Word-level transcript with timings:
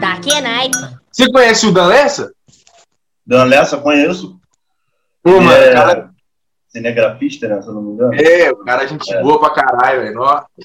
Da 0.00 0.18
Kenai. 0.18 0.70
Você 1.12 1.30
conhece 1.30 1.66
o 1.66 1.72
Dan 1.72 1.86
Lessa? 1.86 2.32
Dan 3.26 3.44
Lessa, 3.44 3.76
conheço. 3.76 4.40
Pô, 5.22 5.40
mano, 5.40 5.52
é 5.52 5.72
cara, 5.72 6.10
cinegrafista, 6.68 7.48
né? 7.48 7.60
Se 7.60 7.68
eu 7.68 7.74
não 7.74 7.82
me 7.82 7.92
engano. 7.92 8.14
é, 8.14 8.50
o 8.50 8.56
cara, 8.58 8.82
a 8.82 8.86
gente 8.86 9.12
É. 9.12 9.22
boa 9.22 9.38
pra 9.38 9.50
caralho, 9.50 10.00
velho. 10.02 10.20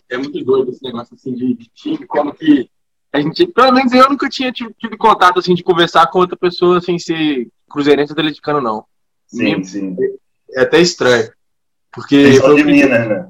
É 0.09 0.17
muito 0.17 0.43
doido 0.43 0.71
esse 0.71 0.81
negócio 0.83 1.15
assim 1.15 1.33
de, 1.33 1.53
de 1.53 1.69
time, 1.73 2.05
como 2.05 2.33
que 2.33 2.69
a 3.11 3.19
gente, 3.19 3.47
pelo 3.47 3.71
menos 3.71 3.91
eu 3.93 4.09
nunca 4.09 4.27
tinha 4.29 4.51
tido, 4.51 4.73
tido 4.77 4.97
contato 4.97 5.39
assim 5.39 5.53
de 5.53 5.63
conversar 5.63 6.07
com 6.07 6.19
outra 6.19 6.35
pessoa 6.35 6.81
sem 6.81 6.99
ser 6.99 7.47
cruzeirense 7.69 8.11
ou 8.11 8.19
atleticano, 8.19 8.59
não. 8.61 8.85
Sim, 9.27 9.63
sim. 9.63 9.95
É 10.51 10.61
até 10.61 10.79
estranho. 10.79 11.29
Porque. 11.91 12.39
Foi 12.39 12.55
de 12.55 12.63
Minas, 12.63 13.07
né? 13.07 13.29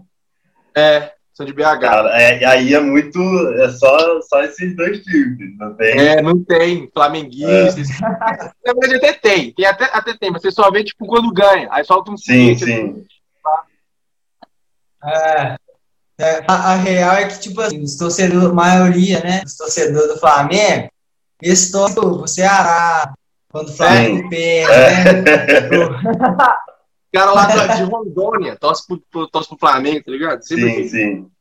É, 0.76 1.14
são 1.36 1.46
de 1.46 1.52
BH. 1.52 1.80
Cara, 1.82 2.22
é, 2.22 2.40
e 2.40 2.46
aí 2.46 2.74
é 2.74 2.80
muito. 2.80 3.20
É 3.60 3.70
só, 3.72 4.22
só 4.22 4.42
esses 4.42 4.74
dois 4.76 5.04
times. 5.04 5.58
Não 5.58 5.76
tem. 5.76 6.00
É, 6.00 6.22
não 6.22 6.42
tem. 6.42 6.90
Flamenguistas. 6.94 7.90
Na 8.00 8.74
verdade, 8.74 8.96
até 8.96 9.14
tem. 9.14 9.52
tem 9.52 9.66
até, 9.66 9.86
até 9.92 10.18
tem, 10.18 10.32
mas 10.32 10.42
você 10.42 10.50
só 10.50 10.72
vê, 10.72 10.84
tipo, 10.84 11.06
quando 11.06 11.34
ganha. 11.34 11.68
Aí 11.72 11.84
solta 11.84 12.10
um 12.10 12.18
Sim, 12.18 12.56
sim. 12.56 13.06
É, 15.04 15.56
é, 16.18 16.44
a, 16.48 16.72
a 16.72 16.76
real 16.78 17.14
é 17.16 17.28
que, 17.28 17.40
tipo 17.40 17.60
assim, 17.60 17.84
os 17.84 17.98
torcedores, 17.98 18.48
a 18.48 18.54
maioria, 18.54 19.20
né, 19.20 19.42
os 19.46 19.56
torcedores 19.56 20.08
do 20.08 20.20
Flamengo, 20.20 20.90
eles 21.42 21.70
torcem 21.70 22.02
pro 22.02 22.28
Ceará, 22.28 23.14
quando 23.50 23.70
o 23.70 23.74
Flamengo 23.74 24.30
perde, 24.30 25.22
né? 25.22 25.36
O 27.16 27.18
cara 27.18 27.32
lá 27.32 27.76
de 27.78 27.84
Rondônia 27.84 28.58
torce 28.58 28.86
pro, 28.86 29.02
pro, 29.10 29.28
torce 29.30 29.48
pro 29.48 29.58
Flamengo, 29.58 30.04
tá 30.04 30.12
ligado? 30.12 30.42
Sempre 30.42 30.66
Sim, 30.66 30.82
assim. 30.82 30.90
sim. 30.90 31.32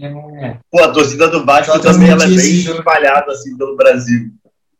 É, 0.00 0.58
Pô, 0.70 0.82
a 0.82 0.92
torcida 0.92 1.28
do 1.28 1.44
Vasco 1.44 1.78
também 1.80 2.10
ela 2.10 2.24
é 2.24 2.28
bem 2.28 2.36
espalhada 2.36 3.32
assim 3.32 3.56
pelo 3.56 3.76
Brasil. 3.76 4.30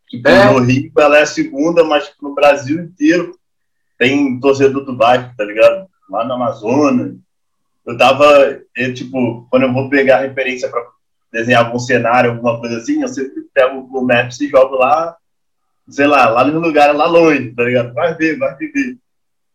Tipo, 0.09 0.29
É? 0.29 0.53
no 0.53 0.59
Rio 0.61 0.91
ela 0.98 1.19
é 1.19 1.23
a 1.23 1.27
segunda, 1.27 1.84
mas 1.84 2.12
no 2.21 2.34
Brasil 2.34 2.83
inteiro 2.83 3.37
tem 3.98 4.39
torcedor 4.41 4.84
do 4.84 4.97
Vasco, 4.97 5.33
tá 5.37 5.45
ligado? 5.45 5.87
Lá 6.11 6.25
no 6.25 6.34
Amazonas. 6.34 7.15
Eu 7.87 7.97
tava, 7.98 8.61
eu, 8.77 8.95
tipo, 8.95 9.47
quando 9.51 9.65
eu 9.65 9.73
vou 9.73 9.89
pegar 9.91 10.21
referência 10.21 10.69
pra 10.69 10.83
desenhar 11.33 11.65
algum 11.67 11.78
cenário, 11.78 12.31
alguma 12.31 12.59
coisa 12.59 12.78
assim, 12.78 13.03
eu 13.03 13.09
sempre 13.09 13.43
pego 13.53 13.89
o 13.93 14.06
Maps 14.06 14.41
e 14.41 14.49
jogo 14.49 14.77
lá, 14.77 15.17
sei 15.89 16.06
lá, 16.06 16.28
lá 16.31 16.45
no 16.45 16.61
lugar, 16.61 16.95
lá 16.95 17.06
longe, 17.06 17.53
tá 17.55 17.62
ligado? 17.62 17.93
Vai 17.93 18.15
ver, 18.15 18.39
vai 18.39 18.56
ver. 18.56 18.97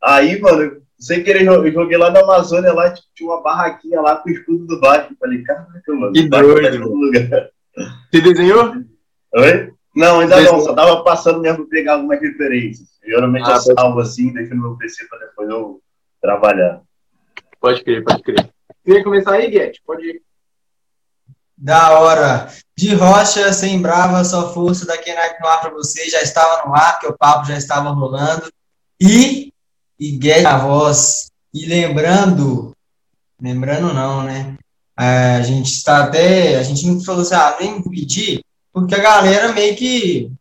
Aí, 0.01 0.39
mano, 0.39 0.81
sem 0.99 1.23
querer, 1.23 1.45
eu 1.47 1.71
joguei 1.71 1.97
lá 1.97 2.11
na 2.11 2.19
Amazônia, 2.19 2.73
lá 2.73 2.91
tipo, 2.93 3.07
tinha 3.15 3.29
uma 3.29 3.41
barraquinha 3.41 4.01
lá 4.01 4.17
com 4.17 4.29
o 4.29 4.31
escudo 4.31 4.65
do 4.67 4.79
Vasco. 4.79 5.13
Eu 5.13 5.17
Falei, 5.17 5.41
caraca, 5.43 5.81
mano, 5.87 6.11
Que 6.13 6.29
tá 6.29 6.41
doido, 6.41 6.89
lugar. 6.89 7.49
Você 8.11 8.21
desenhou? 8.21 8.73
Oi? 9.35 9.73
Não, 9.95 10.19
ainda 10.19 10.35
Desenho. 10.35 10.53
não, 10.57 10.61
só 10.61 10.73
tava 10.75 11.03
passando 11.03 11.39
mesmo 11.39 11.65
pra 11.65 11.69
pegar 11.77 11.93
algumas 11.93 12.19
referências. 12.19 12.87
Geralmente 13.03 13.49
Ah, 13.49 13.53
eu 13.55 13.59
salvo 13.61 13.99
assim, 13.99 14.33
deixo 14.33 14.53
no 14.53 14.61
meu 14.61 14.77
PC 14.77 15.07
pra 15.07 15.19
depois 15.19 15.49
eu 15.49 15.81
trabalhar. 16.21 16.81
Pode 17.59 17.83
crer, 17.83 18.03
pode 18.03 18.21
crer. 18.21 18.49
Queria 18.85 19.03
começar 19.03 19.33
aí, 19.33 19.49
Guedes? 19.49 19.79
Pode 19.85 20.05
ir. 20.05 20.21
Da 21.57 21.99
hora. 21.99 22.47
De 22.77 22.93
rocha, 22.93 23.51
sem 23.51 23.81
brava, 23.81 24.23
só 24.23 24.53
força 24.53 24.85
da 24.85 24.97
Kenai 24.97 25.37
no 25.39 25.47
ar 25.47 25.59
para 25.59 25.71
você. 25.71 26.09
Já 26.09 26.21
estava 26.21 26.65
no 26.67 26.73
ar, 26.73 26.99
que 26.99 27.07
o 27.07 27.17
papo 27.17 27.45
já 27.47 27.57
estava 27.57 27.89
rolando. 27.89 28.49
E, 29.01 29.51
e 29.99 30.11
Guedes 30.11 30.45
a 30.45 30.57
voz. 30.57 31.31
E 31.53 31.65
lembrando, 31.65 32.73
lembrando 33.41 33.93
não, 33.93 34.23
né? 34.23 34.55
A 34.95 35.41
gente 35.41 35.71
está 35.71 36.03
até, 36.03 36.57
a 36.57 36.63
gente 36.63 36.85
não 36.85 36.99
falou 37.01 37.21
assim, 37.21 37.35
ah, 37.35 37.57
nem 37.59 37.81
pedir, 37.81 38.41
porque 38.71 38.93
a 38.95 38.99
galera 38.99 39.53
meio 39.53 39.75
que 39.75 40.31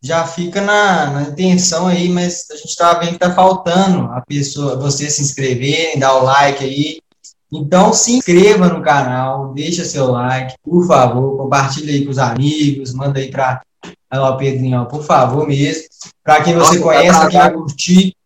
já 0.00 0.26
fica 0.26 0.60
na, 0.60 1.10
na 1.10 1.22
intenção 1.22 1.86
aí, 1.86 2.08
mas 2.08 2.48
a 2.50 2.56
gente 2.56 2.68
está 2.68 2.94
vendo 2.94 3.12
que 3.12 3.18
tá 3.18 3.32
faltando 3.32 4.10
a 4.12 4.20
pessoa, 4.20 4.76
você 4.76 5.08
se 5.08 5.22
inscreverem, 5.22 5.98
dar 5.98 6.14
o 6.14 6.24
like 6.24 6.64
aí. 6.64 7.00
Então 7.52 7.92
se 7.92 8.12
inscreva 8.12 8.68
no 8.68 8.82
canal, 8.82 9.52
deixa 9.52 9.84
seu 9.84 10.10
like, 10.10 10.54
por 10.62 10.86
favor, 10.86 11.36
compartilha 11.36 11.92
aí 11.92 12.04
com 12.04 12.10
os 12.10 12.18
amigos, 12.18 12.94
manda 12.94 13.20
aí 13.20 13.30
para 13.30 13.60
ó, 14.14 14.36
Pedrinho, 14.36 14.86
por 14.86 15.04
favor 15.04 15.46
mesmo. 15.46 15.84
Para 16.22 16.42
quem 16.42 16.54
você 16.54 16.78
Nossa, 16.78 16.82
conhece, 16.82 17.20
tá 17.20 17.28
quem 17.28 17.38
vai 17.38 17.52
curtir, 17.52 18.16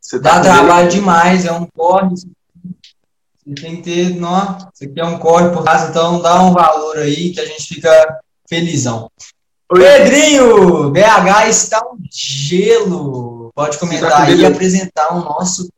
Você 0.00 0.18
dá 0.18 0.36
com 0.36 0.42
trabalho 0.42 0.88
demais, 0.88 1.44
é 1.44 1.52
um 1.52 1.66
corre. 1.66 2.10
Você 2.10 2.26
tem 3.60 3.76
que 3.76 3.82
ter, 3.82 4.14
nó, 4.16 4.56
isso 4.72 4.84
aqui 4.84 5.00
é 5.00 5.04
um 5.04 5.18
corre 5.18 5.50
por 5.50 5.64
casa, 5.64 5.90
então 5.90 6.20
dá 6.20 6.40
um 6.42 6.52
valor 6.52 6.98
aí 6.98 7.32
que 7.32 7.40
a 7.40 7.46
gente 7.46 7.74
fica 7.74 8.20
felizão. 8.48 9.10
Oi. 9.72 9.80
Pedrinho, 9.80 10.90
BH 10.90 11.48
está 11.48 11.80
um 11.86 11.98
gelo. 12.10 13.50
Pode 13.54 13.78
comentar 13.78 14.10
tá 14.10 14.16
com 14.16 14.22
aí 14.22 14.40
e 14.40 14.46
apresentar 14.46 15.14
o 15.14 15.20
nosso. 15.20 15.68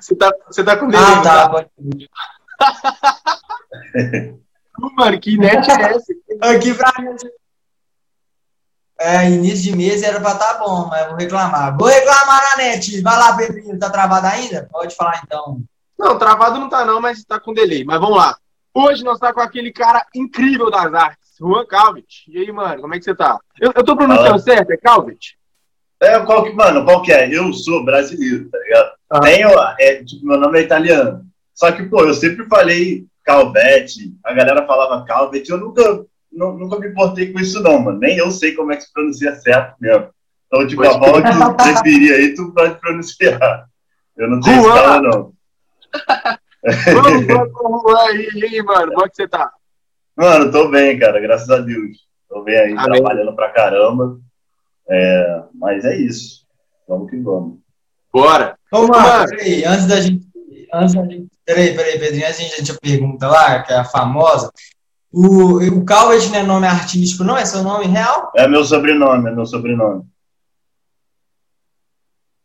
Você 0.00 0.16
tá, 0.16 0.32
você 0.46 0.64
tá 0.64 0.76
com 0.76 0.88
delay, 0.88 1.06
Ah, 1.06 1.16
não 1.16 1.22
tá. 1.22 1.48
Pode... 1.48 1.68
Mano, 4.96 5.20
que 5.20 5.38
net 5.38 5.70
é 5.70 5.74
essa? 5.74 6.12
Aqui 6.40 6.74
pra 6.74 6.92
gente. 6.98 7.30
É, 9.00 9.28
início 9.28 9.70
de 9.70 9.76
mês 9.76 10.02
era 10.02 10.20
pra 10.20 10.34
tá 10.34 10.58
bom, 10.58 10.86
mas 10.88 11.02
eu 11.02 11.08
vou 11.10 11.18
reclamar. 11.18 11.76
Vou 11.76 11.88
reclamar 11.88 12.42
na 12.50 12.56
net. 12.64 13.00
Vai 13.02 13.18
lá, 13.18 13.36
Pedrinho. 13.36 13.78
Tá 13.78 13.90
travado 13.90 14.26
ainda? 14.26 14.68
Pode 14.70 14.94
falar 14.94 15.20
então. 15.24 15.60
Não, 15.98 16.18
travado 16.18 16.58
não 16.58 16.68
tá 16.68 16.84
não, 16.84 17.00
mas 17.00 17.24
tá 17.24 17.40
com 17.40 17.52
delay. 17.52 17.84
Mas 17.84 18.00
vamos 18.00 18.16
lá. 18.16 18.36
Hoje 18.72 19.04
nós 19.04 19.18
tá 19.18 19.32
com 19.32 19.40
aquele 19.40 19.72
cara 19.72 20.04
incrível 20.14 20.70
das 20.70 20.92
artes, 20.92 21.36
Juan 21.38 21.64
Calvit. 21.66 22.24
E 22.28 22.38
aí, 22.38 22.50
mano, 22.52 22.80
como 22.80 22.94
é 22.94 22.98
que 22.98 23.04
você 23.04 23.14
tá? 23.14 23.38
Eu, 23.60 23.72
eu 23.74 23.84
tô 23.84 23.96
pronunciando 23.96 24.30
Fala. 24.30 24.38
certo? 24.40 24.70
É 24.70 24.76
Calvit? 24.76 25.38
É, 26.00 26.18
qual 26.20 26.44
que, 26.44 26.52
mano, 26.52 26.84
qual 26.84 27.02
que 27.02 27.12
é? 27.12 27.32
Eu 27.32 27.52
sou 27.52 27.84
brasileiro, 27.84 28.48
tá 28.50 28.58
ligado? 28.58 28.92
Ah. 29.10 29.20
Tenho, 29.20 29.48
é, 29.78 30.04
tipo, 30.04 30.26
meu 30.26 30.38
nome 30.38 30.58
é 30.58 30.62
italiano. 30.62 31.24
Só 31.54 31.70
que, 31.70 31.84
pô, 31.84 32.02
eu 32.02 32.14
sempre 32.14 32.46
falei 32.46 33.06
Calvete, 33.22 34.12
a 34.24 34.34
galera 34.34 34.66
falava 34.66 35.04
Calvete, 35.04 35.50
eu 35.50 35.58
nunca, 35.58 36.04
nu- 36.34 36.58
nunca 36.58 36.78
me 36.78 36.88
importei 36.88 37.32
com 37.32 37.40
isso 37.40 37.62
não, 37.62 37.78
mano. 37.80 37.98
Nem 37.98 38.16
eu 38.16 38.30
sei 38.30 38.54
como 38.54 38.72
é 38.72 38.76
que 38.76 38.82
se 38.84 38.92
pronuncia 38.92 39.34
certo 39.36 39.74
mesmo. 39.80 40.08
Então, 40.46 40.66
tipo, 40.66 40.82
Pode 40.82 40.94
a 40.94 40.98
bola 40.98 41.22
que 41.22 41.30
tu 41.30 41.54
preferir 41.56 42.14
aí, 42.14 42.34
tu 42.34 42.52
pode 42.52 42.74
pronunciar. 42.80 43.66
Eu 44.16 44.30
não 44.30 44.40
tenho 44.40 44.60
escala, 44.60 45.00
não. 45.00 45.32
Vamos, 46.94 47.26
vamos 47.26 47.52
com 47.52 47.74
o 47.74 47.80
Juan 47.82 48.00
aí. 48.08 48.28
Aí, 48.42 48.62
mano, 48.62 48.92
como 48.92 49.06
é 49.06 49.08
que 49.08 49.16
você 49.16 49.28
tá? 49.28 49.50
Mano, 50.16 50.50
tô 50.52 50.68
bem, 50.70 50.98
cara, 50.98 51.20
graças 51.20 51.50
a 51.50 51.58
Deus. 51.58 51.98
Tô 52.28 52.42
bem 52.42 52.56
aí, 52.56 52.72
Amém. 52.72 52.84
trabalhando 53.02 53.34
pra 53.34 53.50
caramba. 53.50 54.18
É, 54.88 55.42
mas 55.54 55.84
é 55.84 55.96
isso. 55.96 56.44
Vamos 56.88 57.10
que 57.10 57.16
vamos. 57.18 57.58
Bora. 58.12 58.56
Ô, 58.72 58.86
peraí, 58.90 59.64
antes 59.64 59.86
da 59.86 60.00
gente. 60.00 60.26
Antes 60.72 60.94
da 60.94 61.02
gente. 61.02 61.28
Peraí, 61.44 61.74
peraí, 61.74 61.98
Pedrinho, 61.98 62.26
antes 62.26 62.38
da 62.50 62.56
gente 62.56 62.72
a 62.72 62.76
pergunta 62.80 63.26
lá, 63.28 63.62
que 63.62 63.72
é 63.72 63.76
a 63.76 63.84
famosa. 63.84 64.50
O, 65.16 65.58
o 65.78 65.84
Calvet 65.84 66.28
não 66.30 66.38
é 66.38 66.42
nome 66.42 66.66
artístico, 66.66 67.22
não? 67.22 67.36
É 67.36 67.44
seu 67.44 67.62
nome 67.62 67.86
real? 67.86 68.32
É 68.34 68.48
meu 68.48 68.64
sobrenome, 68.64 69.30
é 69.30 69.32
meu 69.34 69.46
sobrenome. 69.46 70.02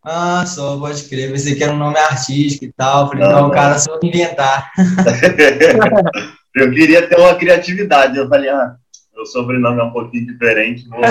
Ah, 0.03 0.45
só, 0.45 0.77
pode 0.77 1.03
crer. 1.09 1.31
Pensei 1.31 1.55
que 1.55 1.63
era 1.63 1.73
um 1.73 1.77
nome 1.77 1.97
artístico 1.97 2.65
e 2.65 2.71
tal. 2.71 3.07
Falei, 3.09 3.23
Não, 3.23 3.31
não, 3.31 3.39
o 3.39 3.47
não. 3.47 3.51
cara 3.51 3.77
só 3.79 3.99
inventar. 4.03 4.71
eu 6.55 6.71
queria 6.71 7.07
ter 7.07 7.17
uma 7.19 7.35
criatividade. 7.35 8.17
Eu 8.17 8.29
falei, 8.29 8.49
ah, 8.49 8.75
meu 9.15 9.25
sobrenome 9.25 9.79
é 9.81 9.83
um 9.83 9.91
pouquinho 9.91 10.27
diferente, 10.27 10.87
vou, 10.87 11.01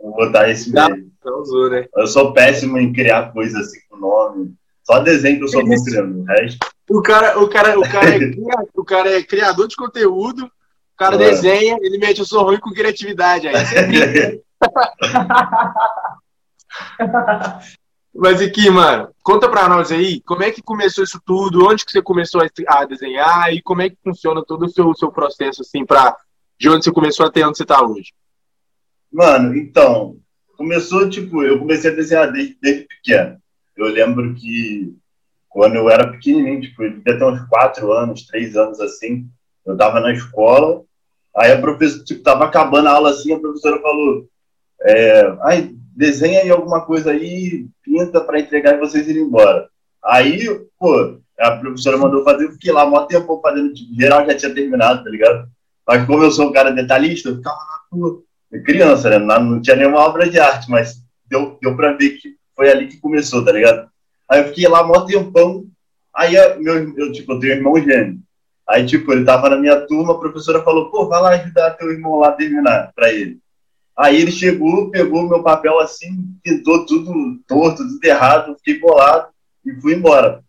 vou 0.00 0.16
botar 0.16 0.48
esse 0.48 0.72
mesmo. 0.72 0.96
Né? 0.96 1.86
Eu 1.94 2.06
sou 2.06 2.32
péssimo 2.32 2.78
em 2.78 2.92
criar 2.92 3.32
coisas 3.32 3.68
assim 3.68 3.78
com 3.88 3.98
nome. 3.98 4.54
Só 4.82 4.98
desenho 4.98 5.36
que 5.38 5.44
eu 5.44 5.48
sou 5.48 5.64
bom 5.64 5.74
criando. 5.84 6.20
O 6.20 6.24
resto, 6.24 6.58
O 6.90 7.02
cara, 7.02 7.38
o 7.38 7.48
cara, 7.48 7.78
o 7.78 7.82
cara, 7.82 8.16
é, 8.16 8.30
o 8.74 8.84
cara 8.84 9.10
é 9.10 9.22
criador 9.22 9.68
de 9.68 9.76
conteúdo, 9.76 10.50
cara 11.00 11.16
desenha, 11.16 11.78
ele 11.80 11.96
mete 11.96 12.18
eu 12.18 12.26
sou 12.26 12.44
ruim 12.44 12.60
com 12.60 12.70
criatividade 12.74 13.48
aí. 13.48 13.54
Mas 18.14 18.42
aqui, 18.42 18.68
mano, 18.68 19.08
conta 19.22 19.48
pra 19.48 19.66
nós 19.66 19.90
aí, 19.90 20.20
como 20.22 20.42
é 20.42 20.50
que 20.50 20.60
começou 20.60 21.02
isso 21.02 21.18
tudo, 21.24 21.66
onde 21.66 21.86
que 21.86 21.92
você 21.92 22.02
começou 22.02 22.42
a 22.66 22.84
desenhar 22.84 23.50
e 23.54 23.62
como 23.62 23.80
é 23.80 23.88
que 23.88 23.96
funciona 24.04 24.44
todo 24.44 24.66
o 24.66 24.68
seu, 24.68 24.88
o 24.88 24.94
seu 24.94 25.10
processo, 25.10 25.62
assim, 25.62 25.86
pra, 25.86 26.14
de 26.58 26.68
onde 26.68 26.84
você 26.84 26.92
começou 26.92 27.24
até 27.24 27.46
onde 27.46 27.56
você 27.56 27.64
tá 27.64 27.82
hoje. 27.82 28.12
Mano, 29.10 29.56
então, 29.56 30.18
começou, 30.56 31.08
tipo, 31.08 31.42
eu 31.42 31.60
comecei 31.60 31.90
a 31.90 31.94
desenhar 31.94 32.30
desde, 32.30 32.58
desde 32.60 32.84
pequeno. 32.84 33.38
Eu 33.74 33.86
lembro 33.86 34.34
que 34.34 34.94
quando 35.48 35.76
eu 35.76 35.88
era 35.88 36.10
pequenininho, 36.10 36.60
tipo, 36.60 36.82
eu 36.82 36.90
devia 36.90 37.16
ter 37.16 37.24
uns 37.24 37.40
quatro 37.48 37.90
anos, 37.92 38.26
três 38.26 38.54
anos 38.54 38.80
assim, 38.80 39.30
eu 39.64 39.76
tava 39.76 40.00
na 40.00 40.12
escola, 40.12 40.82
aí 41.36 41.52
a 41.52 41.60
professora, 41.60 42.04
tipo, 42.04 42.22
tava 42.22 42.44
acabando 42.44 42.88
a 42.88 42.92
aula 42.92 43.10
assim, 43.10 43.32
a 43.32 43.38
professora 43.38 43.80
falou, 43.80 44.26
é, 44.82 45.36
ai, 45.42 45.74
desenha 45.96 46.40
aí 46.40 46.50
alguma 46.50 46.84
coisa 46.84 47.10
aí, 47.10 47.66
pinta 47.82 48.20
pra 48.20 48.40
entregar 48.40 48.74
e 48.74 48.80
vocês 48.80 49.08
irem 49.08 49.22
embora. 49.22 49.68
Aí, 50.02 50.48
pô, 50.78 51.18
a 51.38 51.52
professora 51.56 51.98
mandou 51.98 52.24
fazer, 52.24 52.44
eu 52.44 52.52
fiquei 52.52 52.72
lá 52.72 52.86
mó 52.86 53.04
tempo 53.06 53.40
fazendo, 53.42 53.72
tipo, 53.72 53.94
geral 53.94 54.26
já 54.26 54.34
tinha 54.34 54.54
terminado, 54.54 55.04
tá 55.04 55.10
ligado? 55.10 55.48
Mas 55.86 56.06
como 56.06 56.22
eu 56.22 56.30
sou 56.30 56.48
um 56.48 56.52
cara 56.52 56.70
detalhista, 56.70 57.28
eu 57.28 57.36
ficava 57.36 57.56
lá, 57.56 57.80
pô, 57.90 58.24
criança, 58.64 59.10
né? 59.10 59.18
Não, 59.18 59.44
não 59.44 59.60
tinha 59.60 59.76
nenhuma 59.76 60.00
obra 60.00 60.28
de 60.28 60.38
arte, 60.38 60.70
mas 60.70 61.02
deu, 61.28 61.58
deu 61.60 61.76
pra 61.76 61.92
ver 61.92 62.10
que 62.18 62.36
foi 62.56 62.70
ali 62.70 62.88
que 62.88 62.98
começou, 62.98 63.44
tá 63.44 63.52
ligado? 63.52 63.88
Aí 64.28 64.40
eu 64.40 64.48
fiquei 64.48 64.68
lá 64.68 64.82
mó 64.82 65.00
tempão, 65.04 65.64
aí 66.14 66.32
meu, 66.58 66.96
eu, 66.96 67.12
tipo, 67.12 67.32
eu 67.32 67.40
tenho 67.40 67.54
um 67.54 67.56
irmão 67.56 67.82
gêmeo. 67.82 68.20
Aí, 68.70 68.86
tipo, 68.86 69.12
ele 69.12 69.24
tava 69.24 69.50
na 69.50 69.56
minha 69.56 69.80
turma, 69.84 70.12
a 70.12 70.18
professora 70.18 70.62
falou, 70.62 70.92
pô, 70.92 71.08
vai 71.08 71.20
lá 71.20 71.30
ajudar 71.30 71.72
teu 71.72 71.90
irmão 71.90 72.20
lá 72.20 72.28
a 72.28 72.32
terminar 72.32 72.92
pra 72.94 73.12
ele. 73.12 73.40
Aí 73.98 74.20
ele 74.20 74.30
chegou, 74.30 74.90
pegou 74.92 75.28
meu 75.28 75.42
papel 75.42 75.80
assim, 75.80 76.36
pintou 76.40 76.86
tudo 76.86 77.40
torto, 77.48 77.78
tudo 77.78 78.04
errado, 78.04 78.56
fiquei 78.58 78.78
bolado 78.78 79.28
e 79.66 79.74
fui 79.80 79.94
embora, 79.94 80.44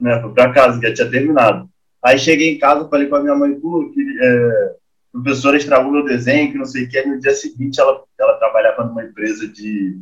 né, 0.00 0.20
fui 0.22 0.32
pra 0.32 0.52
casa, 0.52 0.80
já 0.80 0.94
tinha 0.94 1.10
terminado. 1.10 1.68
Aí 2.00 2.16
cheguei 2.16 2.54
em 2.54 2.58
casa, 2.58 2.88
falei 2.88 3.08
com 3.08 3.16
a 3.16 3.22
minha 3.22 3.34
mãe, 3.34 3.58
pô, 3.58 3.90
que, 3.92 4.00
é, 4.22 4.74
a 5.14 5.22
professora 5.22 5.56
estragou 5.56 5.90
meu 5.90 6.04
desenho, 6.04 6.52
que 6.52 6.58
não 6.58 6.64
sei 6.64 6.84
o 6.84 6.88
que. 6.88 6.96
Aí 6.96 7.06
no 7.06 7.18
dia 7.18 7.34
seguinte 7.34 7.80
ela, 7.80 8.02
ela 8.18 8.38
trabalhava 8.38 8.84
numa 8.84 9.04
empresa 9.04 9.48
de, 9.48 10.00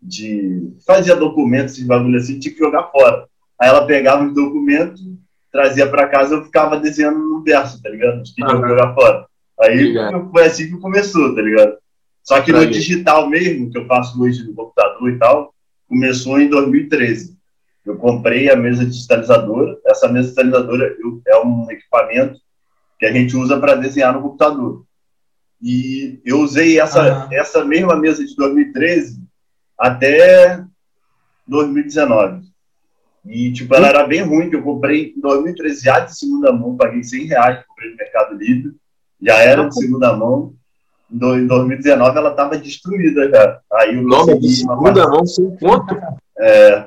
de. 0.00 0.72
fazia 0.86 1.16
documentos, 1.16 1.74
esses 1.74 1.86
bagulho 1.86 2.18
assim, 2.18 2.38
tinha 2.38 2.52
que 2.52 2.60
jogar 2.60 2.84
fora. 2.84 3.26
Aí 3.58 3.68
ela 3.68 3.86
pegava 3.86 4.24
os 4.24 4.34
documentos, 4.34 5.00
trazia 5.52 5.86
para 5.86 6.08
casa, 6.08 6.34
eu 6.34 6.44
ficava 6.44 6.80
desenhando 6.80 7.18
no 7.18 7.42
verso, 7.42 7.80
tá 7.82 7.90
ligado? 7.90 8.22
Que 8.22 8.40
jogar 8.40 8.94
fora. 8.94 9.26
Aí 9.60 9.94
foi 10.32 10.44
assim 10.44 10.70
que 10.70 10.80
começou, 10.80 11.34
tá 11.34 11.42
ligado? 11.42 11.76
Só 12.24 12.40
que 12.40 12.52
no 12.52 12.66
digital 12.66 13.28
mesmo, 13.28 13.70
que 13.70 13.78
eu 13.78 13.86
faço 13.86 14.20
hoje 14.20 14.42
no 14.44 14.54
computador 14.54 15.10
e 15.10 15.18
tal, 15.18 15.54
começou 15.88 16.40
em 16.40 16.48
2013. 16.48 17.36
Eu 17.84 17.96
comprei 17.96 18.48
a 18.48 18.56
mesa 18.56 18.86
digitalizadora. 18.86 19.76
Essa 19.86 20.08
mesa 20.08 20.28
digitalizadora 20.28 20.96
eu, 20.98 21.20
é 21.26 21.38
um 21.40 21.70
equipamento 21.70 22.40
que 22.98 23.06
a 23.06 23.12
gente 23.12 23.36
usa 23.36 23.58
para 23.58 23.74
desenhar 23.74 24.14
no 24.14 24.22
computador. 24.22 24.84
E 25.60 26.20
eu 26.24 26.40
usei 26.40 26.80
essa, 26.80 27.28
essa 27.30 27.64
mesma 27.64 27.96
mesa 27.96 28.24
de 28.24 28.34
2013 28.36 29.20
até 29.78 30.64
2019. 31.46 32.51
E, 33.24 33.52
tipo, 33.52 33.74
ela 33.74 33.88
era 33.88 34.06
bem 34.06 34.22
ruim, 34.22 34.50
que 34.50 34.56
eu 34.56 34.62
comprei 34.62 35.14
em 35.16 35.20
2013 35.20 35.84
já 35.84 36.00
de 36.00 36.16
segunda 36.16 36.52
mão, 36.52 36.76
paguei 36.76 37.02
100 37.02 37.26
reais, 37.26 37.64
comprei 37.66 37.90
no 37.90 37.96
Mercado 37.96 38.34
Livre, 38.34 38.72
já 39.20 39.38
era 39.38 39.68
de 39.68 39.74
segunda 39.74 40.16
mão. 40.16 40.54
Em 41.10 41.46
2019 41.46 42.18
ela 42.18 42.30
estava 42.30 42.56
destruída 42.56 43.28
já. 43.30 43.60
Aí 43.74 43.96
o 43.96 44.02
nome 44.02 44.38
de 44.40 44.56
segunda 44.56 45.06
mão, 45.08 45.24
sem 45.26 45.54
conto? 45.56 45.96
É. 46.38 46.86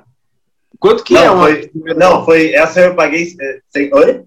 Quanto 0.79 1.03
que 1.03 1.13
não, 1.13 1.21
é 1.21 1.31
uma? 1.31 1.47
Foi, 1.47 1.71
não, 1.95 2.25
foi, 2.25 2.53
essa 2.53 2.81
eu 2.81 2.95
paguei, 2.95 3.33
é, 3.39 3.59
sem, 3.69 3.93
oi? 3.93 4.25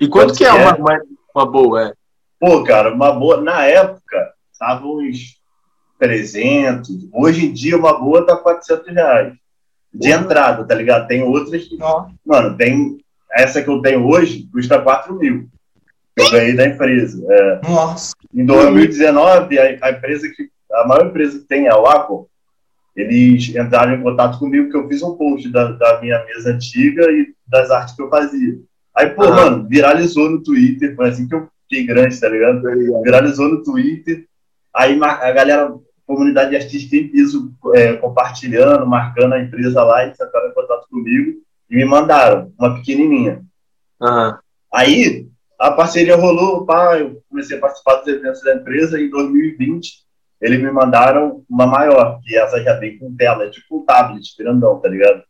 E 0.00 0.08
quanto, 0.08 0.32
que, 0.32 0.38
que 0.38 0.44
é, 0.44 0.48
é, 0.48 0.52
Uma, 0.52 1.02
uma 1.34 1.46
boa, 1.46 1.88
é? 1.88 1.92
Pô, 2.40 2.64
cara, 2.64 2.92
uma 2.92 3.12
boa, 3.12 3.40
na 3.40 3.64
época, 3.64 4.32
tava 4.58 4.86
uns 4.86 5.38
300, 5.98 7.08
hoje 7.12 7.46
em 7.46 7.52
dia 7.52 7.76
uma 7.76 7.98
boa 7.98 8.24
tá 8.26 8.36
400 8.36 8.94
reais. 8.94 9.34
De 9.92 10.10
entrada, 10.10 10.64
tá 10.64 10.74
ligado? 10.74 11.06
Tem 11.06 11.22
outras 11.22 11.64
que, 11.64 11.78
mano, 12.24 12.56
tem, 12.56 12.98
essa 13.32 13.62
que 13.62 13.68
eu 13.68 13.80
tenho 13.80 14.06
hoje 14.06 14.48
custa 14.52 14.80
4 14.80 15.14
mil. 15.14 15.48
Eu 16.16 16.30
ganhei 16.30 16.54
da 16.54 16.66
empresa. 16.66 17.24
É. 17.30 17.60
Nossa. 17.68 18.12
Em 18.34 18.44
2019, 18.44 19.58
a, 19.58 19.78
a, 19.82 19.90
empresa 19.92 20.28
que, 20.28 20.50
a 20.72 20.86
maior 20.86 21.06
empresa 21.06 21.38
que 21.38 21.44
tem 21.46 21.66
é 21.66 21.70
a 21.70 21.76
Apple, 21.76 22.26
eles 22.96 23.48
entraram 23.50 23.94
em 23.94 24.02
contato 24.02 24.38
comigo 24.38 24.70
que 24.70 24.76
eu 24.76 24.88
fiz 24.88 25.02
um 25.02 25.16
post 25.16 25.48
da, 25.50 25.70
da 25.72 26.00
minha 26.00 26.22
mesa 26.24 26.50
antiga 26.50 27.10
e 27.12 27.32
das 27.46 27.70
artes 27.70 27.94
que 27.94 28.02
eu 28.02 28.10
fazia. 28.10 28.58
Aí, 28.94 29.10
pô, 29.10 29.28
mano, 29.28 29.66
viralizou 29.68 30.28
no 30.28 30.42
Twitter, 30.42 30.96
foi 30.96 31.08
assim 31.08 31.28
que 31.28 31.34
eu 31.34 31.48
fiquei 31.62 31.86
grande, 31.86 32.18
tá 32.18 32.28
ligado? 32.28 32.62
Viralizou 33.02 33.48
no 33.48 33.62
Twitter. 33.62 34.26
Aí 34.74 34.98
a 35.00 35.30
galera, 35.30 35.72
comunidade 36.08 36.56
artística 36.56 36.96
em 36.96 37.08
piso, 37.08 37.52
é, 37.74 37.92
compartilhando, 37.92 38.86
marcando 38.86 39.34
a 39.34 39.42
empresa 39.42 39.84
lá, 39.84 40.06
e 40.06 40.10
entraram 40.10 40.48
em 40.48 40.54
contato 40.54 40.88
comigo 40.88 41.38
e 41.70 41.76
me 41.76 41.84
mandaram 41.84 42.50
uma 42.58 42.74
pequenininha. 42.76 43.42
Uhum. 44.00 44.34
Aí 44.72 45.28
a 45.58 45.70
parceria 45.70 46.16
rolou, 46.16 46.64
pá, 46.64 46.98
eu 46.98 47.22
comecei 47.28 47.58
a 47.58 47.60
participar 47.60 47.96
dos 47.96 48.08
eventos 48.08 48.42
da 48.42 48.54
empresa 48.54 48.98
e 48.98 49.06
em 49.06 49.10
2020 49.10 50.08
eles 50.40 50.62
me 50.62 50.70
mandaram 50.70 51.44
uma 51.50 51.66
maior, 51.66 52.20
que 52.22 52.38
essa 52.38 52.62
já 52.62 52.74
vem 52.74 52.96
com 52.96 53.14
tela, 53.14 53.44
é 53.44 53.50
tipo 53.50 53.78
um 53.78 53.84
tablet 53.84 54.24
grandão, 54.38 54.78
tá 54.80 54.88
ligado? 54.88 55.22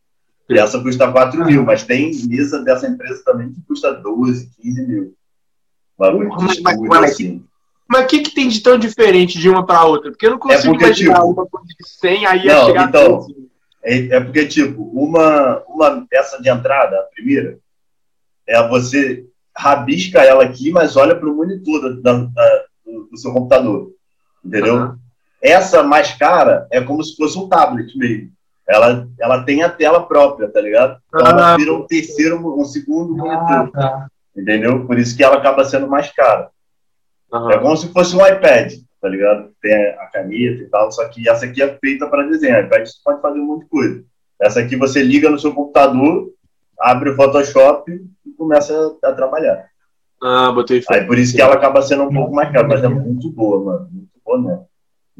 E 0.47 0.57
essa 0.57 0.81
custa 0.81 1.11
4 1.11 1.45
mil, 1.45 1.63
mas 1.63 1.83
tem 1.83 2.11
mesa 2.25 2.63
dessa 2.63 2.87
empresa 2.87 3.21
também 3.25 3.51
que 3.51 3.61
custa 3.63 3.91
12, 3.91 4.49
15 4.61 4.87
mil. 4.87 5.13
Bagulho 5.97 6.29
mas, 6.29 6.61
mas, 6.61 6.79
mas, 6.79 7.11
assim. 7.11 7.43
Mas 7.89 8.03
o 8.03 8.07
que, 8.07 8.19
que 8.19 8.35
tem 8.35 8.47
de 8.47 8.61
tão 8.61 8.77
diferente 8.77 9.39
de 9.39 9.49
uma 9.49 9.65
para 9.65 9.85
outra? 9.85 10.11
Porque 10.11 10.25
eu 10.25 10.31
não 10.31 10.37
é 10.37 10.39
consigo 10.39 10.67
é 10.67 10.69
porque, 10.69 10.85
imaginar 10.85 11.15
tipo, 11.15 11.27
uma 11.27 11.47
de 11.65 11.87
100 11.87 12.25
aí 12.27 12.45
não, 12.45 12.65
chegar 12.65 12.87
então, 12.87 13.25
a 13.25 13.89
é, 13.89 14.07
é 14.15 14.19
porque, 14.19 14.45
tipo, 14.45 14.83
uma, 14.93 15.63
uma 15.67 16.05
peça 16.07 16.41
de 16.41 16.49
entrada, 16.49 16.99
a 16.99 17.03
primeira, 17.03 17.57
é 18.47 18.67
você 18.67 19.25
rabisca 19.57 20.21
ela 20.21 20.43
aqui, 20.43 20.71
mas 20.71 20.95
olha 20.95 21.15
para 21.15 21.27
o 21.27 21.35
monitor 21.35 22.01
da, 22.01 22.13
da, 22.13 22.63
do, 22.85 23.17
seu 23.17 23.33
computador. 23.33 23.91
Entendeu? 24.45 24.75
Uhum. 24.75 24.97
Essa 25.41 25.81
mais 25.81 26.13
cara 26.13 26.67
é 26.69 26.79
como 26.81 27.03
se 27.03 27.15
fosse 27.15 27.37
um 27.37 27.49
tablet 27.49 27.97
mesmo 27.97 28.31
ela, 28.69 29.07
ela 29.19 29.43
tem 29.43 29.63
a 29.63 29.69
tela 29.69 30.05
própria, 30.05 30.47
tá 30.47 30.61
ligado? 30.61 30.99
Então 31.07 31.25
ah, 31.25 31.29
ela 31.29 31.57
vira 31.57 31.73
um 31.73 31.87
terceiro, 31.87 32.37
um 32.37 32.63
segundo 32.63 33.19
ah, 33.25 33.25
monitor. 33.25 33.71
Tá. 33.71 34.07
Entendeu? 34.37 34.85
Por 34.85 34.99
isso 34.99 35.17
que 35.17 35.23
ela 35.23 35.37
acaba 35.37 35.65
sendo 35.65 35.87
mais 35.87 36.11
cara. 36.11 36.51
Uhum. 37.31 37.51
É 37.51 37.59
como 37.59 37.77
se 37.77 37.91
fosse 37.91 38.15
um 38.15 38.25
iPad, 38.25 38.73
tá 39.01 39.07
ligado? 39.07 39.51
Tem 39.61 39.73
a 39.73 40.07
caneta 40.07 40.63
e 40.63 40.69
tal, 40.69 40.91
só 40.91 41.07
que 41.07 41.27
essa 41.29 41.45
aqui 41.45 41.61
é 41.61 41.77
feita 41.77 42.07
para 42.07 42.27
desenhar. 42.27 42.65
iPad 42.65 42.85
você 42.85 42.99
pode 43.03 43.21
fazer 43.21 43.39
um 43.39 43.45
monte 43.45 43.63
de 43.63 43.69
coisa. 43.69 44.03
Essa 44.41 44.61
aqui 44.61 44.75
você 44.75 45.03
liga 45.03 45.29
no 45.29 45.39
seu 45.39 45.53
computador, 45.53 46.29
abre 46.79 47.09
o 47.09 47.15
Photoshop 47.15 47.91
e 47.91 48.31
começa 48.37 48.73
a, 49.03 49.09
a 49.09 49.13
trabalhar. 49.13 49.65
Ah, 50.21 50.51
botei 50.51 50.83
Aí 50.89 51.05
por 51.05 51.17
isso 51.17 51.35
que 51.35 51.41
ela 51.41 51.55
acaba 51.55 51.81
sendo 51.81 52.03
um 52.03 52.13
pouco 52.13 52.33
mais 52.33 52.51
cara, 52.51 52.67
mas 52.67 52.83
é 52.83 52.87
muito 52.87 53.29
boa, 53.31 53.63
mano. 53.63 53.89
Muito 53.91 54.09
boa, 54.25 54.41
né? 54.41 54.61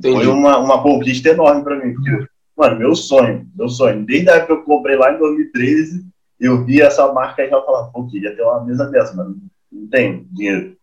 Foi 0.01 0.27
uma, 0.27 0.57
uma 0.57 0.81
conquista 0.81 1.29
enorme 1.29 1.63
para 1.63 1.77
mim, 1.77 1.94
porque 1.94 2.27
Mano, 2.59 2.77
meu 2.77 2.94
sonho, 2.94 3.47
meu 3.55 3.69
sonho. 3.69 4.05
Desde 4.05 4.29
a 4.29 4.35
época 4.35 4.47
que 4.47 4.62
eu 4.62 4.65
comprei 4.65 4.97
lá 4.97 5.13
em 5.13 5.17
2013, 5.17 6.05
eu 6.38 6.65
vi 6.65 6.81
essa 6.81 7.09
marca 7.13 7.41
e 7.41 7.50
já 7.50 7.62
falava, 7.62 7.89
pô, 7.89 8.05
queria 8.05 8.35
ter 8.35 8.41
uma 8.41 8.65
mesa 8.65 8.83
dessa, 8.91 9.15
mas 9.15 9.27
não 9.71 9.88
tem 9.88 10.27
dinheiro. 10.29 10.75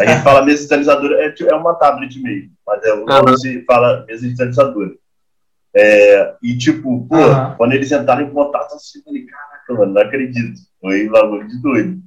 A 0.00 0.06
gente 0.06 0.22
fala 0.22 0.42
mesa 0.42 0.56
digitalizadora, 0.56 1.24
é, 1.24 1.34
é 1.40 1.54
uma 1.54 1.74
tablet 1.74 2.20
mesmo, 2.20 2.50
mas 2.66 2.82
é 2.84 2.92
o 2.94 3.00
uhum. 3.00 3.36
se 3.36 3.64
fala 3.64 4.04
mesa 4.06 4.22
digitalizadora. 4.22 4.92
É, 5.74 6.34
e 6.42 6.56
tipo, 6.56 7.06
pô, 7.06 7.16
uhum. 7.16 7.54
quando 7.56 7.72
eles 7.72 7.92
entraram 7.92 8.22
em 8.22 8.30
contato, 8.30 8.74
assim, 8.74 8.98
eu 8.98 9.04
falei, 9.04 9.26
caraca, 9.26 9.74
mano, 9.74 9.92
não 9.92 10.02
acredito. 10.02 10.60
Foi 10.80 11.06
um 11.06 11.12
bagulho 11.12 11.46
de 11.46 11.60
doido. 11.60 11.98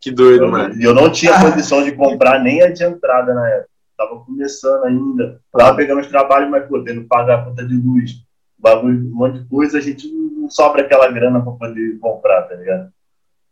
Que 0.00 0.10
doido, 0.10 0.44
eu, 0.44 0.50
mano. 0.50 0.74
E 0.74 0.84
eu 0.84 0.94
não 0.94 1.10
tinha 1.10 1.38
condição 1.40 1.82
de 1.82 1.92
comprar 1.92 2.42
nem 2.42 2.62
a 2.62 2.70
de 2.70 2.84
entrada 2.84 3.34
na 3.34 3.48
época. 3.48 3.70
Tava 3.96 4.24
começando 4.24 4.84
ainda. 4.84 5.40
Tava 5.52 5.76
pegando 5.76 6.00
os 6.00 6.06
trabalhos, 6.06 6.50
mas 6.50 6.66
podendo 6.66 7.04
pagar 7.04 7.40
a 7.40 7.44
conta 7.44 7.66
de 7.66 7.74
luz 7.74 8.24
bagulho, 8.64 9.12
um 9.12 9.14
monte 9.14 9.40
de 9.40 9.48
coisa, 9.48 9.76
a 9.76 9.80
gente 9.80 10.10
não 10.10 10.48
sobra 10.48 10.82
aquela 10.82 11.10
grana 11.10 11.42
para 11.42 11.52
poder 11.52 11.98
comprar, 11.98 12.42
tá 12.42 12.54
ligado? 12.54 12.90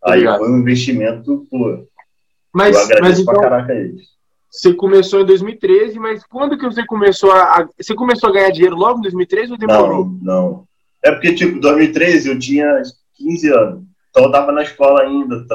Aí 0.03 0.21
Obrigado. 0.21 0.39
foi 0.39 0.51
um 0.51 0.59
investimento, 0.59 1.47
pô. 1.51 1.87
Mas, 2.53 2.91
eu 2.91 2.99
mas 3.01 3.19
então, 3.19 3.35
caraca 3.35 3.73
eles. 3.75 4.13
Você 4.51 4.75
começou 4.75 5.23
em 5.23 5.27
2013, 5.27 5.99
mas 5.99 6.23
quando 6.25 6.59
que 6.59 6.65
você 6.65 6.85
começou 6.85 7.33
a. 7.33 7.67
Você 7.81 7.95
começou 7.95 8.29
a 8.29 8.33
ganhar 8.35 8.51
dinheiro 8.51 8.77
logo 8.77 8.99
em 8.99 9.03
2013 9.03 9.53
ou 9.53 9.59
demorou? 9.59 10.05
Não, 10.05 10.19
não. 10.21 10.69
É 11.03 11.11
porque, 11.11 11.35
tipo, 11.35 11.59
2013 11.59 12.29
eu 12.29 12.39
tinha 12.39 12.83
15 13.15 13.49
anos. 13.49 13.85
Então 14.11 14.25
eu 14.25 14.31
tava 14.31 14.53
na 14.53 14.63
escola 14.63 15.03
ainda, 15.03 15.47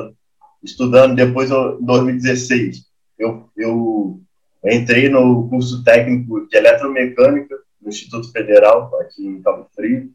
estudando. 0.64 1.16
Depois, 1.16 1.52
em 1.52 1.86
2016, 1.86 2.86
eu, 3.20 3.48
eu 3.56 4.20
entrei 4.66 5.10
no 5.10 5.48
curso 5.48 5.84
técnico 5.84 6.48
de 6.48 6.58
eletromecânica 6.58 7.56
no 7.80 7.90
Instituto 7.90 8.32
Federal, 8.32 8.92
aqui 9.00 9.26
em 9.26 9.42
Cabo 9.44 9.68
Frio, 9.76 10.10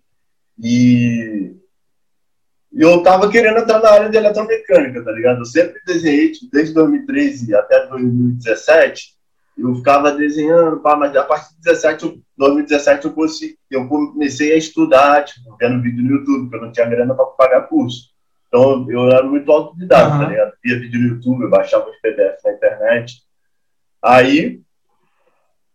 e 0.61 1.55
eu 2.75 2.99
estava 2.99 3.31
querendo 3.31 3.59
entrar 3.59 3.81
na 3.81 3.91
área 3.91 4.09
de 4.09 4.17
eletromecânica, 4.17 5.05
tá 5.05 5.13
ligado? 5.13 5.41
Eu 5.41 5.45
sempre 5.45 5.81
desenhei, 5.87 6.33
tipo, 6.33 6.51
desde 6.51 6.75
2013 6.75 7.55
até 7.55 7.87
2017, 7.87 9.15
eu 9.59 9.75
ficava 9.75 10.13
desenhando, 10.13 10.81
pá, 10.81 10.97
mas 10.97 11.15
a 11.15 11.23
partir 11.23 11.55
de 11.55 11.61
17, 11.61 12.23
2017 12.37 13.05
eu, 13.05 13.13
consegui, 13.13 13.59
eu 13.71 13.87
comecei 13.87 14.53
a 14.53 14.57
estudar, 14.57 15.25
tipo, 15.25 15.55
vendo 15.61 15.83
vídeo 15.83 16.03
no 16.03 16.17
YouTube, 16.17 16.43
porque 16.43 16.57
eu 16.57 16.63
não 16.63 16.73
tinha 16.73 16.89
grana 16.89 17.15
para 17.15 17.27
pagar 17.27 17.69
curso. 17.69 18.11
Então 18.49 18.87
eu 18.91 19.11
era 19.11 19.23
muito 19.23 19.51
autodidata, 19.53 20.15
uhum. 20.15 20.21
tá 20.21 20.29
ligado? 20.29 20.53
Via 20.65 20.79
vídeo 20.79 21.01
no 21.01 21.09
YouTube, 21.09 21.43
eu 21.43 21.51
baixava 21.51 21.89
os 21.89 21.97
PDFs 22.01 22.43
na 22.45 22.53
internet. 22.53 23.23
Aí 24.03 24.63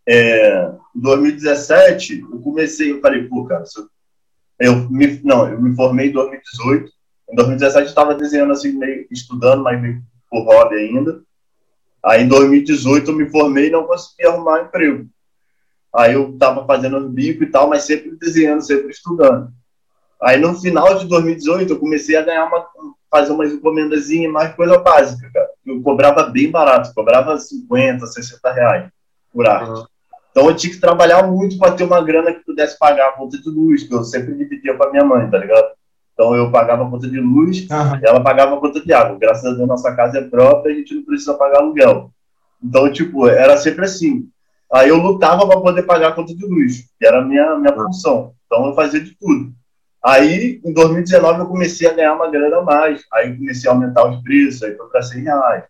é, 0.08 0.72
em 0.96 1.00
2017, 1.00 2.22
eu 2.22 2.40
comecei, 2.40 2.92
eu 2.92 3.02
falei, 3.02 3.28
pô, 3.28 3.46
cara, 3.46 3.64
eu 3.64 3.84
me, 4.90 5.22
não, 5.24 5.48
eu 5.48 5.62
me 5.62 5.76
formei 5.76 6.10
em 6.10 6.14
2018. 6.14 6.92
Em 7.30 7.36
2017 7.36 7.86
eu 7.86 7.90
estava 7.90 8.16
desenhando 8.16 8.54
assim, 8.54 8.72
meio 8.72 9.06
estudando, 9.12 9.64
mas 9.64 9.80
meio 9.82 10.02
por 10.30 10.44
hobby 10.44 10.76
ainda. 10.76 11.22
Aí 12.04 12.24
em 12.24 12.28
2018 12.28 13.12
eu 13.12 13.16
me 13.16 13.30
formei 13.30 13.68
e 13.68 13.72
não 13.72 13.86
consegui 13.86 14.26
arrumar 14.26 14.62
emprego. 14.62 15.08
Aí 15.96 16.14
eu 16.14 16.38
tava 16.38 16.66
fazendo 16.66 17.08
bico 17.10 17.44
e 17.44 17.48
tal, 17.48 17.68
mas 17.68 17.84
sempre 17.84 18.16
desenhando, 18.18 18.62
sempre 18.62 18.90
estudando. 18.90 19.52
Aí 20.22 20.40
no 20.40 20.56
final 20.56 20.98
de 20.98 21.08
2018 21.08 21.74
eu 21.74 21.80
comecei 21.80 22.16
a 22.16 22.24
ganhar 22.24 22.46
uma, 22.46 22.66
fazer 23.10 23.32
umas 23.32 23.52
encomendazinhas, 23.52 24.32
mais 24.32 24.56
coisa 24.56 24.78
básica, 24.80 25.30
cara. 25.34 25.50
Eu 25.66 25.82
cobrava 25.82 26.24
bem 26.24 26.50
barato, 26.50 26.94
cobrava 26.94 27.38
50, 27.38 28.06
60 28.06 28.52
reais 28.52 28.90
por 29.32 29.48
arte. 29.48 29.70
Uhum. 29.70 29.86
Então 30.38 30.52
eu 30.52 30.56
tinha 30.56 30.72
que 30.72 30.80
trabalhar 30.80 31.24
muito 31.24 31.58
para 31.58 31.72
ter 31.72 31.84
uma 31.84 32.00
grana 32.00 32.32
que 32.32 32.46
pudesse 32.46 32.78
pagar 32.78 33.10
a 33.10 33.12
conta 33.14 33.42
de 33.42 33.50
luz, 33.50 33.82
que 33.82 33.92
eu 33.92 34.04
sempre 34.04 34.36
dividia 34.36 34.76
com 34.76 34.84
a 34.84 34.92
minha 34.92 35.04
mãe, 35.04 35.28
tá 35.32 35.40
ligado? 35.40 35.66
Então 36.14 36.36
eu 36.36 36.52
pagava 36.52 36.86
a 36.86 36.90
conta 36.92 37.08
de 37.08 37.20
luz 37.20 37.68
uhum. 37.68 38.00
ela 38.04 38.22
pagava 38.22 38.56
a 38.56 38.60
conta 38.60 38.80
de 38.80 38.94
água. 38.94 39.18
Graças 39.20 39.44
a 39.44 39.56
Deus 39.56 39.68
nossa 39.68 39.96
casa 39.96 40.20
é 40.20 40.22
própria, 40.22 40.72
a 40.72 40.78
gente 40.78 40.94
não 40.94 41.04
precisa 41.04 41.34
pagar 41.34 41.62
aluguel. 41.62 42.12
Então, 42.64 42.94
tipo, 42.94 43.28
era 43.28 43.58
sempre 43.58 43.86
assim. 43.86 44.30
Aí 44.72 44.90
eu 44.90 44.98
lutava 44.98 45.48
para 45.48 45.60
poder 45.60 45.82
pagar 45.82 46.10
a 46.10 46.12
conta 46.12 46.36
de 46.36 46.46
luz, 46.46 46.84
que 47.00 47.08
era 47.08 47.18
a 47.18 47.26
minha, 47.26 47.58
minha 47.58 47.74
função. 47.74 48.34
Então 48.46 48.68
eu 48.68 48.76
fazia 48.76 49.02
de 49.02 49.18
tudo. 49.20 49.52
Aí, 50.06 50.62
em 50.64 50.72
2019, 50.72 51.40
eu 51.40 51.46
comecei 51.48 51.90
a 51.90 51.94
ganhar 51.94 52.14
uma 52.14 52.30
grana 52.30 52.58
a 52.58 52.62
mais. 52.62 53.02
Aí 53.12 53.36
comecei 53.36 53.68
a 53.68 53.74
aumentar 53.74 54.08
os 54.08 54.22
preços, 54.22 54.62
aí 54.62 54.78
foi 54.78 54.88
para 54.88 55.02
100 55.02 55.24
reais. 55.24 55.64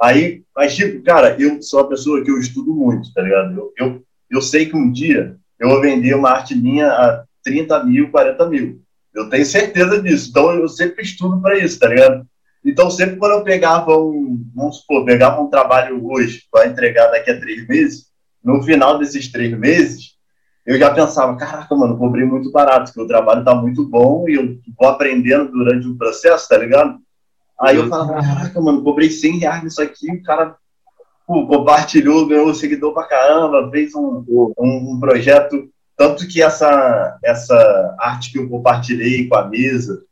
Aí, 0.00 0.44
mas, 0.54 0.76
tipo, 0.76 1.02
cara, 1.02 1.36
eu 1.40 1.60
sou 1.60 1.80
uma 1.80 1.88
pessoa 1.88 2.22
que 2.22 2.30
eu 2.30 2.38
estudo 2.38 2.72
muito, 2.72 3.12
tá 3.12 3.20
ligado? 3.20 3.52
Eu, 3.52 3.72
eu, 3.76 4.02
eu 4.32 4.40
sei 4.40 4.66
que 4.66 4.76
um 4.76 4.90
dia 4.90 5.36
eu 5.60 5.68
vou 5.68 5.80
vender 5.80 6.14
uma 6.14 6.30
arte 6.30 6.54
minha 6.54 6.88
a 6.88 7.24
30 7.44 7.84
mil, 7.84 8.10
40 8.10 8.48
mil. 8.48 8.80
Eu 9.14 9.28
tenho 9.28 9.44
certeza 9.44 10.00
disso. 10.02 10.30
Então, 10.30 10.50
eu 10.52 10.68
sempre 10.68 11.02
estudo 11.02 11.40
para 11.40 11.58
isso, 11.58 11.78
tá 11.78 11.88
ligado? 11.88 12.26
Então, 12.64 12.90
sempre 12.90 13.16
quando 13.16 13.32
eu 13.32 13.44
pegava 13.44 13.96
um, 13.96 14.44
vamos 14.54 14.78
supor, 14.78 15.04
pegava 15.04 15.40
um 15.40 15.50
trabalho 15.50 16.04
hoje 16.06 16.44
para 16.50 16.66
entregar 16.66 17.08
daqui 17.10 17.30
a 17.30 17.38
três 17.38 17.66
meses, 17.68 18.06
no 18.42 18.62
final 18.62 18.98
desses 18.98 19.30
três 19.30 19.56
meses, 19.56 20.12
eu 20.64 20.78
já 20.78 20.92
pensava, 20.94 21.36
caraca, 21.36 21.74
mano, 21.74 21.98
cobrei 21.98 22.24
muito 22.24 22.50
barato, 22.50 22.86
porque 22.86 23.00
o 23.00 23.06
trabalho 23.06 23.44
tá 23.44 23.54
muito 23.54 23.84
bom 23.84 24.28
e 24.28 24.34
eu 24.34 24.58
vou 24.78 24.88
aprendendo 24.88 25.50
durante 25.50 25.86
o 25.88 25.96
processo, 25.96 26.48
tá 26.48 26.56
ligado? 26.56 26.98
Aí 27.60 27.76
eu 27.76 27.88
falava, 27.88 28.14
caraca, 28.14 28.60
mano, 28.60 28.82
cobrei 28.82 29.10
100 29.10 29.38
reais 29.38 29.62
nisso 29.64 29.82
aqui, 29.82 30.10
o 30.10 30.22
cara 30.22 30.56
pô, 31.26 31.46
compartilhou, 31.46 32.26
ganhou 32.26 32.54
seguidor 32.54 32.92
pra 32.92 33.04
caramba, 33.04 33.70
fez 33.70 33.94
um, 33.94 34.24
um, 34.28 34.52
um, 34.58 35.00
projeto. 35.00 35.68
Tanto 35.96 36.26
que 36.26 36.42
essa, 36.42 37.18
essa 37.22 37.96
arte 37.98 38.32
que 38.32 38.38
eu 38.38 38.48
compartilhei 38.48 39.28
com 39.28 39.36
a 39.36 39.46
mesa, 39.46 40.02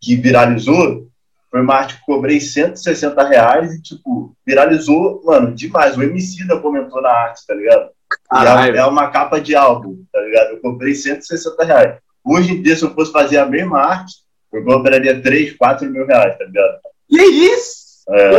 que 0.00 0.16
viralizou, 0.16 1.08
foi 1.50 1.60
uma 1.60 1.74
arte 1.74 1.96
que 1.96 2.06
cobrei 2.06 2.40
160 2.40 3.26
reais 3.26 3.74
e, 3.74 3.82
tipo, 3.82 4.34
viralizou, 4.46 5.20
mano, 5.24 5.52
demais. 5.52 5.96
O 5.96 6.02
MC 6.02 6.46
da 6.46 6.58
comentou 6.58 7.02
na 7.02 7.10
arte, 7.10 7.44
tá 7.46 7.54
ligado? 7.54 7.90
É, 8.32 8.78
é, 8.78 8.84
uma 8.86 9.08
capa 9.08 9.40
de 9.40 9.54
álbum, 9.56 10.04
tá 10.12 10.20
ligado? 10.20 10.50
Eu 10.50 10.60
comprei 10.60 10.94
160 10.94 11.64
reais. 11.64 11.98
Hoje 12.24 12.52
em 12.52 12.62
dia, 12.62 12.76
se 12.76 12.84
eu 12.84 12.94
fosse 12.94 13.10
fazer 13.10 13.38
a 13.38 13.46
mesma 13.46 13.80
arte, 13.80 14.14
eu 14.52 14.64
compraria 14.64 15.20
3, 15.20 15.56
4 15.56 15.90
mil 15.90 16.06
reais, 16.06 16.36
tá 16.38 16.44
ligado? 16.44 16.78
Que 17.08 17.22
isso? 17.22 17.79
É. 18.12 18.38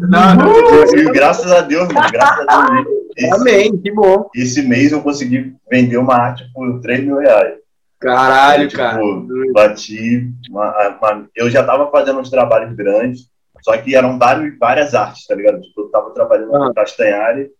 Não, 0.00 0.34
não, 0.34 0.98
e 0.98 1.04
graças 1.12 1.50
a 1.52 1.60
Deus, 1.60 1.88
mano, 1.92 2.10
graças 2.10 2.46
a 2.48 2.70
Deus. 2.70 2.86
Esse, 3.16 3.32
Amém, 3.32 3.78
que 3.78 3.92
bom. 3.92 4.28
Esse 4.34 4.62
mês 4.62 4.90
eu 4.90 5.00
consegui 5.00 5.54
vender 5.70 5.98
uma 5.98 6.16
arte 6.16 6.44
por 6.52 6.80
3 6.80 7.04
mil 7.04 7.18
reais. 7.18 7.54
Caralho, 8.00 8.68
tipo, 8.68 8.82
cara. 8.82 9.00
Bati. 9.52 10.30
Uma, 10.50 10.88
uma, 10.88 11.28
eu 11.34 11.48
já 11.48 11.64
tava 11.64 11.90
fazendo 11.90 12.18
uns 12.18 12.28
trabalhos 12.28 12.74
grandes, 12.74 13.28
só 13.62 13.76
que 13.78 13.94
eram 13.94 14.18
vários, 14.18 14.58
várias 14.58 14.94
artes, 14.94 15.26
tá 15.26 15.34
ligado? 15.34 15.60
Tipo, 15.60 15.82
eu 15.82 15.90
tava 15.90 16.10
trabalhando 16.10 16.54
ah. 16.56 16.66
no 16.66 16.74
Castanhari, 16.74 17.50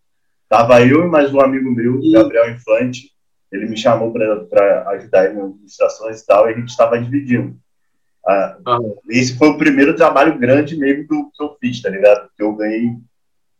tava 0.48 0.82
eu 0.82 1.04
e 1.04 1.08
mais 1.08 1.32
um 1.32 1.40
amigo 1.40 1.70
meu, 1.70 2.00
Gabriel 2.12 2.50
Infante. 2.50 3.14
Ele 3.52 3.66
me 3.66 3.76
chamou 3.76 4.12
para 4.12 4.90
ajudar 4.90 5.26
ele 5.26 5.34
nas 5.34 5.54
ilustrações 5.56 6.20
e 6.20 6.26
tal, 6.26 6.48
e 6.48 6.52
a 6.52 6.56
gente 6.56 6.68
estava 6.68 6.98
dividindo. 6.98 7.56
Ah, 8.26 8.56
Esse 9.10 9.36
foi 9.36 9.48
o 9.48 9.58
primeiro 9.58 9.94
trabalho 9.94 10.38
grande 10.38 10.76
mesmo 10.76 11.06
que 11.06 11.14
eu, 11.14 11.30
que 11.34 11.42
eu 11.42 11.56
fiz, 11.60 11.82
tá 11.82 11.90
ligado? 11.90 12.28
Que 12.36 12.42
eu 12.42 12.54
ganhei, 12.54 12.96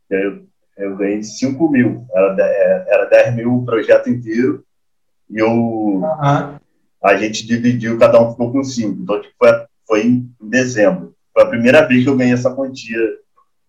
eu, 0.09 0.47
eu 0.79 0.97
ganhei 0.97 1.23
5 1.23 1.69
mil, 1.69 2.07
era, 2.15 2.37
é, 2.41 2.85
era 2.89 3.05
10 3.05 3.35
mil 3.37 3.55
o 3.55 3.65
projeto 3.65 4.09
inteiro, 4.09 4.65
e 5.31 5.39
eu, 5.39 5.51
uhum. 5.51 6.59
a 7.03 7.17
gente 7.17 7.47
dividiu, 7.47 7.99
cada 7.99 8.23
um 8.23 8.31
ficou 8.31 8.53
com 8.53 8.65
5. 8.65 9.03
Então, 9.03 9.21
tipo, 9.21 9.35
foi, 9.39 9.51
foi 9.87 10.07
em 10.07 10.31
dezembro. 10.41 11.15
Foi 11.33 11.43
a 11.43 11.49
primeira 11.49 11.87
vez 11.87 12.05
que 12.05 12.09
eu 12.09 12.17
ganhei 12.17 12.33
essa 12.33 12.55
quantia. 12.55 12.99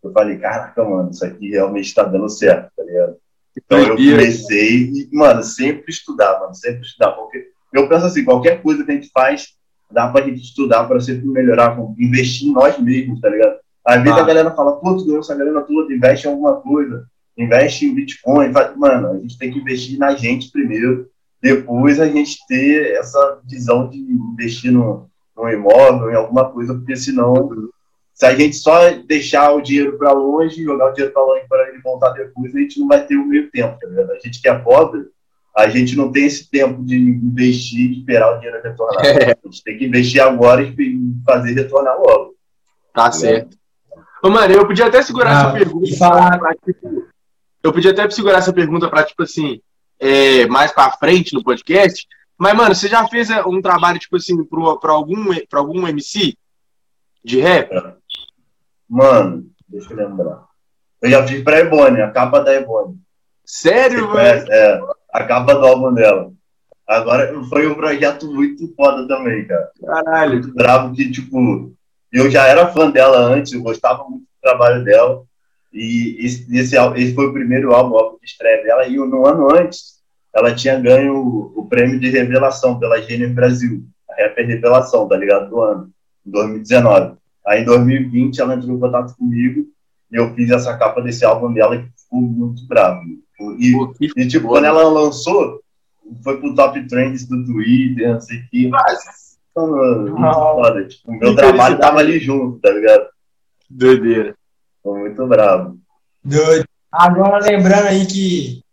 Eu 0.03 0.11
falei, 0.11 0.37
caraca, 0.37 0.83
mano, 0.83 1.09
isso 1.09 1.25
aqui 1.25 1.49
realmente 1.49 1.87
está 1.87 2.03
dando 2.03 2.29
certo, 2.29 2.71
tá 2.75 2.83
ligado? 2.83 3.17
Então 3.57 3.79
eu 3.79 3.95
comecei 3.95 4.91
e, 4.91 5.09
mano, 5.11 5.41
sempre 5.41 5.89
estudar, 5.89 6.39
mano, 6.39 6.53
sempre 6.53 6.81
estudar. 6.81 7.11
Porque 7.13 7.47
eu 7.73 7.87
penso 7.89 8.05
assim, 8.05 8.23
qualquer 8.23 8.61
coisa 8.61 8.83
que 8.83 8.91
a 8.91 8.95
gente 8.95 9.09
faz, 9.11 9.55
dá 9.91 10.07
pra 10.07 10.25
gente 10.25 10.41
estudar 10.41 10.85
para 10.85 10.99
sempre 10.99 11.27
melhorar, 11.27 11.77
investir 11.97 12.49
em 12.49 12.53
nós 12.53 12.77
mesmos, 12.79 13.21
tá 13.21 13.29
ligado? 13.29 13.55
Às 13.85 14.01
vezes 14.01 14.17
ah. 14.17 14.21
a 14.21 14.25
galera 14.25 14.51
fala, 14.51 14.77
pô, 14.77 14.95
tu 14.95 15.05
ganhou 15.05 15.19
essa 15.19 15.35
grana 15.35 15.61
toda, 15.61 15.93
investe 15.93 16.27
em 16.27 16.31
alguma 16.31 16.55
coisa, 16.55 17.05
investe 17.37 17.85
em 17.85 17.93
Bitcoin, 17.93 18.51
faz... 18.51 18.75
mano, 18.75 19.11
a 19.11 19.19
gente 19.19 19.37
tem 19.37 19.51
que 19.51 19.59
investir 19.59 19.99
na 19.99 20.15
gente 20.15 20.51
primeiro, 20.51 21.07
depois 21.41 21.99
a 21.99 22.07
gente 22.07 22.37
ter 22.47 22.95
essa 22.95 23.39
visão 23.45 23.87
de 23.87 23.97
investir 23.99 24.71
no, 24.71 25.07
no 25.37 25.49
imóvel, 25.49 26.09
em 26.09 26.15
alguma 26.15 26.49
coisa, 26.49 26.73
porque 26.73 26.95
senão, 26.95 27.49
se 28.13 28.25
a 28.25 28.33
gente 28.33 28.55
só 28.55 28.89
deixar 29.05 29.51
o 29.53 29.61
dinheiro 29.61 29.97
para 29.97 30.11
longe, 30.11 30.63
jogar 30.63 30.89
o 30.89 30.93
dinheiro 30.93 31.13
para 31.13 31.23
longe 31.23 31.45
para 31.47 31.69
ele 31.69 31.81
voltar 31.81 32.09
depois, 32.11 32.55
a 32.55 32.59
gente 32.59 32.79
não 32.79 32.87
vai 32.87 33.05
ter 33.05 33.15
o 33.15 33.27
meio 33.27 33.51
tempo, 33.51 33.77
tá 33.79 33.87
ligado? 33.87 34.11
A 34.11 34.19
gente 34.19 34.41
que 34.41 34.49
é 34.49 34.57
pobre, 34.57 35.05
a 35.55 35.69
gente 35.69 35.95
não 35.95 36.11
tem 36.11 36.25
esse 36.25 36.49
tempo 36.49 36.83
de 36.83 36.95
investir 36.97 37.79
e 37.79 37.99
esperar 37.99 38.35
o 38.35 38.39
dinheiro 38.39 38.61
retornar. 38.61 39.05
É. 39.05 39.31
A 39.31 39.37
gente 39.45 39.63
tem 39.63 39.77
que 39.77 39.85
investir 39.85 40.21
agora 40.21 40.61
e 40.61 40.75
fazer 41.25 41.53
retornar 41.53 41.97
logo. 41.97 42.35
Tá 42.93 43.11
certo. 43.11 43.57
Ô, 44.21 44.29
mano, 44.29 44.53
eu 44.53 44.67
podia 44.67 44.87
até 44.87 45.01
segurar 45.01 45.29
ah, 45.29 45.41
essa 45.41 45.51
pergunta. 45.53 45.97
Falar... 45.97 46.39
Pra, 46.39 46.55
tipo, 46.55 47.07
eu 47.63 47.71
podia 47.71 47.91
até 47.91 48.09
segurar 48.09 48.39
essa 48.39 48.51
pergunta 48.51 48.89
para, 48.89 49.03
tipo 49.03 49.23
assim, 49.23 49.61
é, 49.99 50.45
mais 50.47 50.71
para 50.71 50.91
frente 50.97 51.33
no 51.33 51.43
podcast. 51.43 52.05
Mas, 52.37 52.53
mano, 52.53 52.75
você 52.75 52.89
já 52.89 53.07
fez 53.07 53.29
é, 53.29 53.41
um 53.45 53.61
trabalho, 53.61 53.97
tipo 53.97 54.17
assim, 54.17 54.35
para 54.43 54.91
algum, 54.91 55.33
pra 55.49 55.59
algum 55.59 55.87
MC 55.87 56.35
de 57.23 57.39
rap? 57.39 57.71
Mano, 58.89 59.45
deixa 59.69 59.93
eu 59.93 59.97
lembrar. 59.97 60.43
Eu 61.01 61.09
já 61.09 61.25
fiz 61.25 61.43
pra 61.43 61.59
Ebony, 61.59 62.01
a 62.01 62.11
capa 62.11 62.39
da 62.39 62.53
Ebony. 62.53 62.97
Sério, 63.45 64.11
velho? 64.11 64.51
É, 64.51 64.81
a 65.15 65.23
capa 65.25 65.55
do 65.55 65.65
álbum 65.65 65.93
dela. 65.93 66.31
Agora 66.85 67.33
foi 67.49 67.67
um 67.67 67.73
projeto 67.73 68.31
muito 68.31 68.73
foda 68.75 69.07
também, 69.07 69.45
cara. 69.45 69.71
Caralho. 69.81 70.33
Muito 70.33 70.53
bravo 70.53 70.93
que, 70.93 71.09
tipo, 71.09 71.73
eu 72.11 72.29
já 72.29 72.45
era 72.47 72.67
fã 72.67 72.91
dela 72.91 73.17
antes, 73.17 73.53
eu 73.53 73.61
gostava 73.61 74.03
muito 74.03 74.23
do 74.23 74.41
trabalho 74.41 74.83
dela. 74.83 75.23
E 75.73 76.17
esse, 76.19 76.45
esse, 76.55 76.75
esse 76.95 77.15
foi 77.15 77.27
o 77.27 77.33
primeiro 77.33 77.73
álbum, 77.73 77.97
álbum 77.97 78.17
de 78.19 78.25
estreia 78.25 78.61
dela. 78.61 78.85
E 78.87 78.97
no 78.97 79.25
ano 79.25 79.55
antes, 79.55 79.95
ela 80.33 80.53
tinha 80.53 80.79
ganho 80.79 81.15
o, 81.15 81.61
o 81.61 81.65
prêmio 81.65 81.99
de 81.99 82.09
revelação 82.09 82.77
pela 82.77 83.01
Gênesis 83.01 83.33
Brasil, 83.33 83.83
a 84.09 84.21
rapper 84.21 84.45
revelação, 84.45 85.07
tá 85.07 85.15
ligado? 85.15 85.49
Do 85.49 85.61
ano, 85.61 85.89
em 86.25 86.31
2019. 86.31 87.15
Aí 87.47 87.61
em 87.61 87.65
2020 87.65 88.41
ela 88.41 88.55
entrou 88.55 88.75
em 88.75 88.79
contato 88.79 89.15
comigo 89.15 89.65
e 90.11 90.15
eu 90.15 90.33
fiz 90.33 90.51
essa 90.51 90.77
capa 90.77 91.01
desse 91.01 91.23
álbum 91.23 91.53
dela 91.53 91.77
que 91.77 91.89
ficou 91.97 92.21
muito 92.21 92.67
bravo. 92.67 93.01
E, 93.59 93.71
Pô, 93.73 93.93
e 94.17 94.27
tipo, 94.27 94.47
quando 94.47 94.65
ela 94.65 94.83
lançou, 94.83 95.61
foi 96.23 96.39
pro 96.39 96.55
top 96.55 96.87
trends 96.87 97.27
do 97.27 97.45
Twitter, 97.45 98.13
não 98.13 98.21
sei 98.21 98.37
o 98.37 98.49
que. 98.49 98.67
Mas, 98.67 99.37
foda. 99.53 100.87
Tipo, 100.87 101.11
o 101.11 101.19
meu 101.19 101.35
trabalho 101.35 101.79
tava 101.79 101.99
ali 101.99 102.19
junto, 102.19 102.59
tá 102.59 102.69
ligado? 102.71 103.07
Doideira. 103.69 104.35
Foi 104.83 104.99
muito 104.99 105.27
bravo. 105.27 105.77
Doido. 106.23 106.65
Agora, 106.91 107.43
lembrando 107.43 107.87
aí 107.87 108.05
que 108.05 108.63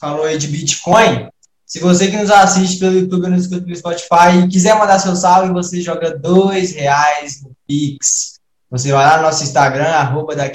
falou 0.00 0.24
aí 0.24 0.38
de 0.38 0.48
Bitcoin, 0.48 1.28
se 1.64 1.80
você 1.80 2.10
que 2.10 2.16
nos 2.16 2.30
assiste 2.30 2.78
pelo 2.78 2.98
YouTube 2.98 3.24
ou 3.24 3.30
nos 3.30 3.44
escuta 3.44 3.62
pelo 3.62 3.76
Spotify 3.76 4.38
e 4.42 4.48
quiser 4.48 4.78
mandar 4.78 4.98
seu 4.98 5.14
salve, 5.14 5.52
você 5.52 5.80
joga 5.80 6.16
dois 6.16 6.72
reais 6.72 7.42
no 7.42 7.54
Pix. 7.66 8.40
Você 8.70 8.90
vai 8.90 9.06
lá 9.06 9.18
no 9.18 9.24
nosso 9.24 9.44
Instagram, 9.44 9.84
arroba 9.84 10.34
da 10.34 10.50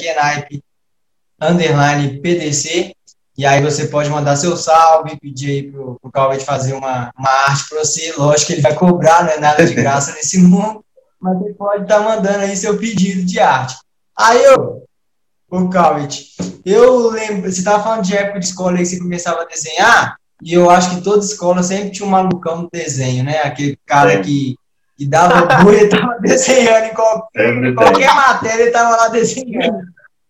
underline 1.42 2.20
PDC, 2.22 2.96
e 3.38 3.46
aí 3.46 3.62
você 3.62 3.88
pode 3.88 4.10
mandar 4.10 4.36
seu 4.36 4.56
salve, 4.56 5.20
pedir 5.20 5.50
aí 5.50 5.72
pro, 5.72 5.98
pro 6.00 6.12
Calvin 6.12 6.40
fazer 6.40 6.74
uma, 6.74 7.12
uma 7.18 7.30
arte 7.48 7.68
para 7.68 7.80
você. 7.80 8.14
Lógico 8.16 8.48
que 8.48 8.54
ele 8.54 8.62
vai 8.62 8.76
cobrar, 8.76 9.24
não 9.24 9.32
é 9.32 9.40
nada 9.40 9.66
de 9.66 9.74
graça 9.76 10.14
nesse 10.14 10.38
mundo, 10.40 10.84
mas 11.20 11.42
ele 11.42 11.54
pode 11.54 11.84
estar 11.84 11.98
tá 11.98 12.04
mandando 12.04 12.40
aí 12.40 12.56
seu 12.56 12.78
pedido 12.78 13.24
de 13.24 13.40
arte. 13.40 13.76
Aí 14.16 14.44
eu, 14.44 14.84
o 15.50 15.70
Calvin, 15.70 16.08
eu 16.64 17.10
lembro, 17.10 17.52
você 17.52 17.60
estava 17.60 17.84
falando 17.84 18.04
de 18.04 18.16
época 18.16 18.40
de 18.40 18.46
escola 18.46 18.78
aí 18.78 18.84
que 18.84 18.86
você 18.86 19.00
começava 19.00 19.42
a 19.42 19.46
desenhar, 19.46 20.16
e 20.42 20.54
eu 20.54 20.70
acho 20.70 20.96
que 20.96 21.02
toda 21.02 21.24
escola 21.24 21.64
sempre 21.64 21.90
tinha 21.90 22.08
um 22.08 22.12
malucão 22.12 22.64
no 22.64 22.70
desenho, 22.72 23.24
né? 23.24 23.40
Aquele 23.44 23.80
cara 23.86 24.20
que, 24.20 24.56
que 24.96 25.08
dava 25.08 25.42
orgulho 25.58 25.78
e 25.78 25.84
estava 25.86 26.20
desenhando 26.20 26.86
em 26.86 26.94
qualquer, 26.94 27.74
qualquer 27.74 28.14
matéria, 28.14 28.62
ele 28.62 28.70
estava 28.70 28.96
lá 28.96 29.08
desenhando. 29.08 29.80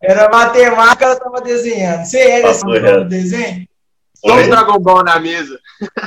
Era 0.04 0.30
matemática, 0.30 1.06
ela 1.06 1.16
tava 1.16 1.40
desenhando. 1.40 2.04
Você 2.04 2.20
era 2.20 2.52
esse 2.52 2.66
do 2.66 3.06
desenho? 3.06 3.66
Só 4.16 4.36
um 4.36 4.50
Dragon 4.50 4.80
Ball 4.80 5.02
na 5.02 5.18
mesa. 5.18 5.58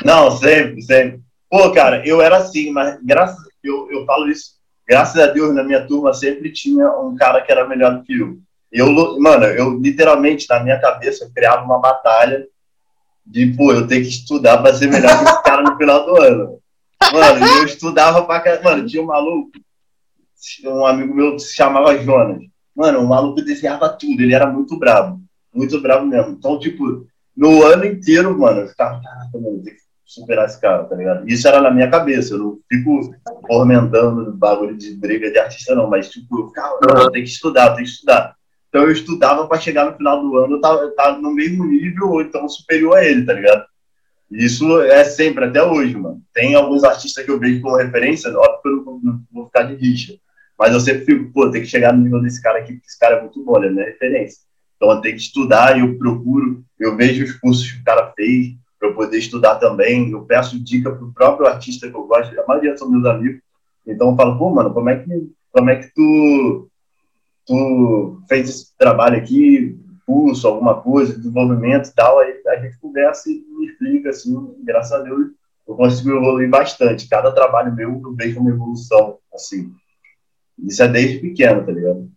Não, 0.04 0.30
sempre, 0.30 0.82
sempre. 0.82 1.20
Pô, 1.50 1.72
cara, 1.72 2.06
eu 2.06 2.20
era 2.20 2.36
assim, 2.36 2.70
mas 2.70 2.98
graças 3.02 3.38
eu, 3.64 3.90
eu 3.90 4.04
falo 4.04 4.28
isso, 4.28 4.52
graças 4.86 5.20
a 5.20 5.26
Deus, 5.26 5.54
na 5.54 5.62
minha 5.62 5.86
turma 5.86 6.12
sempre 6.12 6.52
tinha 6.52 6.88
um 6.90 7.16
cara 7.16 7.40
que 7.40 7.50
era 7.50 7.66
melhor 7.66 7.96
do 7.96 8.04
que 8.04 8.20
eu. 8.20 8.38
Eu, 8.70 9.18
mano, 9.18 9.44
eu 9.44 9.78
literalmente, 9.78 10.46
na 10.50 10.60
minha 10.60 10.78
cabeça, 10.78 11.30
criava 11.34 11.64
uma 11.64 11.80
batalha 11.80 12.46
de, 13.24 13.46
pô, 13.56 13.72
eu 13.72 13.86
tenho 13.86 14.02
que 14.02 14.10
estudar 14.10 14.58
para 14.58 14.74
ser 14.74 14.88
melhor 14.88 15.16
que 15.18 15.24
esse 15.24 15.42
cara 15.42 15.62
no 15.62 15.76
final 15.76 16.04
do 16.04 16.22
ano. 16.22 16.58
Mano, 17.12 17.46
eu 17.46 17.64
estudava 17.64 18.24
pra 18.24 18.40
caramba. 18.40 18.70
Mano, 18.70 18.86
tinha 18.86 19.02
um 19.02 19.06
maluco, 19.06 19.50
um 20.64 20.84
amigo 20.84 21.14
meu 21.14 21.38
se 21.38 21.54
chamava 21.54 21.96
Jonas. 21.98 22.42
Mano, 22.76 23.00
o 23.00 23.08
maluco 23.08 23.40
desenhava 23.40 23.88
tudo, 23.88 24.20
ele 24.20 24.34
era 24.34 24.46
muito 24.46 24.78
bravo. 24.78 25.20
Muito 25.52 25.80
bravo 25.80 26.04
mesmo. 26.04 26.32
Então, 26.32 26.58
tipo, 26.58 27.06
no 27.34 27.62
ano 27.64 27.86
inteiro, 27.86 28.38
mano, 28.38 28.60
eu 28.60 28.68
ficava, 28.68 29.00
caraca, 29.02 29.38
mano, 29.38 29.62
tem 29.62 29.74
que 29.74 29.80
superar 30.04 30.46
esse 30.46 30.60
cara, 30.60 30.84
tá 30.84 30.94
ligado? 30.94 31.28
Isso 31.28 31.48
era 31.48 31.60
na 31.60 31.70
minha 31.70 31.90
cabeça, 31.90 32.34
eu 32.34 32.38
não 32.38 32.58
fico 32.68 33.14
fomentando 33.46 34.32
bagulho 34.32 34.76
de 34.76 34.94
briga 34.94 35.30
de 35.30 35.38
artista, 35.38 35.74
não, 35.74 35.88
mas, 35.88 36.10
tipo, 36.10 36.40
eu 36.40 36.48
ficava, 36.48 36.78
não, 36.82 37.10
tem 37.10 37.24
que 37.24 37.30
estudar, 37.30 37.74
tem 37.74 37.84
que 37.84 37.90
estudar. 37.90 38.36
Então 38.68 38.82
eu 38.82 38.92
estudava 38.92 39.46
para 39.48 39.58
chegar 39.58 39.86
no 39.86 39.96
final 39.96 40.20
do 40.20 40.36
ano, 40.36 40.56
eu 40.56 40.60
tava, 40.60 40.80
eu 40.80 40.94
tava 40.94 41.18
no 41.18 41.34
mesmo 41.34 41.64
nível 41.64 42.10
ou 42.10 42.20
então 42.20 42.46
superior 42.46 42.98
a 42.98 43.04
ele, 43.04 43.24
tá 43.24 43.32
ligado? 43.32 43.64
Isso 44.30 44.82
é 44.82 45.04
sempre, 45.04 45.46
até 45.46 45.62
hoje, 45.62 45.96
mano. 45.96 46.20
Tem 46.34 46.54
alguns 46.54 46.84
artistas 46.84 47.24
que 47.24 47.30
eu 47.30 47.38
vejo 47.38 47.62
como 47.62 47.76
referência, 47.76 48.30
óbvio 48.36 48.60
que 48.62 48.68
eu 48.68 48.84
não, 48.84 49.00
não 49.02 49.20
vou 49.32 49.46
ficar 49.46 49.62
de 49.62 49.74
rixa. 49.76 50.14
Mas 50.58 50.72
eu 50.72 50.80
sempre 50.80 51.04
fico, 51.04 51.32
pô, 51.32 51.50
tem 51.50 51.62
que 51.62 51.68
chegar 51.68 51.92
no 51.92 52.02
nível 52.02 52.22
desse 52.22 52.42
cara 52.42 52.58
aqui, 52.58 52.72
porque 52.72 52.86
esse 52.86 52.98
cara 52.98 53.16
é 53.16 53.20
muito 53.20 53.44
bom, 53.44 53.58
ele 53.58 53.66
é 53.66 53.70
minha 53.70 53.84
referência. 53.84 54.40
Então 54.76 54.90
eu 54.90 55.00
tenho 55.00 55.16
que 55.16 55.22
estudar 55.22 55.78
eu 55.78 55.98
procuro, 55.98 56.64
eu 56.78 56.96
vejo 56.96 57.24
os 57.24 57.32
cursos 57.32 57.70
que 57.70 57.80
o 57.80 57.84
cara 57.84 58.12
fez 58.14 58.54
para 58.78 58.88
eu 58.88 58.94
poder 58.94 59.18
estudar 59.18 59.56
também. 59.56 60.10
Eu 60.10 60.22
peço 60.22 60.62
dica 60.62 60.90
pro 60.90 61.12
próprio 61.12 61.46
artista 61.46 61.88
que 61.88 61.96
eu 61.96 62.06
gosto, 62.06 62.38
a 62.38 62.46
maioria 62.46 62.76
são 62.76 62.90
meus 62.90 63.04
amigos. 63.04 63.40
Então 63.86 64.10
eu 64.10 64.16
falo, 64.16 64.38
pô, 64.38 64.50
mano, 64.50 64.72
como 64.72 64.88
é 64.90 64.96
que, 64.96 65.32
como 65.52 65.70
é 65.70 65.76
que 65.76 65.94
tu, 65.94 66.68
tu 67.46 68.22
fez 68.28 68.48
esse 68.48 68.76
trabalho 68.76 69.16
aqui, 69.16 69.78
curso, 70.06 70.46
alguma 70.46 70.80
coisa, 70.80 71.16
desenvolvimento 71.16 71.88
e 71.88 71.94
tal, 71.94 72.18
aí 72.18 72.40
a 72.46 72.56
gente 72.56 72.78
conversa 72.78 73.30
e 73.30 73.44
me 73.58 73.66
explica, 73.66 74.10
assim, 74.10 74.54
graças 74.64 74.92
a 74.92 75.02
Deus 75.02 75.28
eu 75.66 75.74
consigo 75.74 76.10
evoluir 76.10 76.48
bastante. 76.48 77.08
Cada 77.08 77.32
trabalho 77.32 77.74
meu 77.74 78.00
eu 78.02 78.14
vejo 78.14 78.38
uma 78.38 78.50
evolução, 78.50 79.18
assim. 79.34 79.72
Isso 80.58 80.82
é 80.82 80.88
desde 80.88 81.18
pequeno, 81.18 81.64
tá 81.64 81.72
ligado? 81.72 82.08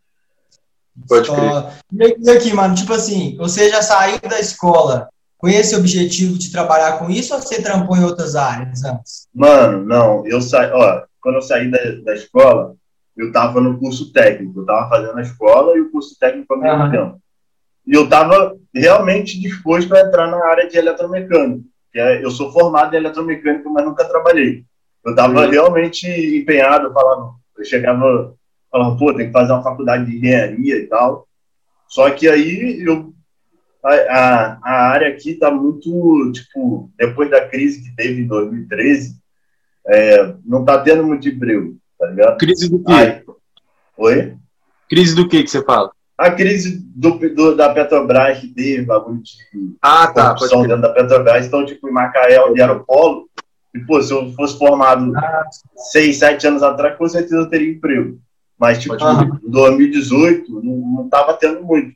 Pode 1.08 1.29
crer. 1.29 2.22
E 2.24 2.29
aqui, 2.29 2.53
mano, 2.53 2.75
tipo 2.75 2.93
assim, 2.93 3.36
você 3.38 3.69
já 3.69 3.81
saiu 3.81 4.19
da 4.19 4.39
escola 4.39 5.10
com 5.38 5.48
esse 5.48 5.75
objetivo 5.75 6.38
de 6.38 6.51
trabalhar 6.51 7.00
com 7.00 7.10
isso 7.10 7.34
ou 7.34 7.41
você 7.41 7.62
trampou 7.62 7.96
em 7.96 8.03
outras 8.03 8.36
áreas 8.36 8.84
antes? 8.84 9.27
Mano, 9.34 9.86
não, 9.86 10.27
eu 10.27 10.41
saí, 10.41 10.69
ó, 10.72 11.03
quando 11.22 11.36
eu 11.36 11.41
saí 11.41 11.72
da, 11.72 11.79
da 12.03 12.13
escola, 12.13 12.75
eu 13.15 13.31
tava 13.31 13.62
no 13.62 13.77
curso 13.79 14.12
técnico, 14.12 14.60
eu 14.60 14.65
tava 14.65 14.89
fazendo 14.89 15.17
a 15.17 15.22
escola 15.22 15.77
e 15.77 15.81
o 15.81 15.91
curso 15.91 16.17
técnico 16.19 16.53
ao 16.53 16.60
mesmo 16.60 16.84
uhum. 16.84 16.91
tempo. 16.91 17.22
E 17.88 17.93
eu 17.93 18.08
tava 18.08 18.55
realmente 18.74 19.39
disposto 19.39 19.93
a 19.96 20.01
entrar 20.01 20.27
na 20.27 20.46
área 20.46 20.67
de 20.69 20.77
eletromecânica, 20.77 21.63
que 21.91 22.00
é, 22.00 22.24
eu 22.24 22.31
sou 22.31 22.51
formado 22.51 22.93
em 22.93 22.98
eletromecânica, 22.98 23.69
mas 23.69 23.86
nunca 23.86 24.05
trabalhei. 24.05 24.63
Eu 25.05 25.15
tava 25.15 25.46
uhum. 25.46 25.50
realmente 25.50 26.08
empenhado, 26.08 26.93
falando, 26.93 27.34
eu 27.59 27.65
chegava 27.65 28.35
falava, 28.71 28.97
pô, 28.97 29.13
tem 29.13 29.27
que 29.27 29.33
fazer 29.33 29.51
uma 29.51 29.63
faculdade 29.63 30.05
de 30.05 30.17
engenharia 30.17 30.77
e 30.77 30.87
tal. 30.87 31.27
Só 31.87 32.09
que 32.11 32.27
aí 32.29 32.83
eu 32.85 33.13
a, 33.83 33.93
a, 33.93 34.59
a 34.63 34.89
área 34.89 35.09
aqui 35.09 35.31
está 35.31 35.49
muito, 35.49 36.31
tipo, 36.33 36.91
depois 36.97 37.29
da 37.29 37.47
crise 37.47 37.81
que 37.81 37.95
teve 37.95 38.21
em 38.21 38.27
2013, 38.27 39.15
é, 39.88 40.36
não 40.45 40.62
está 40.62 40.79
tendo 40.79 41.03
muito 41.03 41.27
emprego, 41.27 41.77
tá 41.97 42.07
ligado? 42.07 42.38
Crise 42.38 42.69
do 42.69 42.84
quê? 42.84 43.23
Oi? 43.97 44.36
Crise 44.89 45.15
do 45.15 45.27
que 45.27 45.43
que 45.43 45.49
você 45.49 45.63
fala? 45.63 45.91
A 46.17 46.31
crise 46.31 46.84
do, 46.93 47.17
do, 47.34 47.55
da 47.55 47.73
Petrobras 47.73 48.39
que 48.39 48.49
teve, 48.49 48.84
bagulho 48.84 49.21
de 49.21 49.77
ah, 49.81 50.07
tá, 50.07 50.34
corrupção 50.34 50.63
dentro 50.63 50.81
da 50.81 50.89
Petrobras. 50.89 51.45
Então, 51.45 51.65
tipo, 51.65 51.88
em 51.88 51.93
Macaé, 51.93 52.43
onde 52.43 52.60
era 52.60 52.73
o 52.73 52.84
polo, 52.84 53.29
e, 53.73 53.79
pô, 53.79 54.01
se 54.01 54.12
eu 54.12 54.32
fosse 54.34 54.58
formado 54.58 55.15
ah. 55.15 55.45
seis, 55.91 56.17
sete 56.17 56.47
anos 56.47 56.63
atrás, 56.63 56.97
com 56.97 57.08
certeza 57.08 57.36
eu 57.36 57.49
teria 57.49 57.71
emprego. 57.71 58.19
Mas, 58.58 58.79
tipo, 58.79 58.95
em 58.95 59.49
2018, 59.49 60.62
não 60.62 61.05
estava 61.05 61.34
tendo 61.34 61.63
muito. 61.63 61.93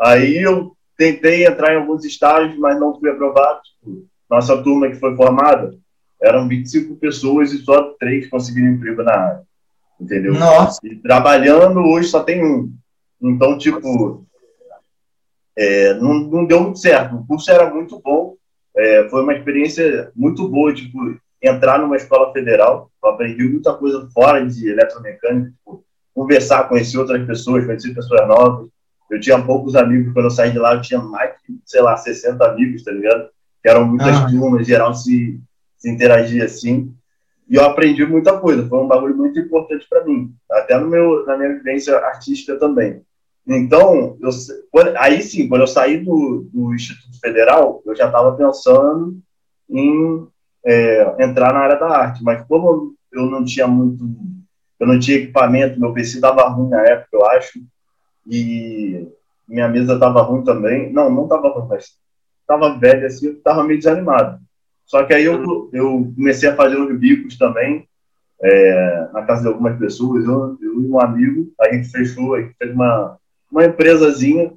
Aí 0.00 0.36
eu 0.36 0.72
tentei 0.96 1.46
entrar 1.46 1.74
em 1.74 1.78
alguns 1.78 2.04
estágios, 2.04 2.58
mas 2.58 2.78
não 2.78 2.98
fui 2.98 3.10
aprovado. 3.10 3.60
Tipo, 3.62 4.06
nossa 4.30 4.62
turma 4.62 4.88
que 4.88 4.96
foi 4.96 5.14
formada 5.16 5.74
eram 6.20 6.48
25 6.48 6.96
pessoas 6.96 7.52
e 7.52 7.58
só 7.58 7.94
três 7.98 8.28
conseguiram 8.28 8.72
emprego 8.72 9.02
na 9.02 9.12
área. 9.12 9.42
Entendeu? 10.00 10.34
Nossa. 10.34 10.80
E 10.84 10.96
trabalhando 10.96 11.80
hoje 11.80 12.08
só 12.08 12.22
tem 12.22 12.44
um. 12.44 12.72
Então, 13.20 13.58
tipo, 13.58 14.24
é, 15.56 15.94
não, 15.94 16.14
não 16.20 16.44
deu 16.46 16.60
muito 16.60 16.78
certo. 16.78 17.16
O 17.16 17.26
curso 17.26 17.50
era 17.50 17.68
muito 17.72 18.00
bom, 18.00 18.36
é, 18.78 19.08
foi 19.08 19.22
uma 19.22 19.34
experiência 19.34 20.12
muito 20.14 20.48
boa, 20.48 20.72
tipo, 20.72 20.98
entrar 21.42 21.80
numa 21.80 21.96
escola 21.96 22.32
federal. 22.32 22.90
Eu 23.02 23.10
aprendi 23.10 23.42
muita 23.42 23.74
coisa 23.74 24.08
fora 24.14 24.46
de 24.46 24.68
eletromecânica, 24.68 25.50
tipo, 25.50 25.84
conversar, 26.14 26.68
conhecer 26.68 26.96
outras 26.96 27.26
pessoas, 27.26 27.66
conhecer 27.66 27.92
pessoas 27.92 28.26
novas. 28.28 28.68
Eu 29.10 29.18
tinha 29.18 29.42
poucos 29.42 29.74
amigos, 29.74 30.12
quando 30.12 30.26
eu 30.26 30.30
saí 30.30 30.52
de 30.52 30.58
lá, 30.58 30.74
eu 30.74 30.80
tinha 30.80 31.00
mais 31.00 31.30
de, 31.48 31.58
sei 31.64 31.80
lá, 31.80 31.96
60 31.96 32.44
amigos, 32.44 32.84
tá 32.84 32.92
ligado? 32.92 33.28
Que 33.62 33.68
eram 33.68 33.86
muitas 33.86 34.14
ah. 34.14 34.26
turmas, 34.28 34.66
geral 34.66 34.94
se, 34.94 35.40
se 35.76 35.90
interagia 35.90 36.44
assim. 36.44 36.94
E 37.48 37.56
eu 37.56 37.64
aprendi 37.64 38.04
muita 38.04 38.38
coisa, 38.38 38.68
foi 38.68 38.78
um 38.78 38.86
bagulho 38.86 39.16
muito 39.16 39.40
importante 39.40 39.86
para 39.88 40.04
mim, 40.04 40.34
até 40.52 40.78
no 40.78 40.86
meu, 40.86 41.24
na 41.24 41.36
minha 41.36 41.54
vivência 41.54 41.96
artística 41.96 42.56
também. 42.58 43.00
Então, 43.48 44.18
eu, 44.20 44.30
aí 44.98 45.22
sim, 45.22 45.48
quando 45.48 45.62
eu 45.62 45.66
saí 45.66 45.98
do, 45.98 46.46
do 46.52 46.74
Instituto 46.74 47.18
Federal, 47.18 47.82
eu 47.86 47.96
já 47.96 48.06
estava 48.06 48.36
pensando 48.36 49.18
em 49.70 50.26
é, 50.64 51.24
entrar 51.24 51.54
na 51.54 51.60
área 51.60 51.76
da 51.76 51.88
arte, 51.88 52.22
mas 52.22 52.46
como 52.46 52.94
eu 53.10 53.26
não 53.26 53.44
tinha 53.44 53.66
muito 53.66 54.04
eu 54.78 54.86
não 54.86 54.98
tinha 54.98 55.16
equipamento, 55.16 55.80
meu 55.80 55.92
PC 55.92 56.16
estava 56.16 56.48
ruim 56.48 56.68
na 56.68 56.80
época, 56.82 57.08
eu 57.12 57.26
acho, 57.26 57.58
e 58.24 59.08
minha 59.48 59.68
mesa 59.68 59.94
estava 59.94 60.22
ruim 60.22 60.44
também. 60.44 60.92
Não, 60.92 61.10
não 61.10 61.24
estava 61.24 61.48
ruim, 61.48 61.66
mas 61.68 61.96
estava 62.42 62.78
velha 62.78 63.06
assim, 63.06 63.26
eu 63.26 63.32
estava 63.32 63.64
meio 63.64 63.78
desanimado. 63.78 64.38
Só 64.86 65.04
que 65.04 65.12
aí 65.12 65.24
eu, 65.24 65.68
eu 65.72 66.12
comecei 66.14 66.48
a 66.48 66.54
fazer 66.54 66.78
uns 66.78 66.96
bicos 66.98 67.36
também, 67.36 67.88
é, 68.40 69.08
na 69.12 69.22
casa 69.22 69.42
de 69.42 69.48
algumas 69.48 69.76
pessoas, 69.78 70.24
eu, 70.24 70.56
eu, 70.62 70.82
e 70.82 70.86
um 70.86 71.00
amigo, 71.00 71.52
a 71.60 71.74
gente 71.74 71.88
fechou, 71.88 72.34
a 72.34 72.40
gente 72.40 72.54
fez 72.56 72.72
uma, 72.72 73.18
uma 73.50 73.64
empresazinha, 73.64 74.52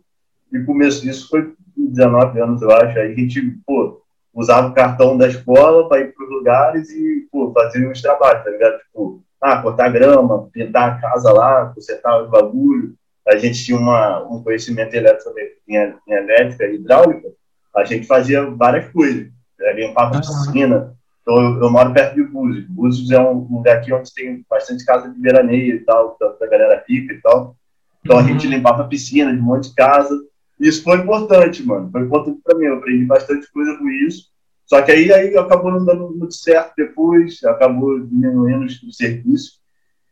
e 0.51 0.63
começo 0.63 1.01
disso 1.01 1.29
foi 1.29 1.53
19 1.75 2.39
anos, 2.39 2.61
eu 2.61 2.71
acho, 2.71 2.99
aí 2.99 3.13
a 3.13 3.15
gente, 3.15 3.41
pô, 3.65 4.01
usava 4.33 4.67
o 4.67 4.73
cartão 4.73 5.17
da 5.17 5.27
escola 5.27 5.87
para 5.87 6.01
ir 6.01 6.13
para 6.13 6.25
os 6.25 6.31
lugares 6.31 6.89
e, 6.89 7.27
pô, 7.31 7.51
fazia 7.51 7.89
uns 7.89 8.01
trabalhos, 8.01 8.43
tá 8.43 8.49
ligado? 8.49 8.79
Tipo, 8.79 9.23
ah, 9.41 9.61
cortar 9.61 9.89
grama, 9.89 10.47
pintar 10.51 10.91
a 10.91 11.01
casa 11.01 11.31
lá, 11.31 11.71
consertar 11.73 12.23
os 12.23 12.29
bagulho. 12.29 12.93
A 13.27 13.37
gente 13.37 13.63
tinha 13.63 13.77
uma, 13.77 14.23
um 14.23 14.43
conhecimento 14.43 14.93
elétrico, 14.93 15.33
em, 15.67 15.75
em 15.75 16.13
elétrica 16.13 16.65
e 16.65 16.75
hidráulica, 16.75 17.29
a 17.75 17.83
gente 17.83 18.05
fazia 18.05 18.45
várias 18.45 18.91
coisas. 18.91 19.27
Limpava 19.75 20.17
a 20.17 20.19
piscina. 20.19 20.95
Então, 21.21 21.41
eu, 21.41 21.61
eu, 21.61 21.69
moro 21.69 21.93
perto 21.93 22.15
de 22.15 22.23
Búzios. 22.23 22.65
Búzios 22.67 23.11
é 23.11 23.19
um 23.19 23.47
lugar 23.49 23.77
aqui 23.77 23.93
onde 23.93 24.13
tem 24.13 24.43
bastante 24.49 24.83
casa 24.83 25.09
de 25.09 25.19
veraneio 25.19 25.75
e 25.75 25.79
tal, 25.79 26.17
da 26.19 26.47
galera 26.47 26.83
rica 26.87 27.13
e 27.13 27.21
tal. 27.21 27.55
Então, 28.03 28.17
a 28.17 28.23
gente 28.23 28.47
uhum. 28.47 28.53
limpava 28.53 28.83
a 28.83 28.87
piscina 28.87 29.33
de 29.33 29.39
um 29.39 29.43
monte 29.43 29.69
de 29.69 29.75
casa. 29.75 30.19
Isso 30.59 30.83
foi 30.83 30.97
importante, 30.97 31.63
mano. 31.63 31.89
Foi 31.91 32.01
importante 32.01 32.39
para 32.43 32.57
mim. 32.57 32.65
Eu 32.65 32.77
aprendi 32.77 33.05
bastante 33.05 33.51
coisa 33.51 33.77
com 33.77 33.87
isso. 33.89 34.31
Só 34.65 34.81
que 34.81 34.91
aí, 34.91 35.11
aí 35.11 35.37
acabou 35.37 35.71
não 35.71 35.83
dando 35.83 36.09
muito 36.11 36.33
certo 36.33 36.73
depois, 36.77 37.43
acabou 37.43 37.99
diminuindo 37.99 38.65
o 38.65 38.93
serviço. 38.93 39.59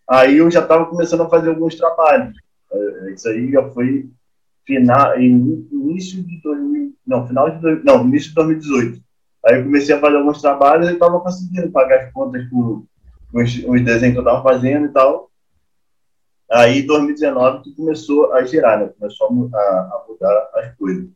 Aí 0.06 0.38
eu 0.38 0.52
já 0.52 0.60
estava 0.60 0.86
começando 0.86 1.21
a 1.21 1.30
fazer 1.30 1.49
alguns 1.49 1.75
trabalhos. 1.75 2.36
É, 2.71 3.13
isso 3.13 3.30
aí 3.30 3.52
já 3.52 3.69
foi 3.69 4.10
final, 4.65 5.17
início 5.17 6.21
de 6.23 6.41
2000, 6.41 6.93
não, 7.08 7.25
final 7.25 7.49
de 7.49 7.84
não, 7.86 8.06
início 8.06 8.30
de 8.30 8.36
2018. 8.36 9.02
Aí 9.45 9.60
eu 9.60 9.63
comecei 9.63 9.95
a 9.95 9.99
fazer 9.99 10.17
alguns 10.17 10.41
trabalhos 10.41 10.89
e 10.89 10.93
estava 10.93 11.19
conseguindo 11.21 11.71
pagar 11.71 12.04
as 12.04 12.12
contas 12.12 12.47
com 12.49 12.86
os, 13.34 13.63
os 13.65 13.86
desenhos 13.86 14.13
que 14.13 14.19
eu 14.19 14.23
estava 14.23 14.43
fazendo 14.43 14.88
e 14.88 14.89
tal. 14.89 15.28
Aí, 16.51 16.79
em 16.79 16.85
2019, 16.85 17.63
que 17.63 17.75
começou 17.75 18.33
a 18.33 18.43
girar, 18.43 18.79
né? 18.79 18.91
Começou 18.97 19.27
a, 19.53 19.59
a, 19.59 20.05
mudar 20.07 20.49
as 20.55 20.75
coisas. 20.75 21.07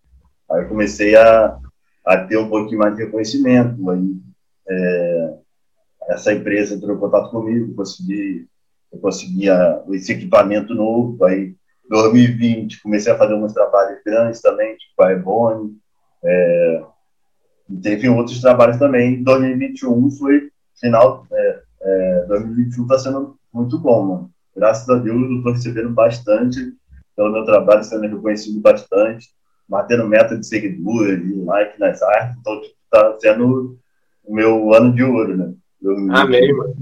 Aí 0.51 0.63
eu 0.63 0.69
comecei 0.69 1.15
a, 1.15 1.57
a 2.05 2.17
ter 2.17 2.37
um 2.37 2.49
pouquinho 2.49 2.79
mais 2.79 2.95
de 2.95 3.03
reconhecimento. 3.03 3.89
Aí, 3.89 4.15
é, 4.69 5.33
essa 6.09 6.33
empresa 6.33 6.75
entrou 6.75 6.95
em 6.95 6.99
contato 6.99 7.31
comigo, 7.31 7.73
consegui, 7.75 8.47
eu 8.91 8.99
consegui 8.99 9.47
esse 9.93 10.11
equipamento 10.11 10.75
novo, 10.75 11.23
aí 11.25 11.55
2020 11.89 12.81
comecei 12.81 13.11
a 13.11 13.17
fazer 13.17 13.33
alguns 13.33 13.53
trabalhos 13.53 13.99
grandes 14.05 14.41
também, 14.41 14.75
tipo 14.77 15.01
a 15.03 15.11
Ebony. 15.11 15.77
É, 16.23 16.83
teve 17.81 18.09
outros 18.09 18.39
trabalhos 18.39 18.77
também. 18.77 19.23
2021 19.23 20.11
foi 20.11 20.51
final. 20.79 21.25
É, 21.31 21.61
é, 21.81 22.25
2021 22.27 22.83
está 22.83 22.99
sendo 22.99 23.37
muito 23.51 23.77
bom, 23.77 24.03
mano. 24.03 24.32
Graças 24.55 24.87
a 24.89 24.95
Deus 24.95 25.21
eu 25.21 25.37
estou 25.37 25.51
recebendo 25.51 25.89
bastante 25.89 26.73
pelo 27.15 27.31
meu 27.31 27.45
trabalho, 27.45 27.83
sendo 27.83 28.07
reconhecido 28.07 28.59
bastante, 28.59 29.29
batendo 29.67 30.07
meta 30.07 30.37
de 30.37 30.45
seguidores, 30.45 31.23
de 31.23 31.35
like 31.41 31.79
nas 31.79 32.01
artes. 32.01 32.37
Então, 32.39 32.61
está 32.61 33.09
tipo, 33.09 33.21
sendo 33.21 33.77
o 34.23 34.33
meu 34.33 34.73
ano 34.73 34.93
de 34.93 35.03
ouro, 35.03 35.37
né? 35.37 35.53
Amém, 36.11 36.53
mano. 36.53 36.75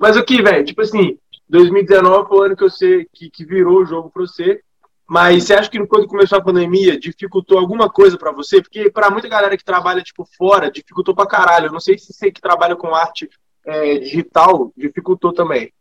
Mas 0.00 0.16
o 0.16 0.24
que, 0.24 0.42
velho? 0.42 0.64
Tipo 0.64 0.82
assim, 0.82 1.18
2019 1.48 2.28
foi 2.28 2.38
o 2.38 2.42
ano 2.42 2.56
que 2.56 2.62
você 2.62 3.06
que, 3.12 3.30
que 3.30 3.44
virou 3.44 3.82
o 3.82 3.86
jogo 3.86 4.10
para 4.10 4.22
você. 4.22 4.60
Mas 5.08 5.44
você 5.44 5.54
acha 5.54 5.68
que 5.68 5.84
quando 5.86 6.06
começou 6.06 6.38
a 6.38 6.42
pandemia 6.42 6.98
dificultou 6.98 7.58
alguma 7.58 7.90
coisa 7.90 8.16
para 8.16 8.30
você? 8.30 8.62
Porque 8.62 8.88
para 8.90 9.10
muita 9.10 9.28
galera 9.28 9.56
que 9.56 9.64
trabalha 9.64 10.02
tipo 10.02 10.24
fora, 10.38 10.70
dificultou 10.70 11.14
pra 11.14 11.26
caralho. 11.26 11.66
Eu 11.66 11.72
não 11.72 11.80
sei 11.80 11.98
se 11.98 12.12
você 12.12 12.30
que 12.30 12.40
trabalha 12.40 12.76
com 12.76 12.94
arte 12.94 13.28
é, 13.66 13.98
digital 13.98 14.72
dificultou 14.76 15.32
também. 15.32 15.72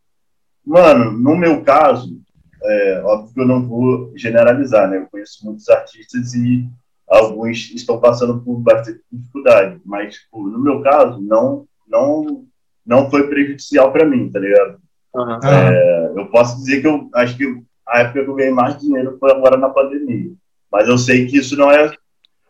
Mano, 0.69 1.12
no 1.12 1.36
meu 1.36 1.63
caso, 1.63 2.21
é, 2.62 3.01
óbvio 3.03 3.34
que 3.34 3.39
eu 3.41 3.47
não 3.47 3.67
vou 3.67 4.13
generalizar, 4.15 4.88
né? 4.88 4.97
Eu 4.97 5.08
conheço 5.08 5.43
muitos 5.43 5.67
artistas 5.67 6.36
e 6.36 6.69
alguns 7.08 7.71
estão 7.73 7.99
passando 7.99 8.39
por 8.41 8.60
bastante 8.60 9.01
dificuldade, 9.12 9.82
mas 9.84 10.13
tipo, 10.13 10.47
no 10.47 10.60
meu 10.60 10.79
caso 10.84 11.19
não 11.19 11.65
não 11.88 12.45
não 12.86 13.10
foi 13.10 13.27
prejudicial 13.27 13.91
para 13.91 14.05
mim, 14.05 14.29
tá 14.29 14.38
ligado? 14.38 14.77
Uhum. 15.15 15.39
É, 15.43 16.13
eu 16.15 16.27
posso 16.27 16.58
dizer 16.58 16.82
que 16.82 16.88
eu 16.88 17.10
acho 17.15 17.36
que 17.36 17.63
a 17.88 18.01
época 18.01 18.23
que 18.23 18.29
eu 18.29 18.36
ganhei 18.36 18.53
mais 18.53 18.77
dinheiro 18.77 19.17
foi 19.19 19.32
agora 19.32 19.58
na 19.58 19.69
pandemia. 19.69 20.32
Mas 20.71 20.88
eu 20.88 20.99
sei 20.99 21.25
que 21.25 21.38
isso 21.38 21.58
não 21.58 21.71
é 21.71 21.91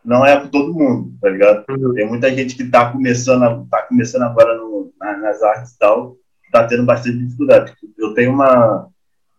não 0.03 0.25
é 0.25 0.37
para 0.37 0.49
todo 0.49 0.73
mundo, 0.73 1.13
tá 1.21 1.29
ligado? 1.29 1.63
Uhum. 1.69 1.93
Tem 1.93 2.05
muita 2.05 2.29
gente 2.35 2.53
que 2.53 2.63
está 2.63 2.91
começando, 2.91 3.65
tá 3.69 3.83
começando 3.83 4.23
agora 4.23 4.57
no, 4.57 4.91
na, 4.99 5.15
nas 5.19 5.41
artes 5.41 5.71
e 5.71 5.79
tal, 5.79 6.17
está 6.49 6.67
tendo 6.67 6.85
bastante 6.85 7.19
dificuldade. 7.19 7.73
Eu 7.97 8.13
tenho 8.13 8.33
uma 8.33 8.87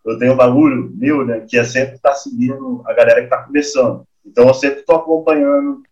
eu 0.04 0.18
tenho 0.18 0.32
um 0.32 0.36
bagulho 0.36 0.90
meu, 0.94 1.26
né, 1.26 1.40
que 1.40 1.58
é 1.58 1.64
sempre 1.64 1.96
estar 1.96 2.10
tá 2.10 2.14
seguindo 2.14 2.82
a 2.86 2.94
galera 2.94 3.20
que 3.20 3.26
está 3.26 3.42
começando. 3.42 4.04
Então 4.24 4.48
eu 4.48 4.54
sempre 4.54 4.80
estou 4.80 4.96
acompanhando 4.96 5.82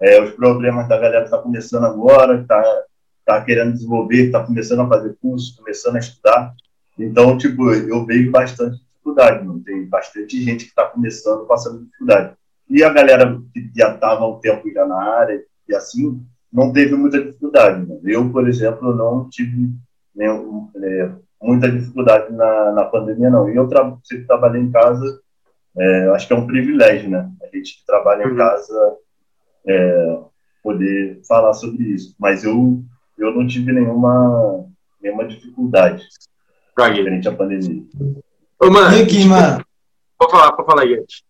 é, 0.00 0.22
os 0.22 0.30
problemas 0.30 0.88
da 0.88 0.96
galera 0.96 1.20
que 1.20 1.26
está 1.26 1.38
começando 1.38 1.84
agora, 1.84 2.36
que 2.36 2.42
está 2.42 2.82
tá 3.26 3.44
querendo 3.44 3.74
desenvolver, 3.74 4.26
está 4.26 4.42
começando 4.42 4.80
a 4.80 4.88
fazer 4.88 5.16
curso, 5.20 5.56
começando 5.56 5.96
a 5.96 5.98
estudar. 5.98 6.54
Então, 6.98 7.36
tipo, 7.36 7.70
eu 7.70 8.04
vejo 8.06 8.30
bastante 8.30 8.78
dificuldade, 8.78 9.44
mano. 9.44 9.62
Tem 9.62 9.86
bastante 9.86 10.42
gente 10.42 10.64
que 10.64 10.70
está 10.70 10.86
começando, 10.86 11.46
passando 11.46 11.84
dificuldade. 11.84 12.34
E 12.68 12.82
a 12.82 12.90
galera 12.90 13.40
que 13.52 13.70
já 13.76 13.94
estava 13.94 14.22
há 14.22 14.28
um 14.28 14.40
tempo 14.40 14.70
já 14.72 14.86
na 14.86 14.96
área 14.96 15.42
e 15.68 15.74
assim, 15.74 16.20
não 16.52 16.72
teve 16.72 16.94
muita 16.94 17.22
dificuldade. 17.22 17.86
Mano. 17.86 18.00
Eu, 18.04 18.30
por 18.30 18.48
exemplo, 18.48 18.94
não 18.94 19.28
tive 19.28 19.70
nenhum, 20.18 20.68
é, 20.76 21.10
muita 21.40 21.70
dificuldade 21.70 22.32
na, 22.34 22.72
na 22.72 22.84
pandemia, 22.84 23.30
não. 23.30 23.48
E 23.48 23.54
eu 23.54 23.68
tra 23.68 23.96
sempre 24.02 24.26
trabalhei 24.26 24.60
em 24.60 24.70
casa, 24.70 25.20
é, 25.78 26.08
acho 26.10 26.26
que 26.26 26.32
é 26.32 26.36
um 26.36 26.46
privilégio, 26.46 27.08
né? 27.08 27.30
A 27.42 27.56
gente 27.56 27.78
que 27.78 27.86
trabalha 27.86 28.24
em 28.24 28.30
uhum. 28.30 28.36
casa 28.36 28.96
é, 29.66 30.18
poder 30.62 31.20
falar 31.26 31.54
sobre 31.54 31.84
isso. 31.84 32.16
Mas 32.18 32.42
eu, 32.42 32.82
eu 33.16 33.32
não 33.32 33.46
tive 33.46 33.72
nenhuma, 33.72 34.66
nenhuma 35.00 35.24
dificuldade 35.24 36.04
frente 36.74 37.28
à 37.28 37.32
pandemia. 37.32 37.82
Ô, 38.60 38.70
mano, 38.70 38.96
e 38.96 39.02
aqui, 39.02 39.24
mano? 39.24 39.64
Pode 40.18 40.32
falar, 40.32 40.52
pode 40.52 40.68
falar, 40.68 40.86
gente. 40.86 41.24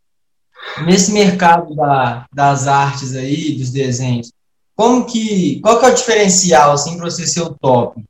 Nesse 0.85 1.13
mercado 1.13 1.75
da, 1.75 2.27
das 2.33 2.67
artes 2.67 3.15
aí, 3.15 3.57
dos 3.57 3.71
desenhos, 3.71 4.33
como 4.75 5.07
que, 5.07 5.61
qual 5.61 5.79
que 5.79 5.87
é 5.87 5.89
o 5.89 5.95
diferencial, 5.95 6.73
assim, 6.73 6.97
para 6.97 7.11
você 7.11 7.27
ser 7.27 7.43
o 7.43 7.55
top? 7.55 8.03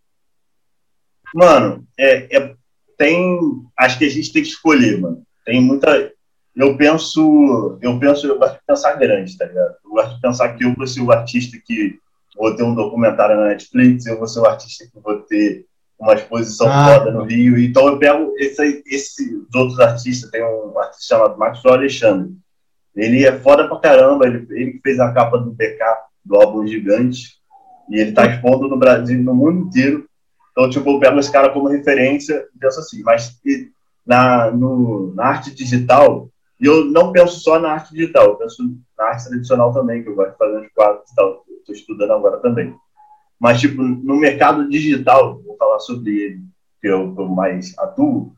Mano, 1.38 1.86
é, 1.96 2.36
é, 2.36 2.54
tem, 2.96 3.38
acho 3.78 3.96
que 3.96 4.04
a 4.06 4.10
gente 4.10 4.32
tem 4.32 4.42
que 4.42 4.48
escolher, 4.48 5.00
mano. 5.00 5.22
Tem 5.44 5.62
muita, 5.62 6.12
eu 6.56 6.76
penso, 6.76 7.78
eu 7.80 7.96
penso, 7.96 8.26
eu 8.26 8.36
gosto 8.40 8.54
de 8.54 8.66
pensar 8.66 8.94
grande, 8.94 9.38
tá 9.38 9.44
ligado? 9.44 9.76
Eu 9.84 9.90
gosto 9.92 10.16
de 10.16 10.20
pensar 10.20 10.48
que 10.54 10.64
eu 10.64 10.74
vou 10.74 10.84
ser 10.84 11.00
o 11.00 11.12
artista 11.12 11.56
que 11.64 11.96
vou 12.36 12.56
ter 12.56 12.64
um 12.64 12.74
documentário 12.74 13.36
na 13.36 13.50
Netflix, 13.50 14.04
eu 14.04 14.18
vou 14.18 14.26
ser 14.26 14.40
o 14.40 14.46
artista 14.46 14.84
que 14.92 14.98
vou 15.00 15.20
ter 15.20 15.64
uma 15.96 16.14
exposição 16.14 16.66
ah. 16.68 16.86
foda 16.86 17.12
no 17.12 17.22
Rio. 17.22 17.56
Então 17.56 17.86
eu 17.86 18.00
pego 18.00 18.34
esse, 18.36 18.82
esses 18.88 19.30
outros 19.54 19.78
artistas, 19.78 20.28
tem 20.32 20.42
um 20.42 20.76
artista 20.76 21.14
chamado 21.14 21.38
Maxwell 21.38 21.74
Alexandre. 21.74 22.32
Ele 22.96 23.24
é 23.24 23.38
foda 23.38 23.68
pra 23.68 23.78
caramba, 23.78 24.26
ele, 24.26 24.44
ele 24.50 24.80
fez 24.82 24.98
a 24.98 25.12
capa 25.12 25.38
do 25.38 25.52
BK, 25.52 25.78
do 26.24 26.34
álbum 26.34 26.66
Gigante, 26.66 27.38
e 27.88 28.00
ele 28.00 28.10
tá 28.10 28.26
expondo 28.26 28.66
no 28.66 28.76
Brasil, 28.76 29.22
no 29.22 29.36
mundo 29.36 29.68
inteiro. 29.68 30.07
Então, 30.58 30.68
tipo, 30.68 30.90
eu 30.90 30.98
pego 30.98 31.20
esse 31.20 31.30
cara 31.30 31.50
como 31.50 31.68
referência 31.68 32.44
e 32.52 32.58
penso 32.58 32.80
assim, 32.80 33.00
mas 33.04 33.40
na, 34.04 34.50
no, 34.50 35.14
na 35.14 35.26
arte 35.26 35.54
digital, 35.54 36.28
e 36.60 36.66
eu 36.66 36.84
não 36.86 37.12
penso 37.12 37.38
só 37.38 37.60
na 37.60 37.74
arte 37.74 37.94
digital, 37.94 38.24
eu 38.24 38.34
penso 38.34 38.64
na 38.98 39.04
arte 39.04 39.28
tradicional 39.28 39.72
também, 39.72 40.02
que 40.02 40.08
eu 40.08 40.16
gosto 40.16 40.32
de 40.32 40.36
fazer 40.36 40.58
uns 40.58 40.72
quadros 40.74 41.08
e 41.08 41.14
tal, 41.14 41.44
estou 41.60 41.74
estudando 41.76 42.10
agora 42.10 42.38
também. 42.38 42.74
Mas, 43.38 43.60
tipo, 43.60 43.80
no 43.80 44.16
mercado 44.16 44.68
digital, 44.68 45.40
vou 45.46 45.56
falar 45.56 45.78
sobre 45.78 46.10
ele, 46.10 46.40
que 46.80 46.88
eu, 46.88 47.14
que 47.14 47.20
eu 47.20 47.28
mais 47.28 47.78
atuo, 47.78 48.32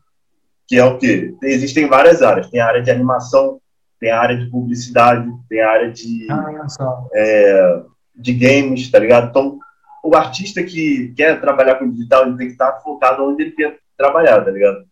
que 0.67 0.77
é 0.77 0.85
o 0.85 0.99
quê? 0.99 1.33
Existem 1.41 1.87
várias 1.87 2.21
áreas. 2.21 2.51
Tem 2.51 2.59
a 2.59 2.67
área 2.67 2.83
de 2.83 2.91
animação, 2.91 3.59
tem 3.99 4.11
a 4.11 4.21
área 4.21 4.37
de 4.37 4.45
publicidade, 4.45 5.27
tem 5.49 5.59
a 5.59 5.71
área 5.71 5.91
de, 5.91 6.27
ah, 6.29 6.67
é, 7.15 7.81
de 8.15 8.33
games, 8.33 8.91
tá 8.91 8.99
ligado? 8.99 9.29
Então, 9.29 9.57
o 10.03 10.15
artista 10.15 10.63
que 10.63 11.13
quer 11.15 11.39
trabalhar 11.39 11.75
com 11.75 11.89
digital, 11.89 12.27
ele 12.27 12.37
tem 12.37 12.47
que 12.47 12.53
estar 12.53 12.73
focado 12.81 13.23
onde 13.23 13.43
ele 13.43 13.51
quer 13.51 13.77
trabalhar, 13.97 14.43
tá 14.43 14.51
ligado? 14.51 14.83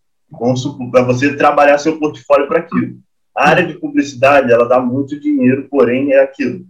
Para 0.91 1.03
você 1.03 1.35
trabalhar 1.35 1.77
seu 1.77 1.97
portfólio 1.97 2.47
para 2.47 2.59
aquilo. 2.59 2.97
A 3.35 3.49
área 3.49 3.65
de 3.65 3.73
publicidade, 3.79 4.51
ela 4.51 4.67
dá 4.67 4.79
muito 4.79 5.19
dinheiro, 5.19 5.67
porém 5.69 6.11
é 6.13 6.21
aquilo. 6.21 6.65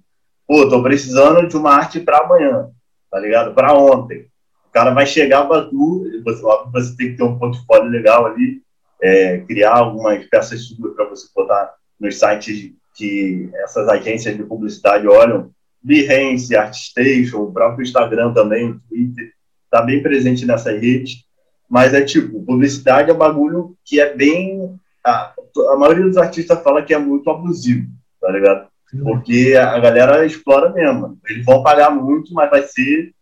Pô, 0.47 0.69
tô 0.69 0.81
precisando 0.81 1.47
de 1.47 1.57
uma 1.57 1.71
arte 1.73 1.99
para 1.99 2.19
amanhã 2.19 2.69
tá 3.09 3.19
ligado? 3.19 3.53
Para 3.53 3.73
ontem. 3.73 4.27
O 4.67 4.71
cara 4.71 4.91
vai 4.91 5.05
chegar 5.05 5.45
para 5.45 5.67
tu, 5.67 6.05
você, 6.23 6.41
você 6.71 6.95
tem 6.95 7.11
que 7.11 7.17
ter 7.17 7.23
um 7.23 7.39
portfólio 7.39 7.89
legal 7.89 8.27
ali, 8.27 8.61
é, 9.01 9.39
criar 9.39 9.75
algumas 9.75 10.23
peças 10.25 10.61
suas 10.61 10.93
para 10.93 11.05
você 11.05 11.27
botar 11.35 11.73
nos 11.99 12.19
sites 12.19 12.71
que 12.95 13.49
essas 13.55 13.87
agências 13.89 14.37
de 14.37 14.43
publicidade 14.43 15.07
olham. 15.07 15.51
Behance, 15.81 16.55
Artstation, 16.55 17.43
o 17.43 17.51
próprio 17.51 17.83
Instagram 17.83 18.33
também, 18.33 18.79
Twitter, 18.89 19.31
tá 19.69 19.81
bem 19.81 20.01
presente 20.01 20.45
nessa 20.45 20.71
rede. 20.71 21.25
Mas 21.69 21.93
é 21.93 22.01
tipo, 22.01 22.43
publicidade 22.43 23.11
é 23.11 23.13
um 23.13 23.17
bagulho 23.17 23.75
que 23.85 23.99
é 23.99 24.13
bem. 24.13 24.75
A, 25.05 25.33
a 25.71 25.77
maioria 25.77 26.05
dos 26.05 26.17
artistas 26.17 26.61
fala 26.63 26.81
que 26.81 26.93
é 26.93 26.97
muito 26.97 27.29
abusivo, 27.29 27.87
tá 28.19 28.31
ligado? 28.31 28.67
Porque 29.03 29.55
a 29.55 29.79
galera 29.79 30.25
explora 30.25 30.69
mesmo. 30.71 31.19
Eles 31.27 31.45
vão 31.45 31.61
pagar 31.61 31.91
muito, 31.91 32.33
mas 32.33 32.49
vai 32.49 32.63
ser 32.63 33.13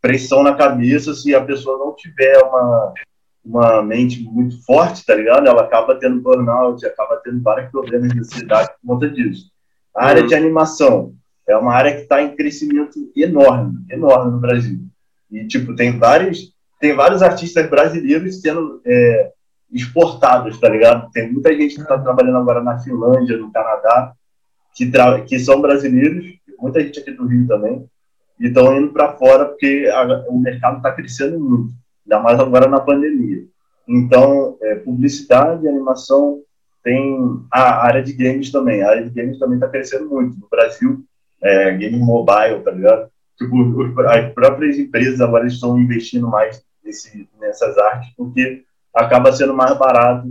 pressão 0.00 0.44
na 0.44 0.54
cabeça 0.54 1.12
se 1.12 1.34
a 1.34 1.44
pessoa 1.44 1.78
não 1.78 1.92
tiver 1.92 2.38
uma, 2.44 2.94
uma 3.44 3.82
mente 3.82 4.22
muito 4.22 4.64
forte, 4.64 5.04
tá 5.04 5.16
ligado? 5.16 5.48
Ela 5.48 5.62
acaba 5.62 5.96
tendo 5.96 6.20
burnout, 6.20 6.86
acaba 6.86 7.20
tendo 7.24 7.42
vários 7.42 7.70
problemas 7.72 8.12
de 8.12 8.20
ansiedade 8.20 8.70
por 8.80 8.94
conta 8.94 9.10
disso. 9.10 9.50
A 9.94 10.06
área 10.06 10.22
de 10.22 10.34
animação 10.34 11.14
é 11.48 11.56
uma 11.56 11.72
área 11.72 11.94
que 11.94 12.02
está 12.02 12.22
em 12.22 12.34
crescimento 12.34 12.98
enorme, 13.16 13.74
enorme 13.90 14.32
no 14.32 14.40
Brasil. 14.40 14.80
E, 15.30 15.46
tipo, 15.46 15.74
tem 15.74 15.98
vários, 15.98 16.52
tem 16.80 16.94
vários 16.94 17.22
artistas 17.22 17.68
brasileiros 17.68 18.40
sendo 18.40 18.80
é, 18.84 19.32
exportados, 19.72 20.58
tá 20.58 20.68
ligado? 20.68 21.10
Tem 21.12 21.30
muita 21.30 21.54
gente 21.54 21.76
que 21.76 21.82
está 21.82 21.98
trabalhando 21.98 22.38
agora 22.38 22.62
na 22.62 22.78
Finlândia, 22.78 23.36
no 23.36 23.52
Canadá, 23.52 24.12
que, 24.74 24.90
que 25.26 25.38
são 25.38 25.60
brasileiros, 25.60 26.26
muita 26.58 26.80
gente 26.80 27.00
aqui 27.00 27.12
do 27.12 27.26
Rio 27.26 27.46
também, 27.46 27.86
e 28.38 28.48
estão 28.48 28.76
indo 28.76 28.92
para 28.92 29.14
fora 29.14 29.46
porque 29.46 29.88
a, 29.92 30.26
o 30.28 30.38
mercado 30.38 30.78
está 30.78 30.92
crescendo 30.92 31.38
muito, 31.38 31.72
ainda 32.04 32.22
mais 32.22 32.38
agora 32.38 32.68
na 32.68 32.80
pandemia. 32.80 33.44
Então, 33.88 34.58
é, 34.60 34.74
publicidade, 34.76 35.68
animação, 35.68 36.40
tem 36.82 37.18
a 37.50 37.84
área 37.84 38.02
de 38.02 38.12
games 38.12 38.50
também. 38.50 38.82
A 38.82 38.90
área 38.90 39.04
de 39.04 39.10
games 39.10 39.38
também 39.38 39.56
está 39.56 39.68
crescendo 39.68 40.08
muito. 40.08 40.38
No 40.38 40.48
Brasil, 40.48 41.04
é, 41.42 41.72
game 41.76 41.98
mobile, 41.98 42.62
tá 42.62 42.70
ligado? 42.70 43.08
Tipo, 43.36 43.84
as 44.08 44.32
próprias 44.32 44.78
empresas 44.78 45.20
agora 45.20 45.46
estão 45.46 45.78
investindo 45.78 46.26
mais 46.28 46.62
nesse, 46.84 47.28
nessas 47.38 47.76
artes 47.76 48.10
porque 48.16 48.64
acaba 48.94 49.32
sendo 49.32 49.54
mais 49.54 49.76
barato. 49.78 50.26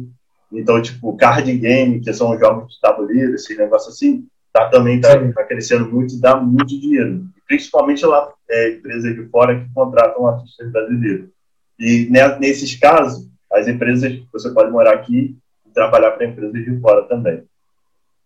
Então, 0.52 0.82
tipo, 0.82 1.16
card 1.18 1.52
game, 1.58 2.00
que 2.00 2.14
são 2.14 2.38
jogos 2.40 2.74
de 2.74 2.82
tabuleiro, 2.82 3.36
esse 3.36 3.56
negócio 3.56 3.90
assim, 3.90 4.26
tá, 4.52 4.70
também 4.70 4.96
está 4.96 5.18
tá 5.34 5.44
crescendo 5.44 5.92
muito 5.92 6.16
e 6.16 6.22
dá 6.22 6.36
muito 6.36 6.80
dinheiro. 6.80 7.26
Principalmente 7.48 8.06
lá, 8.06 8.32
é, 8.50 8.72
empresas 8.72 9.14
de 9.14 9.28
fora 9.28 9.60
que 9.60 9.72
contratam 9.74 10.28
artistas 10.28 10.72
brasileiros. 10.72 11.30
E 11.78 12.08
né, 12.10 12.40
nesses 12.40 12.76
casos, 12.76 13.30
as 13.52 13.68
empresas, 13.68 14.20
você 14.32 14.50
pode 14.52 14.72
morar 14.72 14.94
aqui, 14.94 15.38
trabalhar 15.74 16.12
para 16.12 16.26
empresas 16.26 16.54
de 16.54 16.80
fora 16.80 17.04
também. 17.04 17.44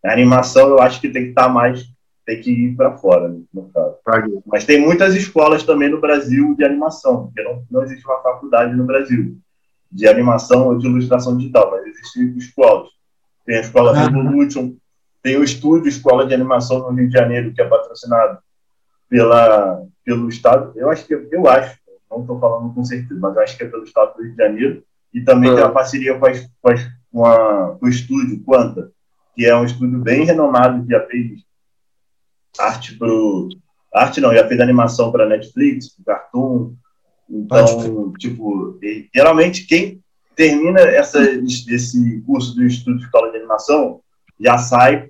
A 0.06 0.13
animação 0.13 0.70
eu 0.70 0.80
acho 0.80 1.02
que 1.02 1.10
tem 1.10 1.24
que 1.24 1.30
estar 1.30 1.44
tá 1.44 1.50
mais, 1.50 1.84
tem 2.30 2.42
que 2.42 2.52
ir 2.52 2.76
para 2.76 2.96
fora, 2.96 3.36
no 3.52 3.70
caso. 3.70 4.44
Mas 4.46 4.63
tem 4.63 4.80
muitas 4.80 5.15
escolas 5.15 5.63
também 5.63 5.89
no 5.89 6.00
Brasil 6.00 6.54
de 6.56 6.63
animação, 6.63 7.26
porque 7.26 7.42
não, 7.42 7.63
não 7.72 7.82
existe 7.82 8.06
uma 8.06 8.22
faculdade 8.22 8.76
no 8.76 8.86
Brasil 8.86 9.36
de 9.92 10.08
animação 10.08 10.68
ou 10.68 10.78
de 10.78 10.86
ilustração 10.86 11.36
digital, 11.36 11.72
mas 11.72 11.88
existem 11.88 12.38
escolas. 12.38 12.89
Tem 13.46 13.58
a 13.58 13.62
escola 13.62 13.94
uhum. 13.94 14.06
Revolution, 14.06 14.76
tem 15.24 15.38
o 15.38 15.44
estúdio 15.44 15.89
Escola 15.89 16.28
de 16.28 16.36
Animação 16.36 16.80
no 16.80 16.96
Rio 16.96 17.08
de 17.08 17.13
Janeiro, 17.13 17.52
que 17.52 17.62
é 17.62 17.68
patrocinado 17.68 18.38
pela, 19.10 19.84
pelo 20.06 20.30
Estado. 20.30 20.72
Eu 20.76 20.92
acho 20.92 21.06
que 21.08 21.13
eu 21.13 21.48
acho, 21.50 21.80
não 22.12 22.22
estou 22.22 22.39
falando 22.39 22.74
com 22.76 22.86
certeza, 22.86 23.20
mas 23.20 23.36
eu 23.36 23.42
acho 23.42 23.58
que 23.58 23.63
é 23.63 23.68
pelo 23.68 23.84
Estado 23.84 24.15
do 24.15 24.22
Rio 24.22 24.32
de 24.32 24.38
Janeiro. 24.38 24.84
E 25.12 25.22
também 25.22 25.54
tem 25.54 25.63
uma 25.63 25.72
parceria 25.72 26.18
com, 26.18 26.28
as, 26.28 26.48
com, 26.62 26.70
as, 26.70 26.88
com, 27.12 27.26
a, 27.26 27.76
com 27.80 27.86
o 27.88 27.89
estúdio 27.89 28.44
Quanta, 28.44 28.92
que 29.36 29.48
é 29.48 29.56
um 29.56 29.65
estúdio 29.65 29.98
bem 29.98 30.24
renomado 30.24 30.86
que 30.86 30.92
já 30.92 31.04
fez 31.08 31.49
arte 32.60 32.98
para 32.98 33.10
arte 33.93 34.22
não, 34.22 34.34
já 34.34 34.48
fez 34.48 34.60
animação 34.60 35.12
para 35.12 35.28
Netflix, 35.28 35.95
Cartoon. 36.06 36.74
Então, 37.30 38.13
tipo, 38.13 38.80
geralmente 39.13 39.65
quem 39.67 40.02
termina 40.36 40.80
essa, 40.80 41.22
esse 41.22 42.22
curso 42.22 42.56
do 42.56 42.63
Estúdio 42.63 43.00
de 43.00 43.06
Escola 43.06 43.32
de 43.32 43.38
Animação 43.38 44.02
já 44.39 44.58
sai 44.58 45.10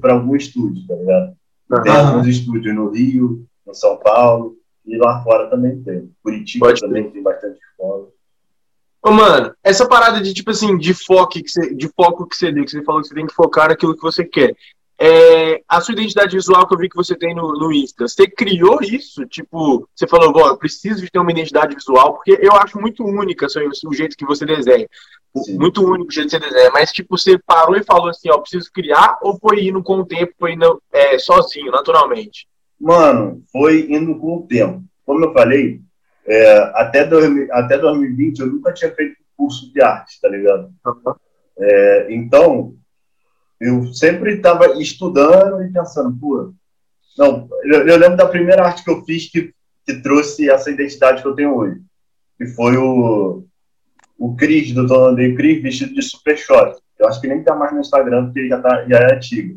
para 0.00 0.14
algum 0.14 0.34
estúdio, 0.34 0.86
tá 0.86 0.94
ligado? 0.94 1.36
Tem 1.82 1.92
alguns 1.92 2.26
estúdios 2.26 2.74
no 2.74 2.90
Rio, 2.90 3.46
no 3.66 3.74
São 3.74 3.96
Paulo, 3.98 4.56
e 4.86 4.96
lá 4.96 5.22
fora 5.22 5.48
também 5.48 5.80
tem. 5.82 6.10
Curitiba 6.22 6.66
Pode 6.66 6.80
também 6.80 7.04
ter. 7.04 7.10
tem 7.10 7.22
bastante 7.22 7.58
escola. 7.70 8.08
Ô, 9.02 9.10
mano, 9.12 9.54
essa 9.62 9.88
parada 9.88 10.20
de, 10.20 10.34
tipo 10.34 10.50
assim, 10.50 10.76
de 10.76 10.92
foco 10.92 11.40
que 11.42 11.48
você, 11.48 11.74
de 11.74 11.88
foco 11.88 12.26
que 12.26 12.36
você 12.36 12.50
deu, 12.52 12.64
que 12.64 12.70
você 12.70 12.82
falou 12.82 13.00
que 13.00 13.08
você 13.08 13.14
tem 13.14 13.26
que 13.26 13.34
focar 13.34 13.68
naquilo 13.68 13.94
que 13.94 14.02
você 14.02 14.24
quer. 14.24 14.54
É, 15.02 15.62
a 15.66 15.80
sua 15.80 15.94
identidade 15.94 16.36
visual 16.36 16.68
que 16.68 16.74
eu 16.74 16.78
vi 16.78 16.86
que 16.86 16.96
você 16.96 17.16
tem 17.16 17.34
no, 17.34 17.54
no 17.54 17.72
Insta, 17.72 18.06
você 18.06 18.28
criou 18.28 18.82
isso? 18.82 19.24
Tipo, 19.24 19.88
você 19.94 20.06
falou, 20.06 20.30
bom, 20.30 20.46
eu 20.46 20.58
preciso 20.58 21.02
de 21.02 21.10
ter 21.10 21.18
uma 21.18 21.30
identidade 21.30 21.74
visual, 21.74 22.12
porque 22.14 22.38
eu 22.38 22.52
acho 22.52 22.78
muito 22.78 23.02
única 23.02 23.46
assim, 23.46 23.60
o 23.86 23.94
jeito 23.94 24.14
que 24.14 24.26
você 24.26 24.44
desenha. 24.44 24.86
Sim. 25.34 25.56
Muito 25.56 25.82
único 25.82 26.10
o 26.10 26.12
jeito 26.12 26.28
que 26.28 26.36
você 26.36 26.50
desenha. 26.50 26.70
Mas, 26.70 26.92
tipo, 26.92 27.16
você 27.16 27.38
parou 27.38 27.76
e 27.76 27.82
falou 27.82 28.10
assim, 28.10 28.28
ó, 28.30 28.36
preciso 28.36 28.70
criar, 28.70 29.18
ou 29.22 29.38
foi 29.38 29.66
indo 29.66 29.82
com 29.82 30.00
o 30.00 30.04
tempo, 30.04 30.34
foi 30.38 30.52
indo 30.52 30.82
é, 30.92 31.18
sozinho, 31.18 31.72
naturalmente? 31.72 32.46
Mano, 32.78 33.42
foi 33.50 33.90
indo 33.90 34.18
com 34.18 34.36
o 34.36 34.46
tempo. 34.46 34.82
Como 35.06 35.24
eu 35.24 35.32
falei, 35.32 35.80
é, 36.26 36.58
até, 36.74 37.06
dois, 37.06 37.48
até 37.52 37.78
2020 37.78 38.40
eu 38.40 38.46
nunca 38.48 38.70
tinha 38.74 38.94
feito 38.94 39.16
curso 39.34 39.72
de 39.72 39.80
arte, 39.80 40.20
tá 40.20 40.28
ligado? 40.28 40.70
Uhum. 40.84 41.14
É, 41.58 42.06
então, 42.10 42.74
eu 43.60 43.92
sempre 43.92 44.34
estava 44.34 44.80
estudando 44.80 45.62
e 45.62 45.70
pensando, 45.70 46.16
pô, 46.18 46.52
não, 47.18 47.48
eu, 47.64 47.86
eu, 47.86 47.98
lembro 47.98 48.16
da 48.16 48.26
primeira 48.26 48.64
arte 48.64 48.82
que 48.82 48.90
eu 48.90 49.04
fiz 49.04 49.30
que, 49.30 49.52
que 49.86 50.00
trouxe 50.02 50.48
essa 50.48 50.70
identidade 50.70 51.20
que 51.20 51.28
eu 51.28 51.34
tenho 51.34 51.54
hoje, 51.54 51.80
que 52.38 52.46
foi 52.46 52.76
o, 52.78 53.44
o 54.18 54.34
Cris, 54.36 54.72
do 54.72 54.86
Tom 54.86 55.08
Andrei 55.08 55.34
Cris, 55.34 55.62
vestido 55.62 55.94
de 55.94 56.02
super 56.02 56.38
short. 56.38 56.80
Eu 56.98 57.08
acho 57.08 57.20
que 57.20 57.26
nem 57.26 57.42
tá 57.42 57.54
mais 57.54 57.72
no 57.72 57.80
Instagram, 57.80 58.26
porque 58.26 58.40
ele 58.40 58.48
já, 58.48 58.60
tá, 58.60 58.86
já 58.88 58.98
é 58.98 59.14
antigo. 59.14 59.54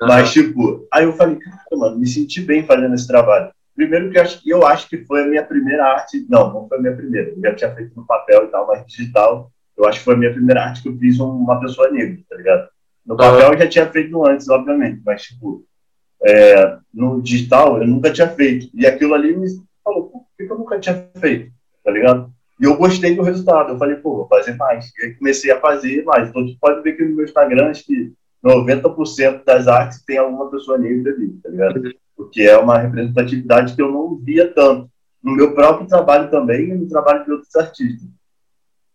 Uhum. 0.00 0.08
Mas, 0.08 0.32
tipo, 0.32 0.86
aí 0.90 1.04
eu 1.04 1.12
falei, 1.12 1.36
cara, 1.36 1.60
mano, 1.72 1.98
me 1.98 2.06
senti 2.06 2.40
bem 2.40 2.64
fazendo 2.64 2.94
esse 2.94 3.06
trabalho. 3.06 3.52
Primeiro 3.74 4.10
que 4.10 4.18
eu 4.18 4.22
acho, 4.22 4.40
eu 4.46 4.66
acho 4.66 4.88
que 4.88 5.04
foi 5.04 5.22
a 5.22 5.26
minha 5.26 5.44
primeira 5.44 5.84
arte, 5.84 6.26
não, 6.28 6.52
não 6.52 6.68
foi 6.68 6.78
a 6.78 6.80
minha 6.80 6.96
primeira, 6.96 7.30
eu 7.30 7.40
já 7.40 7.54
tinha 7.54 7.74
feito 7.74 7.96
no 7.96 8.06
papel 8.06 8.44
e 8.44 8.48
tal, 8.48 8.66
mas 8.66 8.86
digital, 8.86 9.50
eu 9.76 9.86
acho 9.86 9.98
que 9.98 10.04
foi 10.04 10.14
a 10.14 10.18
minha 10.18 10.32
primeira 10.32 10.62
arte 10.62 10.82
que 10.82 10.88
eu 10.88 10.96
fiz 10.98 11.18
uma 11.18 11.58
pessoa 11.58 11.90
negra, 11.90 12.18
tá 12.28 12.36
ligado? 12.36 12.68
No 13.04 13.16
papel 13.16 13.52
eu 13.52 13.58
já 13.58 13.68
tinha 13.68 13.86
feito 13.90 14.26
antes, 14.26 14.48
obviamente, 14.48 15.02
mas, 15.04 15.22
tipo, 15.22 15.64
é, 16.24 16.78
no 16.94 17.20
digital 17.20 17.80
eu 17.80 17.86
nunca 17.86 18.12
tinha 18.12 18.28
feito. 18.28 18.68
E 18.74 18.86
aquilo 18.86 19.14
ali 19.14 19.36
me 19.36 19.46
falou, 19.82 20.08
por 20.08 20.26
que 20.36 20.44
eu 20.44 20.58
nunca 20.58 20.78
tinha 20.78 21.08
feito? 21.18 21.52
Tá 21.84 21.90
ligado? 21.90 22.32
E 22.60 22.64
eu 22.64 22.76
gostei 22.76 23.16
do 23.16 23.22
resultado. 23.22 23.72
Eu 23.72 23.78
falei, 23.78 23.96
pô, 23.96 24.18
vou 24.18 24.28
fazer 24.28 24.54
mais. 24.54 24.92
E 24.98 25.04
aí 25.04 25.14
comecei 25.14 25.50
a 25.50 25.60
fazer 25.60 26.04
mais. 26.04 26.28
Então, 26.28 26.46
tu 26.46 26.56
pode 26.60 26.80
ver 26.82 26.92
que 26.92 27.04
no 27.04 27.16
meu 27.16 27.24
Instagram, 27.24 27.70
acho 27.70 27.84
que 27.84 28.12
90% 28.44 29.44
das 29.44 29.66
artes 29.66 30.04
tem 30.04 30.18
alguma 30.18 30.48
pessoa 30.50 30.78
negra 30.78 31.12
ali, 31.12 31.30
tá 31.42 31.48
ligado? 31.48 31.82
Porque 32.16 32.42
é 32.42 32.56
uma 32.56 32.78
representatividade 32.78 33.74
que 33.74 33.82
eu 33.82 33.90
não 33.90 34.16
via 34.16 34.52
tanto. 34.52 34.88
No 35.22 35.32
meu 35.32 35.54
próprio 35.54 35.88
trabalho 35.88 36.30
também 36.30 36.70
e 36.70 36.74
no 36.74 36.88
trabalho 36.88 37.24
de 37.24 37.32
outros 37.32 37.54
artistas. 37.56 38.08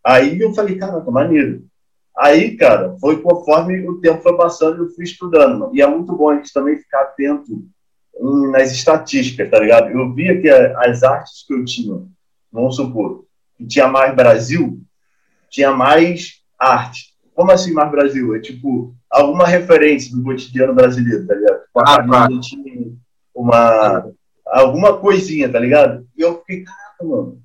Aí 0.01 0.39
eu 0.39 0.53
falei, 0.53 0.77
caraca, 0.77 1.11
maneiro. 1.11 1.65
Aí, 2.17 2.57
cara, 2.57 2.95
foi 2.99 3.21
conforme 3.21 3.87
o 3.87 3.99
tempo 3.99 4.23
foi 4.23 4.35
passando, 4.35 4.83
eu 4.83 4.89
fui 4.89 5.03
estudando. 5.03 5.69
E 5.73 5.81
é 5.81 5.87
muito 5.87 6.15
bom 6.15 6.31
a 6.31 6.35
gente 6.35 6.51
também 6.51 6.77
ficar 6.77 7.01
atento 7.01 7.63
nas 8.51 8.71
estatísticas, 8.71 9.49
tá 9.51 9.59
ligado? 9.59 9.89
Eu 9.89 10.11
via 10.13 10.41
que 10.41 10.49
as 10.49 11.03
artes 11.03 11.45
que 11.45 11.53
eu 11.53 11.63
tinha, 11.63 12.03
vamos 12.51 12.75
supor, 12.75 13.25
que 13.55 13.67
tinha 13.67 13.87
mais 13.87 14.15
Brasil, 14.15 14.81
tinha 15.49 15.71
mais 15.71 16.41
arte. 16.57 17.15
Como 17.35 17.51
assim 17.51 17.71
mais 17.71 17.91
Brasil? 17.91 18.35
É 18.35 18.39
tipo, 18.39 18.95
alguma 19.11 19.45
referência 19.45 20.15
do 20.15 20.23
cotidiano 20.23 20.73
brasileiro, 20.73 21.27
tá 21.27 21.35
ligado? 21.35 21.61
Tipo, 21.65 21.79
a 21.79 22.25
ah, 22.25 22.39
tinha 22.41 22.93
uma, 23.35 24.11
alguma 24.47 24.97
coisinha, 24.97 25.47
tá 25.47 25.59
ligado? 25.59 26.07
E 26.17 26.21
eu 26.21 26.39
fiquei, 26.39 26.63
caraca, 26.63 27.03
mano, 27.03 27.39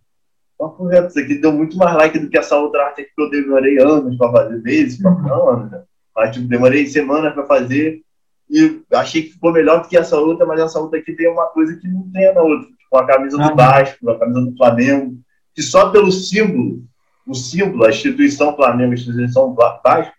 Papo 0.62 0.86
reto, 0.86 1.08
isso 1.08 1.18
aqui 1.18 1.34
deu 1.34 1.52
muito 1.52 1.76
mais 1.76 1.96
like 1.96 2.16
do 2.20 2.28
que 2.28 2.38
essa 2.38 2.56
outra 2.56 2.84
arte 2.84 3.02
que 3.02 3.20
eu 3.20 3.28
demorei 3.28 3.80
anos 3.80 4.16
para 4.16 4.30
fazer, 4.30 4.62
meses, 4.62 5.00
uhum. 5.00 5.22
não 5.22 5.48
anos, 5.48 5.72
né? 5.72 5.82
Mas 6.14 6.30
tipo, 6.30 6.46
demorei 6.46 6.86
semanas 6.86 7.34
para 7.34 7.44
fazer 7.46 8.00
e 8.48 8.80
achei 8.92 9.22
que 9.22 9.32
ficou 9.32 9.50
melhor 9.50 9.82
do 9.82 9.88
que 9.88 9.96
essa 9.96 10.16
outra, 10.16 10.46
mas 10.46 10.60
essa 10.60 10.78
outra 10.78 11.00
aqui 11.00 11.14
tem 11.14 11.28
uma 11.28 11.46
coisa 11.46 11.74
que 11.74 11.88
não 11.88 12.08
tem 12.12 12.32
na 12.32 12.42
outra, 12.42 12.68
tipo 12.68 12.96
a 12.96 13.04
camisa 13.04 13.38
do 13.38 13.56
Vasco, 13.56 14.08
a 14.08 14.18
camisa 14.20 14.40
do 14.40 14.56
Flamengo, 14.56 15.18
que 15.52 15.62
só 15.62 15.90
pelo 15.90 16.12
símbolo, 16.12 16.84
o 17.26 17.34
símbolo, 17.34 17.84
a 17.84 17.90
instituição 17.90 18.54
Flamengo, 18.54 18.92
a 18.92 18.94
instituição 18.94 19.54
Vasco, 19.54 20.14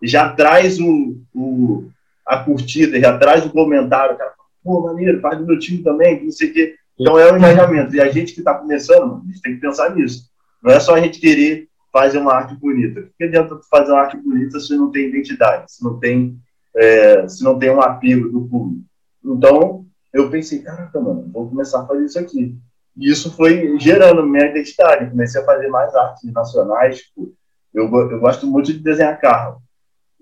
já 0.00 0.28
traz 0.28 0.78
o, 0.78 1.16
o, 1.34 1.90
a 2.24 2.38
curtida, 2.38 3.00
já 3.00 3.18
traz 3.18 3.44
o 3.44 3.50
comentário, 3.50 4.16
cara, 4.16 4.32
pô, 4.62 4.80
maneiro, 4.80 5.20
faz 5.20 5.38
do 5.38 5.46
meu 5.46 5.58
time 5.58 5.82
também, 5.82 6.24
não 6.24 6.30
sei 6.30 6.50
o 6.50 6.52
quê. 6.52 6.76
Então 6.98 7.18
é 7.18 7.32
o 7.32 7.36
engajamento. 7.36 7.94
E 7.94 8.00
a 8.00 8.10
gente 8.10 8.32
que 8.32 8.40
está 8.40 8.54
começando, 8.54 9.22
a 9.22 9.26
gente 9.26 9.42
tem 9.42 9.54
que 9.54 9.60
pensar 9.60 9.94
nisso. 9.94 10.28
Não 10.62 10.72
é 10.72 10.80
só 10.80 10.94
a 10.94 11.00
gente 11.00 11.20
querer 11.20 11.68
fazer 11.92 12.18
uma 12.18 12.34
arte 12.34 12.54
bonita. 12.54 13.00
O 13.00 13.10
que 13.16 13.24
adianta 13.24 13.58
fazer 13.70 13.92
uma 13.92 14.00
arte 14.00 14.16
bonita 14.16 14.58
se 14.58 14.76
não 14.76 14.90
tem 14.90 15.08
identidade, 15.08 15.72
se 15.72 15.82
não 15.82 15.98
tem, 15.98 16.36
é, 16.76 17.28
se 17.28 17.42
não 17.44 17.58
tem 17.58 17.70
um 17.70 17.80
apelo 17.80 18.30
do 18.30 18.48
público? 18.48 18.84
Então, 19.24 19.86
eu 20.12 20.30
pensei, 20.30 20.60
caraca, 20.60 21.00
mano, 21.00 21.30
vou 21.32 21.48
começar 21.48 21.82
a 21.82 21.86
fazer 21.86 22.04
isso 22.04 22.18
aqui. 22.18 22.56
E 22.96 23.10
isso 23.10 23.30
foi 23.36 23.78
gerando 23.78 24.26
minha 24.26 24.46
identidade. 24.46 25.10
Comecei 25.10 25.40
a 25.40 25.44
fazer 25.44 25.68
mais 25.68 25.94
artes 25.94 26.32
nacionais. 26.32 26.98
Tipo, 26.98 27.32
eu, 27.72 27.84
eu 27.84 28.18
gosto 28.18 28.46
muito 28.46 28.72
de 28.72 28.80
desenhar 28.80 29.20
carro. 29.20 29.62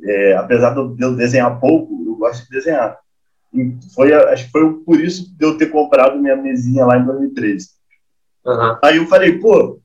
É, 0.02 0.34
apesar 0.34 0.74
de 0.74 1.02
eu 1.02 1.16
desenhar 1.16 1.58
pouco, 1.58 2.04
eu 2.06 2.16
gosto 2.16 2.44
de 2.44 2.50
desenhar 2.50 2.98
foi, 3.94 4.12
acho 4.12 4.46
que 4.46 4.50
foi 4.50 4.72
por 4.80 5.00
isso 5.00 5.34
de 5.36 5.44
eu 5.44 5.56
ter 5.56 5.66
comprado 5.66 6.18
minha 6.18 6.36
mesinha 6.36 6.84
lá 6.84 6.98
em 6.98 7.04
2013. 7.04 7.68
Uhum. 8.44 8.78
Aí 8.82 8.96
eu 8.96 9.06
falei, 9.06 9.38
pô, 9.38 9.80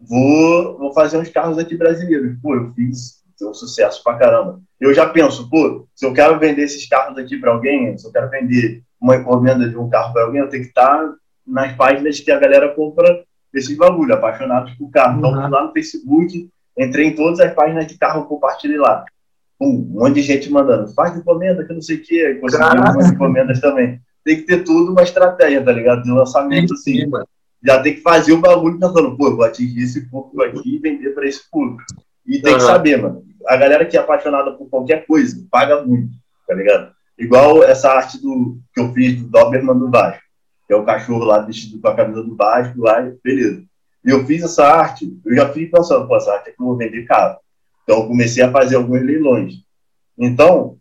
vou, 0.00 0.78
vou 0.78 0.92
fazer 0.92 1.18
uns 1.18 1.28
carros 1.28 1.58
aqui 1.58 1.76
brasileiros. 1.76 2.36
Pô, 2.40 2.54
eu 2.54 2.72
fiz, 2.74 3.22
um 3.42 3.54
sucesso 3.54 4.02
pra 4.04 4.16
caramba. 4.16 4.60
Eu 4.80 4.94
já 4.94 5.08
penso, 5.08 5.48
pô, 5.50 5.86
se 5.94 6.06
eu 6.06 6.12
quero 6.12 6.38
vender 6.38 6.62
esses 6.62 6.88
carros 6.88 7.18
aqui 7.18 7.36
para 7.36 7.50
alguém, 7.50 7.96
se 7.98 8.06
eu 8.06 8.12
quero 8.12 8.30
vender 8.30 8.82
uma 9.00 9.16
encomenda 9.16 9.68
de 9.68 9.76
um 9.76 9.88
carro 9.88 10.12
para 10.12 10.22
alguém, 10.22 10.40
eu 10.40 10.48
tenho 10.48 10.62
que 10.62 10.68
estar 10.68 11.12
nas 11.44 11.74
páginas 11.74 12.20
que 12.20 12.30
a 12.30 12.38
galera 12.38 12.72
compra 12.72 13.24
esse 13.52 13.76
bagulho, 13.76 14.14
apaixonados 14.14 14.72
por 14.74 14.90
carro. 14.90 15.14
Uhum. 15.14 15.18
Então, 15.18 15.50
lá 15.50 15.64
no 15.64 15.72
Facebook, 15.72 16.48
entrei 16.78 17.06
em 17.06 17.14
todas 17.14 17.40
as 17.40 17.52
páginas 17.52 17.86
de 17.86 17.98
carro, 17.98 18.26
compartilhei 18.26 18.78
lá 18.78 19.04
um 19.62 20.00
monte 20.00 20.14
de 20.14 20.22
gente 20.22 20.50
mandando, 20.50 20.92
faz 20.94 21.16
encomenda 21.16 21.64
que 21.64 21.72
não 21.72 21.82
sei 21.82 21.96
o 21.96 22.02
que, 22.02 22.34
consegui 22.36 22.62
algumas 22.62 23.10
encomendas 23.10 23.60
também. 23.60 24.00
Tem 24.24 24.36
que 24.36 24.42
ter 24.42 24.64
tudo 24.64 24.92
uma 24.92 25.02
estratégia, 25.02 25.64
tá 25.64 25.72
ligado? 25.72 26.02
De 26.02 26.10
lançamento, 26.10 26.74
assim. 26.74 27.10
Já 27.62 27.80
tem 27.82 27.94
que 27.94 28.00
fazer 28.00 28.32
o 28.32 28.40
bagulho 28.40 28.78
pensando, 28.78 29.16
pô, 29.16 29.36
vou 29.36 29.44
atingir 29.44 29.82
esse 29.82 30.08
público 30.08 30.42
aqui 30.42 30.76
e 30.76 30.78
vender 30.78 31.10
para 31.10 31.26
esse 31.26 31.48
público. 31.50 31.82
E 32.26 32.40
tem 32.40 32.52
uhum. 32.52 32.58
que 32.58 32.64
saber, 32.64 33.00
mano. 33.00 33.22
A 33.46 33.56
galera 33.56 33.84
que 33.84 33.96
é 33.96 34.00
apaixonada 34.00 34.52
por 34.52 34.68
qualquer 34.68 35.06
coisa, 35.06 35.44
paga 35.50 35.82
muito, 35.84 36.12
tá 36.46 36.54
ligado? 36.54 36.92
Igual 37.18 37.62
essa 37.62 37.90
arte 37.90 38.20
do, 38.20 38.58
que 38.72 38.80
eu 38.80 38.92
fiz 38.92 39.20
do 39.20 39.28
Doberman 39.28 39.78
do 39.78 39.90
Vasco, 39.90 40.22
que 40.66 40.72
é 40.72 40.76
o 40.76 40.84
cachorro 40.84 41.24
lá 41.24 41.38
vestido 41.40 41.80
com 41.80 41.88
a 41.88 41.94
camisa 41.94 42.22
do 42.22 42.36
Vasco, 42.36 42.80
lá, 42.80 43.12
beleza. 43.22 43.62
E 44.04 44.10
eu 44.10 44.24
fiz 44.24 44.42
essa 44.42 44.64
arte, 44.64 45.16
eu 45.24 45.34
já 45.34 45.48
fiz 45.48 45.70
pensando, 45.70 46.06
pô, 46.08 46.16
essa 46.16 46.32
arte 46.32 46.50
é 46.50 46.52
que 46.52 46.60
eu 46.60 46.66
vou 46.66 46.76
vender 46.76 47.04
caro. 47.04 47.36
Então, 47.82 48.00
eu 48.00 48.06
comecei 48.06 48.42
a 48.42 48.50
fazer 48.50 48.76
alguns 48.76 49.02
leilões. 49.02 49.54
Então, 50.18 50.76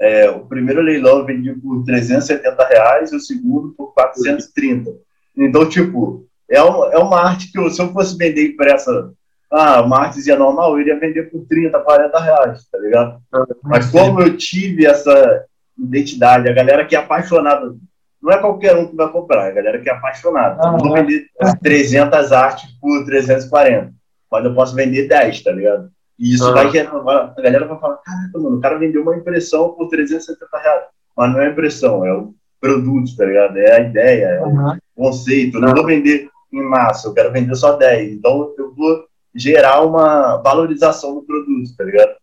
é, 0.00 0.30
o 0.30 0.46
primeiro 0.46 0.80
leilão 0.80 1.18
eu 1.18 1.26
vendi 1.26 1.52
por 1.54 1.84
370 1.84 2.66
reais 2.66 3.12
o 3.12 3.18
segundo 3.18 3.74
por 3.76 3.92
430. 3.92 4.90
Então, 5.36 5.68
tipo, 5.68 6.26
é 6.48 6.62
uma, 6.62 6.92
é 6.92 6.98
uma 6.98 7.20
arte 7.20 7.50
que 7.50 7.58
eu, 7.58 7.68
se 7.70 7.80
eu 7.80 7.92
fosse 7.92 8.16
vender 8.16 8.48
impressa 8.48 9.12
ah, 9.50 9.80
uma 9.80 10.00
artezinha 10.00 10.36
normal, 10.36 10.72
eu 10.72 10.80
iria 10.80 11.00
vender 11.00 11.24
por 11.30 11.44
30, 11.46 11.78
40 11.78 12.20
reais, 12.20 12.68
tá 12.70 12.78
ligado? 12.78 13.20
Mas 13.62 13.90
como 13.90 14.20
eu 14.20 14.36
tive 14.36 14.86
essa 14.86 15.44
identidade, 15.76 16.48
a 16.48 16.52
galera 16.52 16.84
que 16.84 16.94
é 16.94 16.98
apaixonada, 16.98 17.74
não 18.20 18.32
é 18.32 18.38
qualquer 18.38 18.76
um 18.76 18.86
que 18.86 18.96
vai 18.96 19.10
comprar, 19.10 19.46
é 19.46 19.48
a 19.50 19.54
galera 19.54 19.80
que 19.80 19.88
é 19.88 19.92
apaixonada. 19.92 20.62
Eu 20.62 20.72
não 20.72 20.78
vou 20.78 20.94
vender 20.94 21.26
300 21.62 22.32
artes 22.32 22.70
por 22.80 23.04
340, 23.06 23.92
mas 24.30 24.44
eu 24.44 24.54
posso 24.54 24.74
vender 24.74 25.08
10, 25.08 25.42
tá 25.42 25.52
ligado? 25.52 25.88
E 26.18 26.34
isso 26.34 26.52
vai 26.52 26.70
gerar, 26.70 26.96
a 26.96 27.40
galera 27.40 27.66
vai 27.66 27.78
falar, 27.78 27.96
caraca, 27.98 28.38
mano, 28.38 28.56
o 28.56 28.60
cara 28.60 28.78
vendeu 28.78 29.02
uma 29.02 29.16
impressão 29.16 29.70
por 29.70 29.88
370 29.88 30.58
reais. 30.58 30.84
Mas 31.16 31.32
não 31.32 31.40
é 31.40 31.50
impressão, 31.50 32.04
é 32.04 32.12
o 32.12 32.34
produto, 32.60 33.16
tá 33.16 33.24
ligado? 33.24 33.56
É 33.56 33.72
a 33.72 33.80
ideia, 33.80 34.24
é 34.26 34.42
o 34.42 34.76
conceito. 34.96 35.56
Eu 35.56 35.60
não 35.60 35.74
vou 35.74 35.86
vender 35.86 36.28
em 36.52 36.62
massa, 36.62 37.08
eu 37.08 37.14
quero 37.14 37.32
vender 37.32 37.54
só 37.54 37.76
10. 37.76 38.14
Então 38.14 38.52
eu 38.58 38.74
vou 38.74 39.04
gerar 39.34 39.82
uma 39.82 40.38
valorização 40.38 41.14
do 41.14 41.22
produto, 41.22 41.76
tá 41.76 41.84
ligado? 41.84 42.16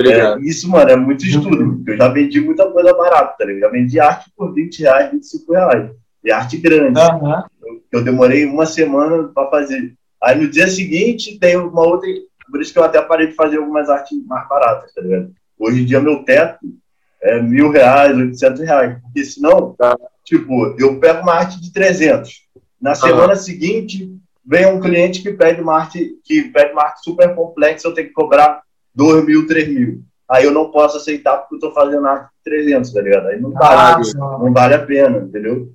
É, 0.00 0.40
isso, 0.40 0.68
mano, 0.68 0.90
é 0.90 0.96
muito 0.96 1.24
estudo. 1.24 1.82
Eu 1.86 1.96
já 1.96 2.08
vendi 2.08 2.40
muita 2.40 2.68
coisa 2.70 2.92
barata, 2.94 3.36
tá 3.38 3.44
ligado? 3.44 3.60
Já 3.60 3.68
vendi 3.68 4.00
arte 4.00 4.32
por 4.36 4.52
20 4.52 4.80
reais, 4.80 5.10
25 5.12 5.52
reais. 5.52 5.90
E 6.24 6.32
arte 6.32 6.56
grande. 6.56 6.98
Uhum. 6.98 7.42
Eu, 7.62 7.82
eu, 7.92 8.04
demorei 8.04 8.44
uma 8.44 8.66
semana 8.66 9.28
para 9.28 9.50
fazer. 9.50 9.94
Aí 10.22 10.40
no 10.40 10.50
dia 10.50 10.66
seguinte 10.66 11.38
tem 11.38 11.56
uma 11.56 11.86
outra. 11.86 12.08
Por 12.50 12.60
isso 12.60 12.72
que 12.72 12.78
eu 12.78 12.84
até 12.84 13.00
parei 13.02 13.28
de 13.28 13.34
fazer 13.34 13.58
algumas 13.58 13.88
artes 13.88 14.24
mais 14.26 14.48
baratas, 14.48 14.92
tá 14.92 15.00
ligado? 15.00 15.32
Hoje 15.58 15.82
em 15.82 15.84
dia 15.84 16.00
meu 16.00 16.24
teto 16.24 16.66
é 17.22 17.40
mil 17.40 17.70
reais, 17.70 18.16
800 18.16 18.60
reais. 18.60 19.00
Porque 19.02 19.24
senão, 19.24 19.74
tá. 19.78 19.96
tipo, 20.24 20.74
eu 20.78 21.00
pego 21.00 21.22
uma 21.22 21.34
arte 21.34 21.60
de 21.60 21.72
300. 21.72 22.44
Na 22.80 22.94
semana 22.94 23.34
seguinte, 23.34 24.14
vem 24.44 24.66
um 24.66 24.78
cliente 24.78 25.22
que 25.22 25.32
pede 25.32 25.60
uma 25.60 25.76
arte, 25.76 26.18
que 26.22 26.44
pede 26.44 26.72
uma 26.72 26.82
arte 26.82 27.02
super 27.02 27.34
complexa, 27.34 27.88
eu 27.88 27.94
tenho 27.94 28.08
que 28.08 28.12
cobrar 28.14 28.62
2 28.94 29.24
mil, 29.24 29.46
3 29.46 29.68
mil. 29.68 30.02
Aí 30.28 30.44
eu 30.44 30.52
não 30.52 30.70
posso 30.70 30.98
aceitar 30.98 31.38
porque 31.38 31.54
eu 31.54 31.58
estou 31.58 31.72
fazendo 31.72 32.06
arte 32.06 32.26
de 32.26 32.50
300, 32.50 32.92
tá 32.92 33.00
ligado? 33.00 33.28
Aí 33.28 33.40
não, 33.40 33.52
ah, 33.56 33.94
vale, 33.96 34.12
não 34.14 34.52
vale 34.52 34.74
a 34.74 34.84
pena, 34.84 35.18
entendeu? 35.18 35.72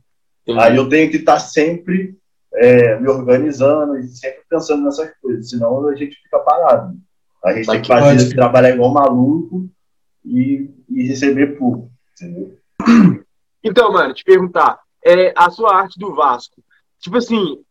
Aí 0.58 0.75
eu 0.75 0.89
tenho 0.89 1.10
que 1.10 1.17
estar 1.17 1.34
tá 1.34 1.39
sempre 1.39 2.15
é, 2.60 3.00
me 3.00 3.08
organizando 3.08 3.98
e 3.98 4.08
sempre 4.10 4.41
pensando 4.50 4.84
nessas 4.84 5.10
coisas, 5.22 5.50
senão 5.50 5.88
a 5.88 5.95
gente 5.95 6.15
fica 6.22 6.39
parado. 6.39 6.93
A 7.43 7.54
gente 7.54 7.67
Mas 7.67 7.76
tem 7.76 7.82
que 7.82 7.88
fazer, 7.88 8.24
pode. 8.24 8.36
trabalhar 8.36 8.72
igual 8.72 8.93
maluco 8.93 9.69
e, 10.26 10.69
e 10.89 11.08
receber 11.08 11.58
pouco, 11.58 11.89
entendeu? 12.13 12.58
Então, 13.63 13.91
mano, 13.91 14.13
te 14.13 14.24
perguntar, 14.24 14.80
é, 15.06 15.34
a 15.36 15.50
sua 15.50 15.74
arte 15.74 15.98
do 15.98 16.13
Vasco, 16.13 16.62
tipo 17.00 17.17
assim, 17.17 17.62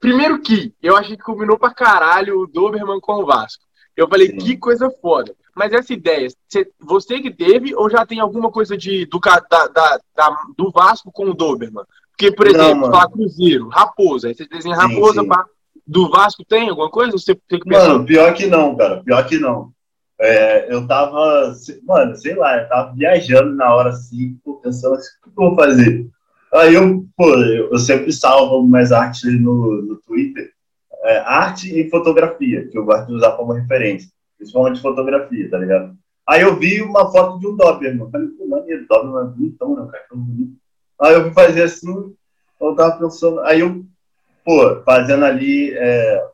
primeiro 0.00 0.40
que 0.40 0.74
eu 0.82 0.96
achei 0.96 1.16
que 1.16 1.22
combinou 1.22 1.58
pra 1.58 1.74
caralho 1.74 2.40
o 2.40 2.46
Doberman 2.46 3.00
com 3.00 3.22
o 3.22 3.26
Vasco. 3.26 3.64
Eu 3.94 4.08
falei, 4.08 4.28
Sim. 4.28 4.36
que 4.36 4.56
coisa 4.56 4.90
foda. 4.90 5.34
Mas 5.54 5.72
essa 5.72 5.92
ideia, 5.94 6.28
você 6.78 7.18
que 7.18 7.30
teve 7.30 7.74
ou 7.74 7.88
já 7.88 8.04
tem 8.04 8.20
alguma 8.20 8.50
coisa 8.50 8.76
de, 8.76 9.06
do, 9.06 9.18
da, 9.18 9.40
da, 9.68 9.98
da 10.14 10.44
do 10.56 10.70
Vasco 10.70 11.10
com 11.10 11.30
o 11.30 11.34
Doberman? 11.34 11.84
Porque, 12.16 12.32
por 12.32 12.46
exemplo, 12.46 12.90
falar 12.90 13.10
Cruzeiro, 13.10 13.68
Raposa, 13.68 14.28
aí 14.28 14.34
você 14.34 14.46
desenha 14.46 14.74
Raposa, 14.74 15.20
sim. 15.20 15.28
Pra, 15.28 15.44
do 15.86 16.08
Vasco 16.08 16.42
tem 16.46 16.70
alguma 16.70 16.90
coisa? 16.90 17.12
Você 17.12 17.34
tem 17.34 17.60
que 17.60 17.68
pensar? 17.68 17.88
Mano, 17.88 18.06
pior 18.06 18.32
que 18.32 18.46
não, 18.46 18.74
cara, 18.74 19.02
pior 19.02 19.26
que 19.26 19.38
não. 19.38 19.70
É, 20.18 20.72
eu 20.74 20.86
tava, 20.86 21.54
mano, 21.84 22.16
sei 22.16 22.34
lá, 22.34 22.56
eu 22.56 22.68
tava 22.70 22.94
viajando 22.94 23.54
na 23.54 23.74
hora 23.74 23.90
assim, 23.90 24.38
pensando 24.62 24.94
assim, 24.94 25.08
o 25.20 25.24
que 25.24 25.28
eu 25.28 25.48
vou 25.48 25.54
fazer? 25.54 26.08
Aí 26.54 26.74
eu, 26.74 27.04
pô, 27.14 27.34
eu 27.34 27.76
sempre 27.78 28.10
salvo 28.10 28.54
algumas 28.54 28.92
artes 28.92 29.24
no, 29.38 29.82
no 29.82 29.96
Twitter, 29.96 30.50
é, 31.04 31.18
arte 31.18 31.78
e 31.78 31.90
fotografia, 31.90 32.66
que 32.66 32.78
eu 32.78 32.84
gosto 32.86 33.08
de 33.08 33.14
usar 33.14 33.32
como 33.32 33.52
referência, 33.52 34.08
principalmente 34.38 34.80
fotografia, 34.80 35.50
tá 35.50 35.58
ligado? 35.58 35.94
Aí 36.26 36.40
eu 36.40 36.56
vi 36.56 36.80
uma 36.80 37.12
foto 37.12 37.38
de 37.38 37.46
um 37.46 37.54
Doberman, 37.54 38.10
falei, 38.10 38.28
pô, 38.28 38.46
maneiro, 38.48 38.86
Doberman 38.88 39.20
é 39.20 39.24
bonitão, 39.26 39.76
né, 39.76 39.82
um 39.82 39.88
cachorro 39.88 40.20
bonito. 40.22 40.56
Aí 41.00 41.14
eu 41.14 41.22
fui 41.24 41.32
fazer 41.32 41.62
assim, 41.62 42.14
eu 42.60 42.74
tava 42.74 42.98
pensando, 42.98 43.40
aí 43.40 43.60
eu, 43.60 43.84
pô, 44.44 44.82
fazendo 44.84 45.24
ali, 45.24 45.72
é, 45.74 46.24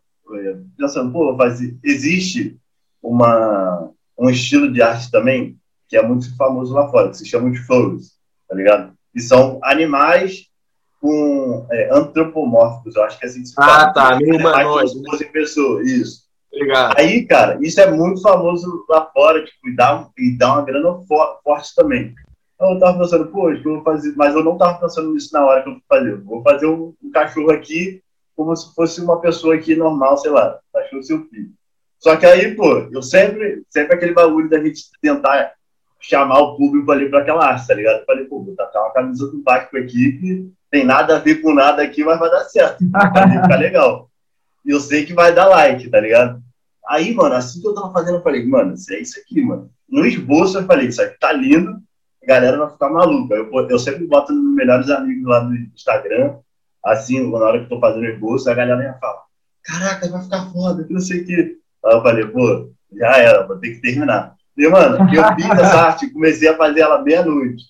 pensando, 0.76 1.12
pô, 1.12 1.36
fazer, 1.36 1.76
existe 1.82 2.56
uma, 3.02 3.90
um 4.18 4.30
estilo 4.30 4.72
de 4.72 4.80
arte 4.80 5.10
também 5.10 5.58
que 5.88 5.96
é 5.96 6.02
muito 6.02 6.34
famoso 6.36 6.72
lá 6.72 6.88
fora, 6.88 7.10
que 7.10 7.18
se 7.18 7.26
chama 7.26 7.50
de 7.50 7.58
flores, 7.66 8.12
tá 8.48 8.54
ligado? 8.54 8.94
E 9.14 9.20
são 9.20 9.58
animais 9.62 10.46
com 11.00 11.66
é, 11.70 11.92
antropomórficos, 11.92 12.96
eu 12.96 13.02
acho 13.02 13.18
que 13.18 13.26
é 13.26 13.28
assim 13.28 13.42
que 13.42 13.48
se 13.48 13.54
ah, 13.58 13.64
fala. 13.64 13.82
Ah, 13.82 13.92
tá, 13.92 14.16
meio 14.16 14.36
humanoide. 14.36 14.92
Se 15.18 15.24
pessoa, 15.26 15.82
isso. 15.82 16.22
Obrigado. 16.54 16.98
Aí, 16.98 17.26
cara, 17.26 17.58
isso 17.60 17.80
é 17.80 17.90
muito 17.90 18.22
famoso 18.22 18.86
lá 18.88 19.10
fora, 19.12 19.44
tipo, 19.44 19.68
e 19.68 19.76
dá, 19.76 20.08
e 20.16 20.38
dá 20.38 20.54
uma 20.54 20.64
grana 20.64 20.98
for, 21.06 21.40
forte 21.42 21.74
também. 21.74 22.14
Eu 22.62 22.78
tava 22.78 22.98
pensando, 22.98 23.26
pô, 23.26 23.50
eu 23.50 23.62
vou 23.62 23.82
fazer, 23.82 24.14
mas 24.16 24.34
eu 24.34 24.44
não 24.44 24.56
tava 24.56 24.78
pensando 24.78 25.12
nisso 25.12 25.30
na 25.32 25.44
hora 25.44 25.62
que 25.62 25.68
eu 25.68 25.72
vou 25.72 25.82
fazer. 25.88 26.16
vou 26.16 26.42
fazer 26.42 26.66
um, 26.66 26.94
um, 27.02 27.10
cachorro 27.10 27.50
aqui 27.50 28.02
como 28.36 28.54
se 28.56 28.74
fosse 28.74 29.00
uma 29.00 29.20
pessoa 29.20 29.54
aqui 29.54 29.74
normal, 29.74 30.16
sei 30.16 30.30
lá, 30.30 30.58
cachorro 30.72 31.02
seu 31.02 31.26
filho. 31.28 31.50
Só 31.98 32.16
que 32.16 32.26
aí, 32.26 32.54
pô, 32.54 32.88
eu 32.92 33.02
sempre, 33.02 33.62
sempre 33.68 33.94
aquele 33.94 34.12
bagulho 34.12 34.48
da 34.48 34.62
gente 34.62 34.84
tentar 35.00 35.52
chamar 36.00 36.40
o 36.40 36.56
público 36.56 36.90
ali 36.90 37.08
para 37.08 37.20
aquela 37.20 37.46
arte, 37.46 37.66
tá 37.66 37.74
ligado? 37.74 38.00
Eu 38.00 38.06
falei, 38.06 38.24
pô, 38.24 38.42
vou 38.42 38.56
tacar 38.56 38.82
uma 38.82 38.92
camisa 38.92 39.30
do 39.30 39.42
Vasco 39.42 39.76
aqui 39.76 40.12
que 40.18 40.52
tem 40.70 40.84
nada 40.84 41.16
a 41.16 41.20
ver 41.20 41.36
com 41.36 41.52
nada 41.52 41.82
aqui, 41.82 42.02
mas 42.02 42.18
vai 42.18 42.30
dar 42.30 42.44
certo. 42.44 42.82
Vai 42.90 43.42
ficar 43.42 43.56
legal. 43.56 44.10
E 44.64 44.70
eu 44.70 44.80
sei 44.80 45.04
que 45.04 45.12
vai 45.12 45.34
dar 45.34 45.46
like, 45.46 45.88
tá 45.90 46.00
ligado? 46.00 46.40
Aí, 46.88 47.12
mano, 47.14 47.34
assim 47.34 47.60
que 47.60 47.66
eu 47.66 47.74
tava 47.74 47.92
fazendo, 47.92 48.16
eu 48.16 48.22
falei, 48.22 48.44
mano, 48.46 48.74
é 48.90 48.98
isso 48.98 49.20
aqui, 49.20 49.40
mano. 49.42 49.70
No 49.88 50.06
esboço, 50.06 50.58
eu 50.58 50.66
falei, 50.66 50.88
isso 50.88 51.02
aqui 51.02 51.18
tá 51.18 51.32
lindo, 51.32 51.80
a 52.22 52.26
galera 52.26 52.58
vai 52.58 52.70
ficar 52.70 52.90
maluca. 52.90 53.34
Eu, 53.34 53.68
eu 53.68 53.78
sempre 53.78 54.06
boto 54.06 54.32
nos 54.32 54.54
melhores 54.54 54.88
amigos 54.90 55.24
lá 55.24 55.42
no 55.44 55.54
Instagram, 55.56 56.36
assim, 56.84 57.30
na 57.30 57.38
hora 57.38 57.58
que 57.58 57.64
eu 57.64 57.68
tô 57.68 57.80
fazendo 57.80 58.04
o 58.04 58.08
esboço, 58.08 58.50
a 58.50 58.54
galera 58.54 58.82
ia 58.82 58.94
falar, 58.94 59.22
caraca, 59.62 60.08
vai 60.08 60.22
ficar 60.22 60.50
foda, 60.52 60.84
que 60.84 60.92
não 60.92 61.00
sei 61.00 61.20
o 61.20 61.26
quê. 61.26 61.58
Aí 61.84 61.92
eu 61.94 62.02
falei, 62.02 62.26
pô, 62.26 62.70
já 62.92 63.16
era, 63.18 63.46
vou 63.46 63.58
ter 63.58 63.74
que 63.74 63.80
terminar. 63.80 64.34
E, 64.56 64.68
mano, 64.68 64.98
eu 65.12 65.34
fiz 65.34 65.50
essa 65.50 65.80
arte, 65.86 66.10
comecei 66.10 66.48
a 66.48 66.56
fazer 66.56 66.80
ela 66.80 67.02
meia-noite. 67.02 67.64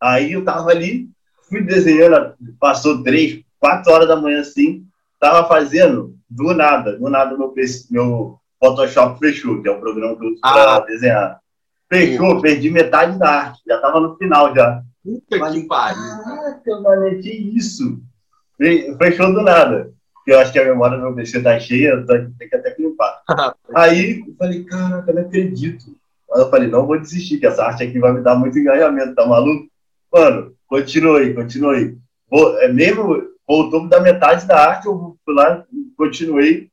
Aí 0.00 0.32
eu 0.32 0.44
tava 0.44 0.70
ali, 0.70 1.08
fui 1.48 1.62
desenhando, 1.62 2.34
passou 2.60 3.02
três, 3.02 3.42
quatro 3.58 3.92
horas 3.92 4.08
da 4.08 4.16
manhã 4.16 4.40
assim, 4.40 4.84
tava 5.18 5.48
fazendo, 5.48 6.14
do 6.28 6.54
nada, 6.54 6.96
do 6.96 7.08
nada 7.08 7.36
meu, 7.36 7.52
meu 7.90 8.38
Photoshop 8.58 9.18
fechou, 9.18 9.62
que 9.62 9.68
é 9.68 9.72
o 9.72 9.80
programa 9.80 10.16
que 10.16 10.24
eu 10.24 10.30
uso 10.30 10.40
ah. 10.42 10.52
pra 10.52 10.80
desenhar. 10.80 11.40
Fechou, 11.88 12.40
perdi 12.40 12.70
metade 12.70 13.18
da 13.18 13.30
arte, 13.30 13.62
já 13.66 13.80
tava 13.80 14.00
no 14.00 14.16
final 14.16 14.54
já. 14.54 14.82
Puta 15.04 15.38
Falei, 15.38 15.62
que 15.62 15.68
pariu. 15.68 16.24
Caraca, 16.24 16.80
mano, 16.80 17.20
que 17.20 17.30
isso? 17.30 18.00
Fechou 18.98 19.32
do 19.32 19.42
nada. 19.42 19.92
Eu 20.26 20.40
acho 20.40 20.52
que 20.52 20.58
a 20.58 20.64
memória 20.64 20.96
do 20.96 21.04
meu 21.04 21.14
PC 21.14 21.40
tá 21.40 21.58
cheia, 21.60 21.90
eu 21.90 22.04
tenho 22.04 22.34
que 22.36 22.56
até 22.56 22.74
limpar. 22.76 23.22
Aí 23.72 24.18
eu 24.26 24.34
falei, 24.36 24.64
caraca, 24.64 25.12
não 25.12 25.22
acredito. 25.22 25.84
Aí 26.32 26.40
eu 26.40 26.50
falei, 26.50 26.68
não 26.68 26.86
vou 26.86 26.98
desistir, 26.98 27.38
que 27.38 27.46
essa 27.46 27.64
arte 27.64 27.84
aqui 27.84 28.00
vai 28.00 28.12
me 28.12 28.20
dar 28.20 28.34
muito 28.34 28.58
engajamento, 28.58 29.14
tá 29.14 29.24
maluco? 29.24 29.68
Mano, 30.12 30.52
continuei, 30.66 31.32
continuei. 31.34 31.96
Vou, 32.28 32.58
é, 32.58 32.72
mesmo 32.72 33.22
voltou 33.46 33.88
da 33.88 34.00
metade 34.00 34.44
da 34.46 34.58
arte, 34.58 34.86
eu 34.86 35.16
fui 35.24 35.34
lá, 35.34 35.64
continuei. 35.96 36.68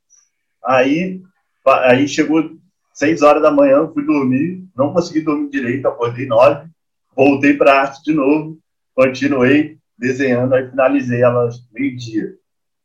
Aí, 0.65 1.21
aí 1.65 2.07
chegou 2.07 2.49
seis 2.93 3.21
horas 3.21 3.41
da 3.41 3.51
manhã, 3.51 3.87
fui 3.93 4.05
dormir, 4.05 4.63
não 4.75 4.93
consegui 4.93 5.21
dormir 5.21 5.49
direito, 5.49 5.87
acordei 5.87 6.25
nove, 6.25 6.67
voltei 7.15 7.55
para 7.55 7.73
a 7.73 7.81
arte 7.81 8.03
de 8.03 8.13
novo, 8.13 8.57
continuei 8.95 9.77
desenhando, 9.97 10.53
aí 10.53 10.69
finalizei 10.69 11.21
ela 11.21 11.49
meio-dia. 11.73 12.33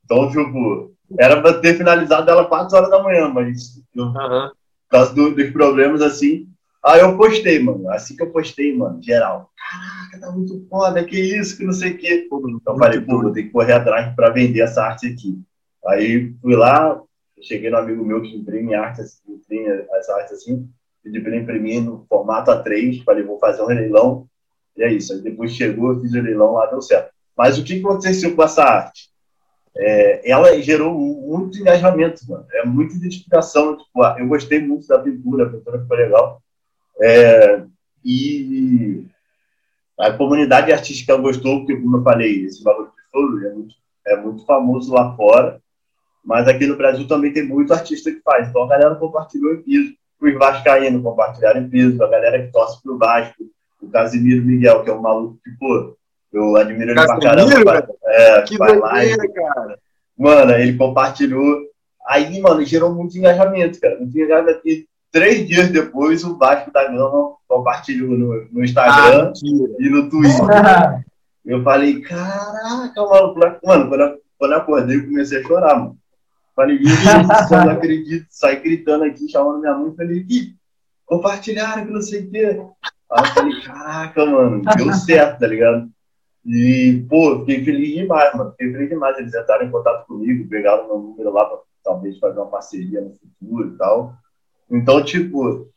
Então, 0.04 0.30
tipo, 0.30 0.92
era 1.18 1.40
para 1.40 1.60
ter 1.60 1.76
finalizado 1.76 2.30
ela 2.30 2.46
quatro 2.46 2.76
horas 2.76 2.90
da 2.90 3.02
manhã, 3.02 3.28
mas 3.28 3.82
eu, 3.94 4.04
uhum. 4.04 4.12
por 4.12 4.90
causa 4.90 5.14
do, 5.14 5.34
dos 5.34 5.50
problemas 5.50 6.00
assim, 6.02 6.48
Aí 6.84 7.00
eu 7.00 7.16
postei, 7.16 7.58
mano. 7.62 7.90
Assim 7.90 8.16
que 8.16 8.22
eu 8.22 8.30
postei, 8.30 8.76
mano, 8.76 9.02
geral. 9.02 9.50
Caraca, 9.56 10.20
tá 10.20 10.32
muito 10.32 10.66
foda, 10.68 11.04
que 11.04 11.18
isso, 11.18 11.56
que 11.56 11.64
não 11.64 11.72
sei 11.72 11.92
o 11.92 11.98
quê. 11.98 12.28
Então 12.30 12.74
eu 12.74 12.78
falei, 12.78 13.00
pô, 13.00 13.20
vou 13.20 13.32
ter 13.32 13.44
que 13.44 13.50
correr 13.50 13.74
atrás 13.74 14.14
para 14.14 14.30
vender 14.30 14.60
essa 14.60 14.82
arte 14.82 15.06
aqui. 15.06 15.38
Aí 15.86 16.32
fui 16.40 16.54
lá, 16.54 17.00
cheguei 17.42 17.70
no 17.70 17.78
amigo 17.78 18.04
meu 18.04 18.22
que 18.22 18.36
imprime 18.36 18.74
arte, 18.74 19.02
imprime 19.28 19.68
as 19.92 20.08
artes 20.08 20.32
assim, 20.32 20.68
pedi 21.02 21.20
para 21.20 21.32
ele 21.32 21.42
imprimir 21.42 21.82
no 21.82 22.04
formato 22.08 22.50
A3, 22.50 23.02
falei, 23.04 23.22
vou 23.22 23.38
fazer 23.38 23.62
um 23.62 23.66
leilão. 23.66 24.26
E 24.76 24.82
é 24.82 24.92
isso. 24.92 25.12
Aí 25.12 25.20
depois 25.20 25.52
chegou, 25.52 25.92
eu 25.92 26.00
fiz 26.00 26.12
o 26.12 26.20
leilão 26.20 26.52
lá, 26.52 26.66
deu 26.66 26.80
certo. 26.80 27.10
Mas 27.36 27.58
o 27.58 27.64
que 27.64 27.80
aconteceu 27.80 28.34
com 28.34 28.42
essa 28.42 28.62
arte? 28.62 29.08
É, 29.76 30.30
ela 30.30 30.60
gerou 30.60 30.92
muito 30.92 31.58
engajamento, 31.58 32.22
mano. 32.28 32.46
É 32.52 32.64
muita 32.64 32.94
identificação. 32.94 33.76
Tipo, 33.76 34.04
eu 34.18 34.26
gostei 34.26 34.60
muito 34.60 34.86
da 34.88 34.98
pintura, 34.98 35.46
a 35.46 35.50
pintura 35.50 35.80
ficou 35.80 35.96
legal. 35.96 36.42
É, 37.00 37.62
e 38.04 39.04
a 39.98 40.12
comunidade 40.12 40.72
artística 40.72 41.16
gostou, 41.16 41.58
porque, 41.58 41.76
como 41.76 41.98
eu 41.98 42.02
falei, 42.02 42.44
esse 42.44 42.62
bagulho 42.62 42.88
de 42.88 43.10
flor 43.10 43.44
é 43.44 43.54
muito, 43.54 43.74
é 44.06 44.16
muito 44.16 44.44
famoso 44.44 44.92
lá 44.92 45.14
fora. 45.16 45.60
Mas 46.28 46.46
aqui 46.46 46.66
no 46.66 46.76
Brasil 46.76 47.08
também 47.08 47.32
tem 47.32 47.42
muito 47.42 47.72
artista 47.72 48.12
que 48.12 48.20
faz. 48.20 48.46
Então 48.46 48.64
a 48.64 48.68
galera 48.68 48.94
compartilhou 48.96 49.54
em 49.54 49.62
piso. 49.62 49.94
Os 50.20 50.34
Vascaínos 50.34 51.02
compartilharam 51.02 51.62
em 51.62 51.70
piso. 51.70 52.04
A 52.04 52.10
galera 52.10 52.44
que 52.44 52.52
torce 52.52 52.82
pro 52.82 52.98
Vasco. 52.98 53.44
O 53.80 53.88
Casimiro 53.88 54.44
Miguel, 54.44 54.84
que 54.84 54.90
é 54.90 54.92
um 54.92 55.00
maluco 55.00 55.38
que, 55.42 55.50
pô, 55.52 55.96
eu 56.30 56.56
admiro 56.56 56.90
ele 56.90 57.00
pra 57.00 57.18
caramba. 57.18 57.88
É, 58.04 58.42
que 58.42 58.58
doideira, 58.58 59.32
cara. 59.32 59.78
Mano, 60.18 60.52
ele 60.52 60.76
compartilhou. 60.76 61.62
Aí, 62.06 62.38
mano, 62.42 62.62
gerou 62.62 62.94
muito 62.94 63.16
engajamento, 63.16 63.80
cara. 63.80 63.96
Muito 63.96 64.18
engajamento. 64.18 64.60
E 64.66 64.86
três 65.10 65.48
dias 65.48 65.70
depois, 65.70 66.24
o 66.24 66.36
Vasco 66.36 66.70
da 66.70 66.84
Gama 66.84 67.36
compartilhou 67.48 68.10
no, 68.10 68.46
no 68.52 68.64
Instagram 68.64 69.32
ah, 69.32 69.32
e 69.78 69.88
no 69.88 70.10
Twitter. 70.10 70.44
eu 71.46 71.62
falei, 71.62 72.02
caraca, 72.02 73.00
maluco. 73.00 73.40
Mano, 73.64 73.88
quando 73.88 74.00
eu, 74.02 74.20
quando 74.38 74.52
eu 74.52 74.58
acordei, 74.58 74.96
eu 74.98 75.04
comecei 75.06 75.40
a 75.40 75.42
chorar, 75.42 75.78
mano. 75.78 75.97
Falei, 76.58 76.76
isso, 76.78 77.54
eu 77.54 77.64
não 77.64 77.70
acredito. 77.70 78.26
Saí 78.30 78.56
gritando 78.56 79.04
aqui, 79.04 79.28
chamando 79.28 79.60
minha 79.60 79.74
mãe. 79.74 79.94
Falei, 79.94 80.26
Ih, 80.28 80.56
compartilharam 81.06 81.86
que 81.86 81.92
não 81.92 82.02
sei 82.02 82.24
o 82.24 82.30
quê. 82.32 82.60
Aí 83.12 83.22
eu 83.22 83.26
falei, 83.26 83.60
caraca, 83.62 84.26
mano, 84.26 84.62
deu 84.76 84.92
certo, 84.92 85.38
tá 85.38 85.46
ligado? 85.46 85.88
E, 86.44 87.06
pô, 87.08 87.38
fiquei 87.40 87.64
feliz 87.64 87.94
demais, 87.94 88.34
mano. 88.34 88.50
Fiquei 88.50 88.72
feliz 88.72 88.88
demais. 88.88 89.16
Eles 89.18 89.36
entraram 89.36 89.66
em 89.66 89.70
contato 89.70 90.04
comigo, 90.08 90.48
pegaram 90.48 90.88
meu 90.88 90.98
número 90.98 91.32
lá 91.32 91.44
pra 91.44 91.58
talvez 91.84 92.18
fazer 92.18 92.40
uma 92.40 92.50
parceria 92.50 93.02
no 93.02 93.12
futuro 93.12 93.74
e 93.74 93.78
tal. 93.78 94.14
Então, 94.68 95.04
tipo, 95.04 95.70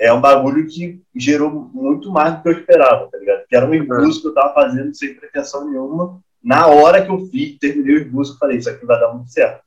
é 0.00 0.10
um 0.14 0.20
bagulho 0.20 0.66
que 0.66 1.02
gerou 1.14 1.50
muito 1.50 2.10
mais 2.10 2.36
do 2.36 2.42
que 2.42 2.48
eu 2.48 2.52
esperava, 2.52 3.06
tá 3.12 3.18
ligado? 3.18 3.44
Que 3.46 3.54
era 3.54 3.68
um 3.68 3.74
esboço 3.74 4.22
que 4.22 4.28
eu 4.28 4.34
tava 4.34 4.54
fazendo 4.54 4.94
sem 4.94 5.12
pretensão 5.14 5.68
nenhuma. 5.68 6.22
Na 6.42 6.68
hora 6.68 7.04
que 7.04 7.10
eu 7.10 7.26
fiz, 7.26 7.58
terminei 7.58 7.96
o 7.96 7.98
esboço, 7.98 8.38
falei, 8.38 8.56
isso 8.56 8.70
aqui 8.70 8.86
vai 8.86 8.98
dar 8.98 9.12
muito 9.12 9.30
certo. 9.30 9.62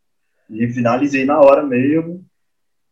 E 0.50 0.68
finalizei 0.70 1.26
na 1.26 1.40
hora 1.40 1.64
mesmo. 1.64 2.24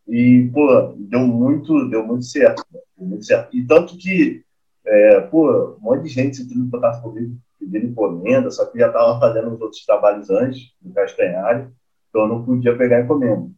E, 0.08 0.50
pô, 0.54 0.96
deu 0.98 1.22
muito, 1.22 1.90
deu 1.90 2.06
muito 2.06 2.26
certo. 2.26 2.64
Deu 2.98 3.08
muito 3.08 3.26
certo. 3.26 3.56
E 3.56 3.66
tanto 3.66 3.98
que, 3.98 4.44
é, 4.86 5.22
pô, 5.22 5.76
um 5.80 5.82
monte 5.82 6.04
de 6.04 6.10
gente 6.10 6.36
se 6.36 6.44
entrando 6.44 6.66
em 6.66 6.70
contato 6.70 7.02
comigo, 7.02 7.38
pedindo 7.60 7.88
encomenda, 7.88 8.52
só 8.52 8.66
que 8.66 8.78
já 8.78 8.92
tava 8.92 9.20
fazendo 9.20 9.54
os 9.54 9.62
outros 9.62 9.86
trabalhos 9.86 10.30
antes, 10.30 10.72
no 10.82 10.94
Castanhari, 10.94 11.68
então 12.10 12.24
eu 12.24 12.28
não 12.28 12.44
podia 12.44 12.76
pegar 12.76 13.02
encomenda. 13.02 13.50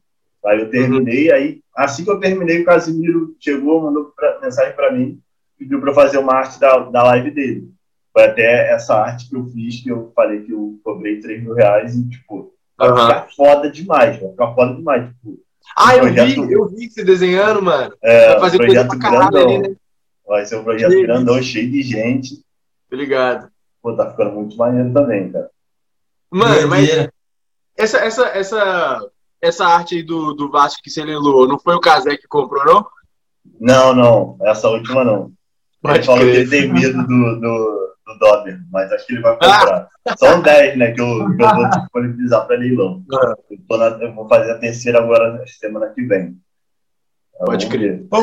Aí 0.46 0.60
eu 0.60 0.70
terminei, 0.70 1.30
uhum. 1.30 1.36
aí 1.36 1.62
assim 1.76 2.04
que 2.04 2.12
eu 2.12 2.20
terminei, 2.20 2.62
o 2.62 2.66
Casimiro 2.66 3.36
chegou, 3.40 3.82
mandou 3.82 4.14
pra, 4.16 4.40
mensagem 4.40 4.76
para 4.76 4.94
mim, 4.94 5.20
pediu 5.58 5.82
para 5.82 5.94
fazer 5.94 6.20
uma 6.20 6.36
arte 6.36 6.60
da, 6.60 6.78
da 6.78 7.04
live 7.04 7.32
dele. 7.32 7.72
Foi 8.14 8.24
até 8.24 8.72
essa 8.72 8.96
arte 8.96 9.28
que 9.28 9.36
eu 9.36 9.46
fiz, 9.48 9.82
que 9.82 9.90
eu 9.90 10.12
falei 10.16 10.44
que 10.44 10.52
eu 10.52 10.80
cobrei 10.84 11.20
3 11.20 11.44
mil 11.44 11.54
reais 11.54 11.96
e, 11.96 12.08
tipo, 12.08 12.54
vai 12.78 12.90
uhum. 12.90 12.98
ficar 12.98 13.28
foda 13.36 13.72
demais, 13.72 14.20
vai 14.20 14.30
ficar 14.30 14.54
foda 14.54 14.76
demais. 14.76 15.10
Tipo, 15.10 15.40
ah, 15.76 15.96
eu 15.96 16.02
projeto... 16.02 16.48
vi, 16.48 16.54
eu 16.54 16.68
vi 16.68 16.90
você 16.90 17.04
desenhando, 17.04 17.62
mano. 17.62 17.94
É, 18.02 18.30
vai 18.32 18.40
fazer 18.40 18.58
projeto 18.58 18.88
coisa 18.88 19.02
pra 19.02 19.12
caralho 19.12 19.38
ali, 19.38 19.58
né? 19.60 19.76
Vai 20.28 20.46
ser 20.46 20.56
um 20.56 20.64
projeto 20.64 20.92
que 20.92 21.04
grandão, 21.04 21.42
cheio 21.42 21.72
de 21.72 21.82
gente. 21.82 22.44
Obrigado. 22.92 23.50
Pô, 23.82 23.96
tá 23.96 24.10
ficando 24.10 24.32
muito 24.32 24.58
maneiro 24.58 24.92
também, 24.94 25.32
cara. 25.32 25.50
Mano, 26.32 26.68
mas 26.68 26.90
essa, 27.78 28.00
essa, 28.00 28.28
essa, 28.28 29.12
essa 29.42 29.66
arte 29.66 29.96
aí 29.96 30.04
do, 30.04 30.34
do 30.34 30.50
Vasco 30.50 30.82
que 30.84 30.90
você 30.90 31.04
lelou, 31.04 31.48
não 31.48 31.60
foi 31.60 31.76
o 31.76 31.80
Casé 31.80 32.18
que 32.18 32.28
comprou, 32.28 32.66
não? 32.66 32.88
Não, 33.60 33.94
não. 33.94 34.38
Essa 34.42 34.70
última 34.70 35.04
não. 35.04 35.32
Pode 35.82 36.00
ele 36.00 36.06
falou 36.06 36.22
que 36.22 36.32
ele 36.32 36.50
tem 36.50 36.74
medo 36.74 37.06
do, 37.06 37.40
do, 37.40 37.95
do 38.06 38.18
Dober, 38.20 38.60
mas 38.72 38.92
acho 38.92 39.08
que 39.08 39.14
ele 39.14 39.22
vai 39.22 39.34
comprar. 39.34 39.90
Ah. 40.06 40.16
São 40.18 40.42
10, 40.42 40.78
né, 40.78 40.92
que 40.92 41.02
eu, 41.02 41.36
que 41.36 41.44
eu 41.44 41.56
vou 41.56 41.70
disponibilizar 41.70 42.46
para 42.46 42.58
leilão. 42.58 43.04
Ah. 43.12 43.34
Eu, 43.50 43.78
na, 43.78 43.86
eu, 44.04 44.14
vou 44.14 44.28
fazer 44.28 44.52
a 44.52 44.60
terceira 44.60 45.00
agora, 45.00 45.44
semana 45.48 45.90
que 45.90 46.04
vem. 46.04 46.38
Então, 47.34 47.46
Pode 47.46 47.68
crer. 47.68 48.06
Ô, 48.12 48.22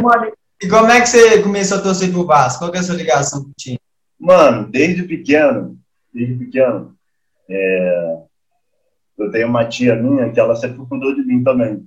e 0.62 0.68
como 0.68 0.90
é 0.90 1.00
que 1.00 1.08
você 1.08 1.42
começou 1.42 1.78
a 1.78 1.82
torcer 1.82 2.12
pro 2.12 2.24
Vasco? 2.24 2.60
Qual 2.60 2.70
que 2.70 2.76
é 2.76 2.80
a 2.80 2.84
sua 2.84 2.94
ligação 2.94 3.42
com 3.42 3.50
o 3.50 3.54
time? 3.58 3.78
Mano, 4.18 4.68
desde 4.68 5.02
pequeno, 5.02 5.76
desde 6.14 6.36
pequeno, 6.36 6.94
é, 7.50 8.18
eu 9.18 9.30
tenho 9.32 9.48
uma 9.48 9.66
tia 9.66 9.96
minha 9.96 10.30
que 10.30 10.38
ela 10.38 10.54
sempre 10.54 10.86
cuidou 10.86 11.14
de 11.14 11.22
mim 11.22 11.42
também. 11.42 11.84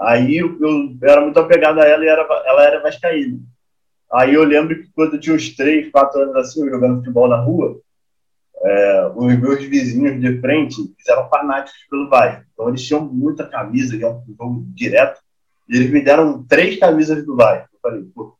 Aí 0.00 0.36
eu, 0.36 0.58
eu 0.60 0.96
era 1.02 1.20
muito 1.20 1.38
apegado 1.38 1.78
a 1.78 1.84
ela 1.84 2.04
e 2.04 2.08
era, 2.08 2.22
ela 2.46 2.64
era 2.64 2.82
vascaína. 2.82 3.38
Aí 4.12 4.34
eu 4.34 4.44
lembro 4.44 4.76
que 4.76 4.88
quando 4.94 5.14
eu 5.14 5.20
tinha 5.20 5.34
uns 5.34 5.54
3, 5.54 5.90
4 5.90 6.20
anos 6.20 6.36
assim, 6.36 6.68
jogando 6.68 6.98
futebol 6.98 7.28
na 7.28 7.40
rua, 7.40 7.80
é, 8.62 9.12
os 9.14 9.38
meus 9.38 9.62
vizinhos 9.64 10.20
de 10.20 10.40
frente 10.40 10.76
eram 11.08 11.28
fanáticos 11.28 11.80
pelo 11.90 12.08
Vasco. 12.08 12.44
Então 12.52 12.68
eles 12.68 12.82
tinham 12.82 13.04
muita 13.04 13.46
camisa, 13.46 13.96
iam 13.96 14.20
pro 14.20 14.34
jogo 14.38 14.64
direto, 14.74 15.20
e 15.68 15.76
eles 15.76 15.90
me 15.90 16.00
deram 16.00 16.44
três 16.44 16.78
camisas 16.78 17.24
do 17.24 17.36
Vasco. 17.36 17.68
Eu 17.72 17.78
falei, 17.82 18.04
pô, 18.14 18.36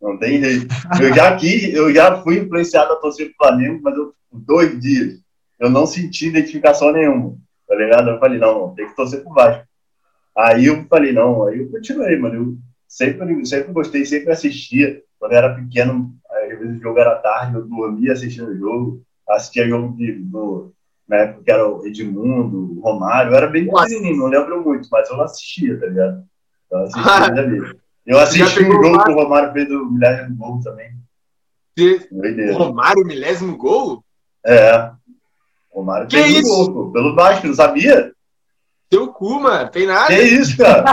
não 0.00 0.18
tem 0.18 0.42
jeito. 0.42 0.66
Eu 1.00 1.14
já 1.14 1.28
aqui, 1.34 1.72
eu 1.74 1.92
já 1.92 2.20
fui 2.22 2.38
influenciado 2.38 2.92
a 2.92 2.96
torcer 2.96 3.26
pro 3.28 3.48
Flamengo, 3.48 3.80
mas 3.82 3.96
eu, 3.96 4.14
dois 4.32 4.80
dias, 4.80 5.20
eu 5.58 5.68
não 5.68 5.86
senti 5.86 6.28
identificação 6.28 6.92
nenhuma 6.92 7.36
tá 7.70 7.76
ligado? 7.76 8.10
Eu 8.10 8.18
falei, 8.18 8.36
não, 8.36 8.74
tem 8.74 8.88
que 8.88 8.96
torcer 8.96 9.22
pro 9.22 9.32
Vasco. 9.32 9.64
Aí 10.36 10.66
eu 10.66 10.84
falei, 10.86 11.12
não, 11.12 11.46
aí 11.46 11.60
eu 11.60 11.70
continuei, 11.70 12.18
mano. 12.18 12.34
Eu 12.34 12.58
sempre, 12.88 13.46
sempre 13.46 13.72
gostei, 13.72 14.04
sempre 14.04 14.32
assistia. 14.32 15.00
Quando 15.20 15.32
eu 15.32 15.38
era 15.38 15.54
pequeno, 15.54 16.14
às 16.30 16.58
vezes 16.58 16.78
o 16.78 16.82
jogo 16.82 16.98
era 16.98 17.16
tarde, 17.16 17.54
eu 17.54 17.66
dormia 17.66 18.12
assistindo 18.12 18.48
o 18.48 18.58
jogo, 18.58 19.02
assistia 19.28 19.68
jogo 19.68 19.94
de, 19.94 20.12
do, 20.14 20.72
na 21.06 21.16
época 21.18 21.44
que 21.44 21.52
era 21.52 21.68
o 21.68 21.86
Edmundo, 21.86 22.78
o 22.78 22.80
Romário, 22.80 23.30
eu 23.30 23.36
era 23.36 23.46
bem 23.46 23.68
pequenininho, 23.68 24.16
não 24.16 24.26
lembro 24.26 24.64
muito, 24.64 24.88
mas 24.90 25.10
eu 25.10 25.20
assistia, 25.20 25.78
tá 25.78 25.86
ligado? 25.86 26.24
Eu 26.72 26.78
assistia 26.78 27.02
ali. 27.36 27.80
Eu 28.06 28.18
assisti 28.18 28.64
um 28.64 28.72
jogo 28.72 29.04
que 29.04 29.10
o 29.10 29.14
Romário 29.14 29.52
fez 29.52 29.70
o 29.70 29.90
milésimo 29.90 30.36
gol 30.36 30.60
também. 30.62 30.90
Romário, 32.52 33.04
milésimo 33.04 33.56
gol? 33.56 34.02
É. 34.44 34.90
Romário 35.70 36.08
que 36.08 36.16
fez 36.16 36.38
isso? 36.38 36.70
Um 36.70 36.72
gol, 36.72 36.92
pelo 36.92 37.14
Vasco, 37.14 37.46
não 37.46 37.54
sabia? 37.54 38.10
Teu 38.88 39.08
cu, 39.08 39.38
mano, 39.38 39.70
tem 39.70 39.86
nada. 39.86 40.08
Que 40.08 40.22
isso, 40.22 40.56
cara? 40.56 40.84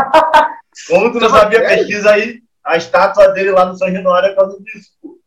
Como 0.87 1.11
tu 1.11 1.19
não 1.19 1.29
sabia, 1.29 1.61
pesquisa 1.61 2.11
aí. 2.11 2.41
A 2.67 2.75
estátua 2.75 3.29
dele 3.29 3.51
lá 3.51 3.65
no 3.65 3.77
São 3.77 3.89
Januário 3.89 4.27
é 4.27 4.29
por 4.31 4.41
causa 4.41 4.61
disso, 4.61 4.91
pô. 5.01 5.17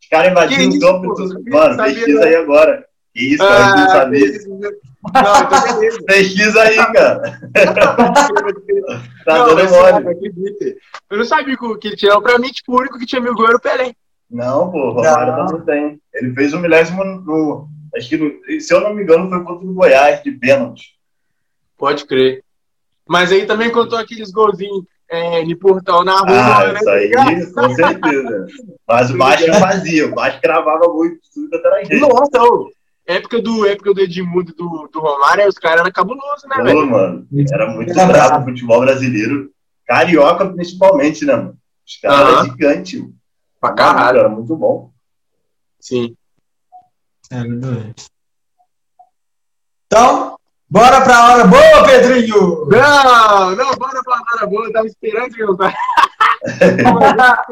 Os 0.00 0.08
caras 0.08 0.30
invadiram 0.32 0.70
o 0.70 0.80
campo. 0.80 1.14
Tu... 1.14 1.50
Mano, 1.50 1.76
pesquisa 1.76 2.20
não. 2.20 2.26
aí 2.26 2.34
agora. 2.34 2.86
Que 3.14 3.34
isso, 3.34 3.42
ah, 3.42 3.76
não 3.76 3.88
sabia. 3.90 4.26
Não, 4.48 5.42
então 5.42 6.04
pesquisa 6.06 6.62
aí, 6.62 6.76
cara. 6.76 7.40
tá 9.24 9.38
não, 9.38 9.54
dando 9.54 9.70
mole. 9.70 10.78
Eu 11.10 11.18
não 11.18 11.24
sabia 11.24 11.56
que 11.56 11.88
ele 11.88 11.96
tinha. 11.96 12.18
Pra 12.20 12.38
mim, 12.38 12.48
tipo, 12.48 12.72
o 12.72 12.80
único 12.80 12.98
que 12.98 13.04
tinha 13.04 13.20
mil 13.20 13.34
gol 13.34 13.48
era 13.48 13.56
o 13.58 13.60
Pelé. 13.60 13.94
Não, 14.30 14.70
pô, 14.70 14.78
o 14.78 14.92
Romário 14.92 15.46
também 15.46 15.60
tem. 15.66 16.00
Ele 16.14 16.34
fez 16.34 16.54
o 16.54 16.56
um 16.56 16.60
milésimo 16.60 17.04
no, 17.04 17.68
Acho 17.94 18.08
que, 18.08 18.16
no, 18.16 18.60
se 18.60 18.72
eu 18.72 18.80
não 18.80 18.94
me 18.94 19.02
engano, 19.02 19.28
foi 19.28 19.44
contra 19.44 19.66
o 19.66 19.74
Goiás, 19.74 20.22
de 20.22 20.32
pênalti. 20.32 20.98
Pode 21.76 22.06
crer. 22.06 22.42
Mas 23.06 23.30
aí 23.30 23.44
também 23.44 23.70
contou 23.70 23.98
aqueles 23.98 24.30
golzinhos 24.30 24.84
é, 25.12 25.44
de 25.44 25.54
portal 25.54 26.02
na 26.04 26.20
rua. 26.20 26.30
Ah, 26.30 26.72
né? 26.72 26.78
isso 26.78 26.90
aí, 26.90 27.52
com 27.52 27.74
certeza. 27.74 28.46
Mas 28.88 29.10
o 29.10 29.18
Baixo 29.18 29.52
fazia, 29.60 30.06
o 30.06 30.14
Baixo 30.14 30.40
cravava 30.40 30.88
muito, 30.88 31.20
tudo 31.34 31.54
até 31.54 31.84
jeito. 31.84 32.08
Nossa, 32.08 32.42
ô, 32.42 32.70
época 33.06 33.42
do, 33.42 33.66
época 33.66 33.92
do 33.92 34.00
Edmundo 34.00 34.54
do, 34.54 34.88
do 34.90 35.00
Romário, 35.00 35.46
os 35.46 35.58
caras 35.58 35.80
eram 35.80 35.92
cabulosos, 35.92 36.48
né, 36.48 36.62
velho? 36.62 36.90
mano, 36.90 37.26
era 37.52 37.70
muito 37.70 37.92
bravo 37.94 38.40
o 38.40 38.44
futebol 38.44 38.80
brasileiro. 38.80 39.50
Carioca, 39.86 40.48
principalmente, 40.48 41.26
né, 41.26 41.36
mano? 41.36 41.58
Os 41.86 41.96
caras 42.00 42.18
uh 42.18 42.24
-huh. 42.24 42.32
eram 42.32 42.44
gigantes. 42.44 43.02
Pra 43.60 43.72
caralho. 43.74 44.18
Era 44.20 44.28
muito 44.30 44.56
bom. 44.56 44.90
Sim. 45.78 46.16
É, 47.30 47.44
doente. 47.44 48.06
Então, 49.86 50.31
bora 50.72 51.02
pra 51.02 51.26
hora 51.26 51.44
boa, 51.46 51.84
Pedrinho! 51.86 52.64
Não, 52.66 53.54
não, 53.54 53.74
bora 53.76 54.02
pra 54.02 54.14
hora 54.14 54.46
boa, 54.46 54.64
eu 54.64 54.72
tava 54.72 54.86
esperando 54.86 55.36
perguntar. 55.36 55.74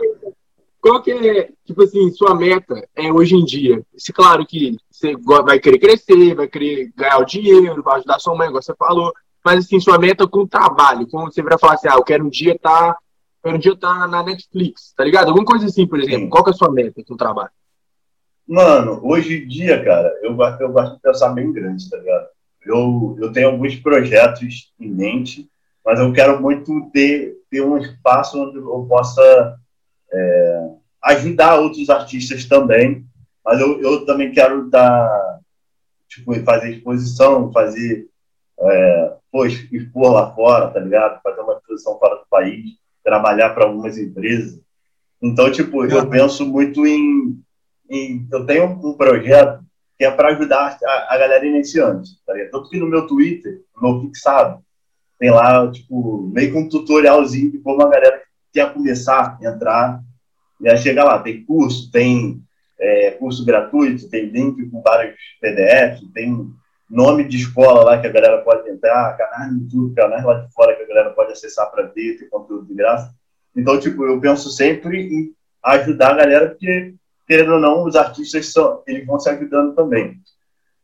Qual 0.81 1.03
que 1.03 1.13
é, 1.13 1.51
tipo 1.67 1.83
assim, 1.83 2.11
sua 2.13 2.35
meta 2.35 2.83
é 2.97 3.13
hoje 3.13 3.37
em 3.37 3.45
dia? 3.45 3.83
Se 3.95 4.11
claro 4.11 4.47
que 4.47 4.79
você 4.91 5.15
vai 5.45 5.61
querer 5.61 5.79
crescer, 5.79 6.35
vai 6.35 6.49
querer 6.49 6.91
ganhar 6.97 7.19
o 7.19 7.27
dinheiro, 7.27 7.83
vai 7.83 7.99
ajudar 7.99 8.19
sua 8.19 8.35
mãe, 8.35 8.49
igual 8.49 8.63
você 8.63 8.75
falou, 8.75 9.13
mas 9.45 9.67
assim, 9.67 9.79
sua 9.79 9.99
meta 9.99 10.27
com 10.27 10.41
o 10.41 10.49
trabalho, 10.49 11.07
como 11.07 11.31
você 11.31 11.43
vai 11.43 11.59
falar 11.59 11.75
assim, 11.75 11.89
ah, 11.89 11.97
eu 11.97 12.05
quero 12.05 12.25
um 12.25 12.31
dia 12.31 12.55
estar, 12.55 12.95
tá, 12.95 12.99
quero 13.45 13.57
um 13.57 13.61
dia 13.61 13.73
estar 13.73 14.01
tá 14.01 14.09
na 14.09 14.23
Netflix, 14.23 14.95
tá 14.97 15.05
ligado? 15.05 15.29
Alguma 15.29 15.45
coisa 15.45 15.67
assim, 15.67 15.87
por 15.87 16.01
exemplo. 16.01 16.23
Sim. 16.23 16.31
Qual 16.31 16.43
que 16.43 16.49
é 16.49 16.55
a 16.55 16.57
sua 16.57 16.73
meta 16.73 17.03
com 17.07 17.13
o 17.13 17.19
trabalho? 17.19 17.51
Mano, 18.49 18.99
hoje 19.05 19.45
em 19.45 19.47
dia, 19.47 19.85
cara, 19.85 20.11
eu, 20.23 20.35
eu 20.61 20.73
gosto 20.73 20.95
de 20.95 21.03
pensar 21.03 21.29
bem 21.35 21.53
grande, 21.53 21.91
tá 21.91 21.99
ligado? 21.99 22.27
Eu, 22.65 23.17
eu 23.19 23.33
tenho 23.33 23.49
alguns 23.49 23.77
projetos 23.77 24.73
em 24.79 24.91
mente, 24.91 25.49
mas 25.85 25.99
eu 25.99 26.13
quero 26.13 26.41
muito 26.41 26.91
ter, 26.93 27.37
ter 27.51 27.63
um 27.63 27.79
espaço 27.79 28.41
onde 28.41 28.59
eu 28.59 28.87
possa 28.89 29.59
é, 30.13 30.71
ajudar 31.05 31.59
outros 31.59 31.89
artistas 31.89 32.45
também, 32.45 33.05
mas 33.45 33.61
eu, 33.61 33.81
eu 33.81 34.05
também 34.05 34.33
quero 34.33 34.69
dar, 34.69 35.41
tipo, 36.09 36.35
fazer 36.43 36.77
exposição, 36.77 37.51
fazer, 37.53 38.07
é, 38.61 39.15
poxa, 39.33 39.67
expor 39.73 40.13
lá 40.13 40.35
fora, 40.35 40.69
tá 40.69 40.81
ligado? 40.81 41.21
Fazer 41.23 41.41
uma 41.41 41.55
exposição 41.55 41.99
fora 41.99 42.17
do 42.17 42.27
país, 42.29 42.73
trabalhar 43.03 43.51
para 43.51 43.65
algumas 43.65 43.97
empresas. 43.97 44.61
Então, 45.23 45.51
tipo, 45.51 45.85
eu 45.85 46.09
penso 46.09 46.47
muito 46.47 46.87
em, 46.87 47.39
em 47.89 48.27
eu 48.31 48.47
tenho 48.47 48.65
um 48.67 48.95
projeto 48.95 49.63
que 50.01 50.05
é 50.07 50.11
para 50.11 50.31
ajudar 50.31 50.79
a, 50.83 51.15
a, 51.15 51.19
galera 51.19 51.45
iniciante, 51.45 52.13
tá 52.27 52.33
ligado? 52.33 52.53
Tanto 52.53 52.71
que 52.71 52.79
no 52.79 52.87
meu 52.87 53.07
Twitter, 53.07 53.61
no 53.77 53.83
meu 53.83 54.01
fixado, 54.01 54.65
tem 55.19 55.31
lá, 55.31 55.71
tipo, 55.71 56.31
meio 56.33 56.51
que 56.51 56.57
um 56.57 56.71
tutorialzinho 56.71 57.53
de 57.53 57.59
como 57.59 57.83
a 57.83 57.91
galera 57.91 58.23
quer 58.51 58.73
começar 58.73 59.37
a 59.39 59.47
entrar 59.47 60.01
e 60.59 60.71
aí 60.71 60.79
chega 60.79 61.05
lá, 61.05 61.19
tem 61.19 61.45
curso, 61.45 61.91
tem 61.93 62.41
é, 62.79 63.11
curso 63.11 63.45
gratuito, 63.45 64.09
tem 64.09 64.25
link 64.31 64.71
com 64.71 64.81
vários 64.81 65.17
PDFs, 65.39 66.11
tem 66.15 66.51
nome 66.89 67.25
de 67.25 67.37
escola 67.37 67.85
lá 67.85 68.01
que 68.01 68.07
a 68.07 68.13
galera 68.13 68.41
pode 68.41 68.71
entrar, 68.71 69.19
canais 69.19 69.53
no 69.53 69.59
YouTube, 69.65 69.95
canais 69.95 70.25
lá 70.25 70.41
de 70.41 70.51
fora 70.55 70.77
que 70.77 70.83
a 70.83 70.89
galera 70.89 71.11
pode 71.11 71.33
acessar 71.33 71.71
para 71.71 71.89
ver, 71.89 72.17
ter 72.17 72.31
conteúdo 72.31 72.65
de 72.65 72.75
graça. 72.75 73.15
Então, 73.55 73.79
tipo, 73.79 74.03
eu 74.07 74.19
penso 74.19 74.49
sempre 74.49 75.03
em 75.03 75.35
ajudar 75.63 76.13
a 76.13 76.17
galera, 76.17 76.49
porque, 76.49 76.95
querendo 77.31 77.53
ou 77.53 77.61
não, 77.61 77.85
os 77.85 77.95
artistas 77.95 78.51
são, 78.51 78.83
eles 78.89 79.07
vão 79.07 79.21
se 79.21 79.31
ajudando 79.31 79.73
também. 79.77 80.21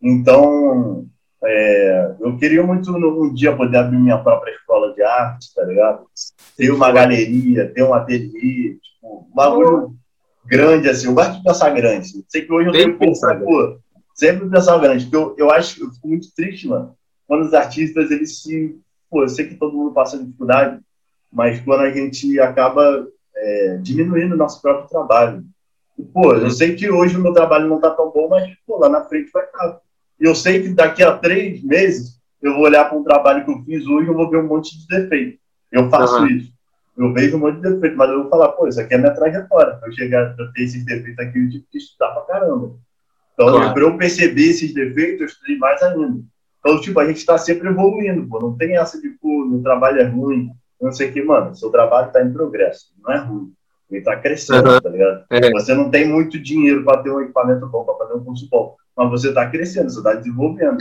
Então, 0.00 1.04
é, 1.42 2.14
eu 2.20 2.36
queria 2.36 2.62
muito 2.62 2.96
um 2.96 3.34
dia 3.34 3.56
poder 3.56 3.78
abrir 3.78 3.98
minha 3.98 4.18
própria 4.18 4.52
escola 4.52 4.94
de 4.94 5.02
arte, 5.02 5.52
tá 5.52 5.64
ligado? 5.64 6.06
Ter 6.56 6.70
uma 6.70 6.92
galeria, 6.92 7.68
ter 7.74 7.82
um 7.82 7.92
ateliê, 7.92 8.74
tipo, 8.74 9.26
um 9.28 9.34
bagulho 9.34 9.96
grande, 10.44 10.88
assim. 10.88 11.08
Eu 11.08 11.14
gosto 11.14 11.36
de 11.36 11.42
pensar 11.42 11.70
grande. 11.70 12.24
Sei 12.28 12.42
que 12.42 12.52
hoje 12.52 12.68
eu 12.68 12.72
tenho 12.72 12.96
mas, 12.96 13.42
pô, 13.42 13.78
sempre 14.14 14.48
pensar 14.48 14.78
grande. 14.78 15.06
Porque 15.06 15.16
eu, 15.16 15.34
eu 15.36 15.50
acho, 15.50 15.82
eu 15.82 15.90
fico 15.90 16.06
muito 16.06 16.32
triste, 16.32 16.68
mano, 16.68 16.94
quando 17.26 17.44
os 17.44 17.54
artistas, 17.54 18.08
eles 18.12 18.40
se. 18.40 18.78
Pô, 19.10 19.24
eu 19.24 19.28
sei 19.28 19.48
que 19.48 19.56
todo 19.56 19.76
mundo 19.76 19.92
passa 19.92 20.16
dificuldade, 20.16 20.80
mas 21.32 21.60
quando 21.62 21.80
a 21.80 21.90
gente 21.90 22.38
acaba 22.38 23.04
é, 23.34 23.78
diminuindo 23.82 24.36
o 24.36 24.38
nosso 24.38 24.62
próprio 24.62 24.88
trabalho. 24.88 25.44
Pô, 26.12 26.34
eu 26.34 26.50
sei 26.50 26.74
que 26.74 26.90
hoje 26.90 27.16
o 27.16 27.20
meu 27.20 27.32
trabalho 27.32 27.68
não 27.68 27.80
tá 27.80 27.90
tão 27.90 28.10
bom, 28.10 28.28
mas, 28.28 28.54
pô, 28.66 28.78
lá 28.78 28.88
na 28.88 29.04
frente 29.04 29.30
vai 29.32 29.44
estar. 29.44 29.80
E 30.20 30.24
eu 30.24 30.34
sei 30.34 30.62
que 30.62 30.68
daqui 30.70 31.02
a 31.02 31.16
três 31.16 31.62
meses 31.62 32.20
eu 32.42 32.54
vou 32.54 32.64
olhar 32.64 32.84
para 32.84 32.98
um 32.98 33.04
trabalho 33.04 33.44
que 33.44 33.50
eu 33.50 33.62
fiz 33.64 33.86
hoje 33.86 34.06
e 34.06 34.10
eu 34.10 34.14
vou 34.14 34.30
ver 34.30 34.38
um 34.38 34.46
monte 34.46 34.78
de 34.78 34.86
defeito. 34.86 35.38
Eu 35.72 35.88
faço 35.88 36.18
uhum. 36.18 36.26
isso. 36.26 36.52
Eu 36.96 37.12
vejo 37.12 37.36
um 37.36 37.40
monte 37.40 37.56
de 37.56 37.70
defeito, 37.70 37.96
mas 37.96 38.10
eu 38.10 38.22
vou 38.22 38.30
falar, 38.30 38.48
pô, 38.48 38.66
isso 38.66 38.80
aqui 38.80 38.94
é 38.94 38.98
minha 38.98 39.14
trajetória. 39.14 39.78
Eu 39.84 39.92
chegar 39.92 40.30
a 40.30 40.52
ter 40.52 40.62
esses 40.62 40.84
defeitos 40.84 41.18
aqui, 41.18 41.38
eu 41.38 41.50
tive 41.50 41.66
que 41.70 41.78
estudar 41.78 42.08
pra 42.12 42.22
caramba. 42.22 42.74
Então, 43.34 43.48
claro. 43.48 43.74
para 43.74 43.82
eu 43.82 43.96
perceber 43.98 44.48
esses 44.48 44.72
defeitos, 44.72 45.20
eu 45.20 45.26
estudei 45.26 45.58
mais 45.58 45.82
ainda. 45.82 46.22
Então, 46.60 46.80
tipo, 46.80 46.98
a 46.98 47.06
gente 47.06 47.18
está 47.18 47.36
sempre 47.36 47.68
evoluindo, 47.68 48.26
pô. 48.26 48.40
Não 48.40 48.56
tem 48.56 48.76
essa 48.76 49.00
de, 49.00 49.10
pô, 49.10 49.44
meu 49.44 49.62
trabalho 49.62 50.00
é 50.00 50.04
ruim, 50.04 50.50
não 50.80 50.90
sei 50.90 51.10
o 51.10 51.12
que, 51.12 51.22
mano. 51.22 51.54
Seu 51.54 51.70
trabalho 51.70 52.08
está 52.08 52.22
em 52.22 52.32
progresso, 52.32 52.94
não 53.02 53.12
é 53.12 53.18
ruim. 53.18 53.52
Ele 53.90 54.00
está 54.00 54.16
crescendo, 54.16 54.70
uhum. 54.70 54.80
tá 54.80 54.88
ligado? 54.88 55.24
É. 55.30 55.50
Você 55.52 55.74
não 55.74 55.90
tem 55.90 56.08
muito 56.08 56.40
dinheiro 56.40 56.84
para 56.84 57.02
ter 57.02 57.10
um 57.10 57.20
equipamento 57.20 57.66
bom, 57.68 57.84
para 57.84 57.96
fazer 57.96 58.14
um 58.14 58.24
curso 58.24 58.48
bom 58.50 58.76
mas 58.96 59.10
você 59.10 59.28
está 59.28 59.48
crescendo, 59.48 59.90
você 59.90 59.98
está 59.98 60.14
desenvolvendo. 60.14 60.78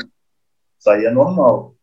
Isso 0.80 0.90
aí 0.90 1.06
é 1.06 1.12
normal. 1.12 1.76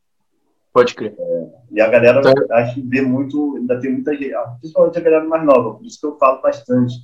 Pode 0.73 0.95
crer. 0.95 1.15
É, 1.19 1.49
e 1.73 1.81
a 1.81 1.89
galera, 1.89 2.21
então, 2.21 2.57
acho 2.57 2.75
que 2.77 2.81
vê 2.81 3.03
muito, 3.03 3.57
ainda 3.57 3.79
tem 3.79 3.93
muita 3.93 4.17
gente, 4.17 4.33
principalmente 4.59 4.99
a 4.99 5.03
galera 5.03 5.25
mais 5.25 5.45
nova, 5.45 5.75
por 5.75 5.85
isso 5.85 6.01
que 6.01 6.07
eu 6.07 6.17
falo 6.17 6.41
bastante, 6.41 6.95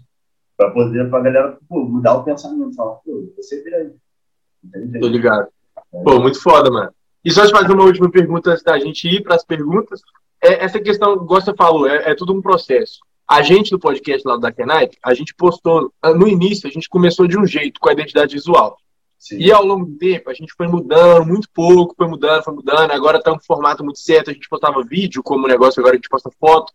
para 0.57 0.71
poder, 0.71 1.11
para 1.11 1.19
a 1.19 1.23
galera 1.23 1.59
pô, 1.69 1.85
mudar 1.85 2.15
o 2.15 2.25
pensamento, 2.25 2.75
falar, 2.75 2.95
pô, 2.97 3.31
você 3.37 3.63
grande. 3.63 3.95
Tô 4.99 5.09
ligado. 5.09 5.49
É. 5.93 6.03
Pô, 6.03 6.19
muito 6.19 6.41
foda, 6.41 6.71
mano. 6.71 6.91
E 7.23 7.31
só 7.31 7.45
te 7.45 7.53
fazer 7.53 7.73
uma 7.75 7.85
última 7.85 8.11
pergunta 8.11 8.51
antes 8.51 8.63
da 8.63 8.79
gente 8.79 9.07
ir 9.07 9.23
para 9.23 9.35
as 9.35 9.45
perguntas. 9.45 10.01
É, 10.43 10.65
essa 10.65 10.81
questão, 10.81 11.15
igual 11.15 11.43
você 11.43 11.55
falou, 11.55 11.87
é, 11.87 12.13
é 12.13 12.15
tudo 12.15 12.33
um 12.33 12.41
processo. 12.41 13.01
A 13.29 13.43
gente 13.43 13.71
do 13.71 13.79
podcast 13.79 14.27
lá 14.27 14.35
do 14.35 14.41
da 14.41 14.51
Kenite, 14.51 14.97
a 15.05 15.13
gente 15.13 15.35
postou, 15.35 15.93
no 16.17 16.27
início, 16.27 16.69
a 16.69 16.73
gente 16.73 16.89
começou 16.89 17.27
de 17.27 17.39
um 17.39 17.47
jeito, 17.47 17.79
com 17.79 17.89
a 17.89 17.93
identidade 17.93 18.35
visual. 18.35 18.79
Sim. 19.19 19.37
E 19.39 19.53
ao 19.53 19.65
longo 19.65 19.85
do 19.85 19.99
tempo, 19.99 20.31
a 20.31 20.35
gente 20.35 20.55
foi 20.57 20.69
mudando 20.69 21.27
muito 21.27 21.49
pouco, 21.53 21.95
foi 21.97 22.07
mudando, 22.07 22.43
foi 22.43 22.55
mudando. 22.55 22.91
Agora 22.93 23.21
tá 23.21 23.33
um 23.33 23.41
formato 23.41 23.85
muito 23.85 23.99
certo. 23.99 24.31
A 24.31 24.33
gente 24.33 24.49
postava 24.49 24.83
vídeo 24.83 25.23
como 25.23 25.49
negócio, 25.49 25.81
agora 25.81 25.95
a 25.95 25.97
gente 25.97 26.09
posta 26.09 26.31
foto. 26.41 26.73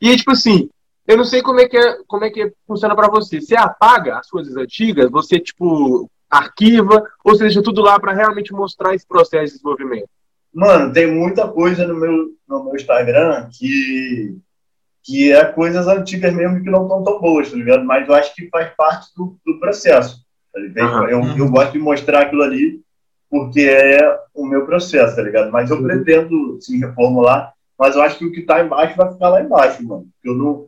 E 0.00 0.16
tipo 0.16 0.32
assim, 0.32 0.68
eu 1.06 1.16
não 1.16 1.24
sei 1.24 1.40
como 1.40 1.60
é 1.60 1.68
que, 1.68 1.76
é, 1.76 1.98
como 2.06 2.24
é 2.24 2.30
que 2.30 2.52
funciona 2.66 2.94
para 2.96 3.08
você. 3.08 3.40
Você 3.40 3.56
apaga 3.56 4.18
as 4.18 4.28
coisas 4.28 4.56
antigas, 4.56 5.10
você, 5.10 5.38
tipo, 5.38 6.10
arquiva, 6.28 7.04
ou 7.24 7.34
você 7.34 7.44
deixa 7.44 7.62
tudo 7.62 7.80
lá 7.80 7.98
para 7.98 8.12
realmente 8.12 8.52
mostrar 8.52 8.94
esse 8.94 9.06
processo 9.06 9.46
de 9.46 9.52
desenvolvimento? 9.52 10.08
Mano, 10.52 10.92
tem 10.92 11.06
muita 11.06 11.46
coisa 11.46 11.86
no 11.86 11.94
meu, 11.94 12.34
no 12.48 12.64
meu 12.64 12.74
Instagram 12.74 13.48
que, 13.52 14.36
que 15.06 15.32
é 15.32 15.44
coisas 15.44 15.86
antigas 15.86 16.34
mesmo 16.34 16.60
que 16.62 16.68
não 16.68 16.82
estão 16.82 17.04
tão 17.04 17.20
boas, 17.20 17.48
tá 17.48 17.56
ligado? 17.56 17.84
Mas 17.84 18.08
eu 18.08 18.14
acho 18.14 18.34
que 18.34 18.48
faz 18.48 18.74
parte 18.76 19.06
do, 19.16 19.38
do 19.46 19.60
processo. 19.60 20.26
Uhum. 20.56 21.08
Eu, 21.08 21.22
eu 21.36 21.48
gosto 21.48 21.72
de 21.72 21.78
mostrar 21.78 22.22
aquilo 22.22 22.42
ali 22.42 22.80
porque 23.30 23.60
é 23.60 24.18
o 24.34 24.44
meu 24.44 24.66
processo, 24.66 25.14
tá 25.14 25.22
ligado? 25.22 25.52
Mas 25.52 25.70
eu 25.70 25.76
uhum. 25.76 25.84
pretendo 25.84 26.58
sim 26.60 26.80
reformular, 26.80 27.52
mas 27.78 27.94
eu 27.94 28.02
acho 28.02 28.18
que 28.18 28.24
o 28.24 28.32
que 28.32 28.42
tá 28.42 28.64
embaixo 28.64 28.96
vai 28.96 29.12
ficar 29.12 29.28
lá 29.28 29.42
embaixo, 29.42 29.86
mano. 29.86 30.08
Eu 30.24 30.34
não. 30.34 30.66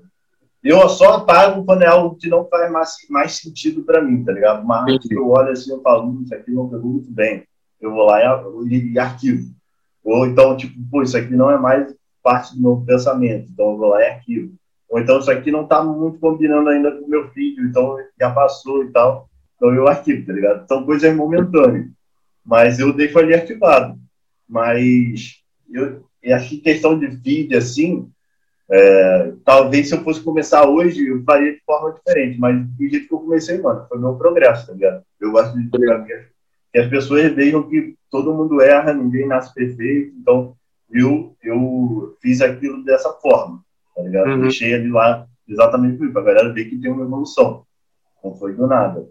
Eu 0.63 0.89
só 0.89 1.15
apago 1.15 1.65
quando 1.65 1.83
é 1.83 1.87
algo 1.87 2.17
que 2.17 2.29
não 2.29 2.47
faz 2.49 2.71
mais, 2.71 2.95
mais 3.09 3.33
sentido 3.37 3.83
para 3.83 4.03
mim, 4.03 4.25
tá 4.25 4.33
ligado? 4.33 4.65
Mas 4.65 4.99
que 4.99 5.15
eu 5.15 5.29
olho 5.29 5.51
assim, 5.51 5.71
eu 5.71 5.81
falo, 5.81 6.09
hum, 6.09 6.23
isso 6.25 6.35
aqui 6.35 6.51
não 6.51 6.69
pegou 6.69 6.91
muito 6.91 7.11
bem. 7.11 7.45
Eu 7.81 7.93
vou 7.93 8.05
lá 8.05 8.21
e, 8.21 8.75
e, 8.75 8.93
e 8.93 8.99
arquivo. 8.99 9.53
Ou 10.05 10.27
então, 10.27 10.57
tipo, 10.57 10.75
pô, 10.91 11.03
isso 11.03 11.17
aqui 11.17 11.35
não 11.35 11.51
é 11.51 11.59
mais 11.59 11.95
parte 12.29 12.55
do 12.55 12.61
meu 12.61 12.85
pensamento, 12.85 13.49
então 13.51 13.71
eu 13.71 13.79
vou 13.79 13.89
lá 13.89 14.03
e 14.03 14.07
arquivo. 14.11 14.53
Ou 14.91 15.01
então, 15.01 15.19
isso 15.19 15.31
aqui 15.31 15.51
não 15.51 15.67
tá 15.67 15.83
muito 15.83 16.19
combinando 16.19 16.69
ainda 16.69 16.93
com 16.93 17.07
o 17.07 17.09
meu 17.09 17.31
filho, 17.31 17.67
então 17.67 17.97
já 18.21 18.31
passou 18.31 18.85
e 18.85 18.91
tal. 18.91 19.31
Então 19.57 19.75
eu 19.75 19.89
arquivo, 19.89 20.27
tá 20.27 20.33
ligado? 20.35 20.69
São 20.69 20.85
coisas 20.85 21.17
momentâneas. 21.17 21.87
Mas 22.45 22.79
eu 22.79 22.93
deixo 22.93 23.19
ali 23.19 23.33
arquivado. 23.33 23.99
Mas 24.47 25.43
eu, 25.73 26.05
eu 26.23 26.37
acho 26.37 26.51
que 26.51 26.59
questão 26.59 26.99
de 26.99 27.07
vídeo, 27.07 27.57
assim, 27.57 28.11
é, 28.71 29.33
talvez 29.43 29.89
se 29.89 29.95
eu 29.95 30.03
fosse 30.03 30.21
começar 30.21 30.69
hoje, 30.69 31.07
eu 31.07 31.23
faria 31.25 31.55
de 31.55 31.63
forma 31.65 31.95
diferente. 31.95 32.39
Mas 32.39 32.63
do 32.63 32.89
jeito 32.89 33.09
que 33.09 33.15
eu 33.15 33.21
comecei, 33.21 33.59
mano, 33.59 33.87
foi 33.89 33.99
meu 33.99 34.17
progresso, 34.17 34.67
tá 34.67 34.75
ligado? 34.75 35.03
Eu 35.19 35.33
gosto 35.33 35.57
de 35.59 35.71
que, 35.71 35.79
que 36.73 36.79
as 36.79 36.89
pessoas 36.89 37.35
vejam 37.35 37.63
que 37.63 37.95
todo 38.11 38.35
mundo 38.35 38.61
erra, 38.61 38.93
ninguém 38.93 39.27
nasce 39.27 39.55
perfeito. 39.55 40.15
Então 40.21 40.58
eu, 40.91 41.37
eu 41.43 42.17
fiz 42.21 42.41
aquilo 42.41 42.85
dessa 42.85 43.13
forma, 43.15 43.63
tá 43.95 44.03
ligado? 44.03 44.31
Uhum. 44.31 44.41
Deixei 44.43 44.75
ali 44.75 44.91
lá 44.91 45.27
exatamente 45.47 46.03
isso, 46.03 46.13
pra 46.13 46.23
galera 46.23 46.53
ver 46.53 46.67
que 46.67 46.79
tem 46.79 46.91
uma 46.91 47.05
evolução. 47.05 47.65
Não 48.23 48.35
foi 48.35 48.55
do 48.55 48.67
nada. 48.67 49.07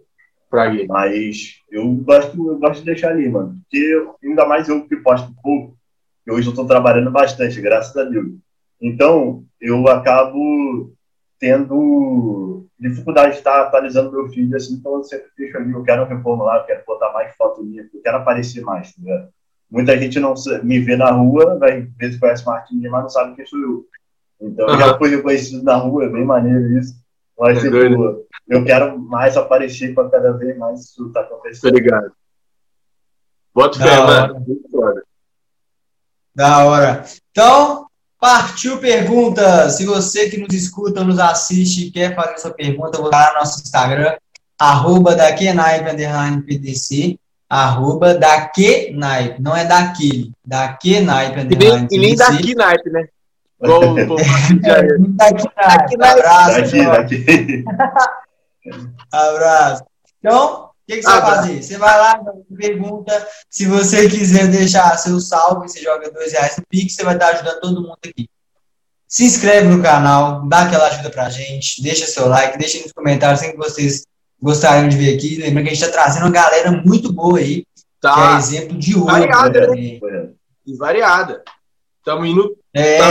Mas 0.87 1.61
eu 1.69 1.93
gosto, 1.95 2.49
eu 2.49 2.57
gosto 2.57 2.79
de 2.79 2.85
deixar 2.85 3.09
ali, 3.09 3.29
mano. 3.29 3.57
Porque 3.63 4.07
ainda 4.23 4.45
mais 4.45 4.69
eu 4.69 4.87
que 4.87 4.95
posto 4.97 5.33
pouco, 5.41 5.77
que 6.23 6.31
hoje 6.31 6.47
eu 6.47 6.51
estou 6.51 6.65
trabalhando 6.65 7.11
bastante, 7.11 7.61
graças 7.61 7.95
a 7.95 8.03
Deus. 8.03 8.33
Então, 8.81 9.43
eu 9.59 9.87
acabo 9.87 10.93
tendo 11.39 12.67
dificuldade 12.79 13.31
de 13.31 13.37
estar 13.37 13.61
atualizando 13.61 14.11
meu 14.11 14.29
feed, 14.29 14.55
assim, 14.55 14.75
então 14.75 14.95
eu 14.95 15.03
sempre 15.03 15.27
deixo 15.37 15.57
ali, 15.57 15.71
eu 15.71 15.83
quero 15.83 16.05
reformular, 16.05 16.59
eu 16.59 16.65
quero 16.65 16.83
botar 16.85 17.11
mais 17.11 17.35
foto 17.35 17.63
minha, 17.63 17.89
eu 17.91 18.01
quero 18.01 18.17
aparecer 18.17 18.61
mais, 18.61 18.93
tá 18.93 19.01
ligado? 19.01 19.29
Muita 19.69 19.97
gente 19.97 20.19
não 20.19 20.33
me 20.63 20.79
vê 20.79 20.95
na 20.95 21.11
rua, 21.11 21.57
vai 21.59 21.81
ver 21.81 22.13
se 22.13 22.19
conhece 22.19 22.45
minha, 22.71 22.89
mas 22.89 23.03
não 23.03 23.09
sabe 23.09 23.35
quem 23.35 23.45
sou 23.45 23.59
eu. 23.59 23.85
Então, 24.39 24.65
uhum. 24.67 24.73
eu 24.73 24.79
já 24.79 24.97
fui 24.97 25.09
reconhecido 25.09 25.63
na 25.63 25.75
rua, 25.75 26.05
é 26.05 26.09
bem 26.09 26.23
maneiro 26.23 26.79
isso. 26.79 26.95
Mas, 27.37 27.63
é 27.63 27.69
tipo, 27.69 28.25
eu 28.47 28.65
quero 28.65 28.97
mais 28.97 29.37
aparecer 29.37 29.93
para 29.93 30.09
cada 30.09 30.31
vez 30.33 30.57
mais 30.57 30.81
isso 30.81 31.11
tá 31.11 31.21
acontecendo. 31.21 31.69
Obrigado. 31.69 32.11
Bota 33.53 33.79
fé, 33.79 33.99
mano. 33.99 34.45
Da 36.33 36.63
hora. 36.65 37.03
Então, 37.31 37.87
partiu 38.19 38.79
pergunta. 38.79 39.69
Se 39.69 39.85
você 39.85 40.29
que 40.29 40.37
nos 40.37 40.53
escuta, 40.53 41.03
nos 41.03 41.19
assiste, 41.19 41.91
quer 41.91 42.15
fazer 42.15 42.37
sua 42.37 42.51
pergunta, 42.51 42.99
vou 42.99 43.09
lá 43.11 43.33
no 43.33 43.39
nosso 43.39 43.61
Instagram, 43.61 44.15
arroba 44.57 45.11
underline 45.11 46.43
PDC, 46.43 47.19
arroba 47.49 48.13
daquenaipe, 48.13 49.41
não 49.41 49.55
é 49.55 49.65
daquele, 49.65 50.31
daquenaipe, 50.45 51.39
underline 51.39 51.87
PDC. 51.87 51.95
E 51.95 51.99
nem 51.99 52.15
daqui 52.15 52.55
naipe, 52.55 52.89
né? 52.89 53.07
Igual 53.61 53.81
o 53.81 53.95
Daqui, 55.17 55.49
daqui, 55.55 55.97
daqui. 55.97 57.63
Abraço. 59.11 59.83
Então, 60.19 60.65
o 60.65 60.69
que, 60.87 60.97
que 60.97 61.01
você 61.01 61.09
vai 61.09 61.21
fazer? 61.21 61.63
Você 61.63 61.77
vai 61.77 61.97
lá, 61.97 62.21
pergunta. 62.55 63.27
Se 63.49 63.65
você 63.65 64.07
quiser 64.09 64.47
deixar 64.47 64.95
seu 64.97 65.19
salve, 65.19 65.67
você 65.67 65.81
joga 65.81 66.11
dois 66.11 66.33
reais 66.33 66.57
no 66.57 66.63
Pix, 66.69 66.93
você 66.93 67.03
vai 67.03 67.15
estar 67.15 67.29
ajudando 67.29 67.59
todo 67.59 67.81
mundo 67.81 67.97
aqui. 68.05 68.29
Se 69.07 69.23
inscreve 69.23 69.69
no 69.69 69.81
canal, 69.81 70.47
dá 70.47 70.63
aquela 70.63 70.87
ajuda 70.87 71.09
pra 71.09 71.29
gente, 71.29 71.81
deixa 71.81 72.05
seu 72.05 72.27
like, 72.27 72.57
deixa 72.57 72.81
nos 72.83 72.91
comentários 72.91 73.41
o 73.41 73.51
que 73.51 73.57
vocês 73.57 74.05
gostariam 74.41 74.87
de 74.87 74.97
ver 74.97 75.15
aqui. 75.15 75.37
Lembra 75.37 75.63
que 75.63 75.69
a 75.69 75.73
gente 75.73 75.83
está 75.83 75.91
trazendo 75.91 76.23
uma 76.23 76.31
galera 76.31 76.71
muito 76.71 77.11
boa 77.11 77.39
aí, 77.39 77.65
tá. 77.99 78.13
que 78.13 78.21
é 78.21 78.37
exemplo 78.37 78.77
de 78.77 78.95
ouro. 78.95 79.07
Variada, 79.07 79.67
né? 79.67 79.99
E 80.65 80.77
variada. 80.77 81.43
Estamos 81.99 82.27
indo. 82.29 82.57
É, 82.73 82.97
tá, 82.99 83.09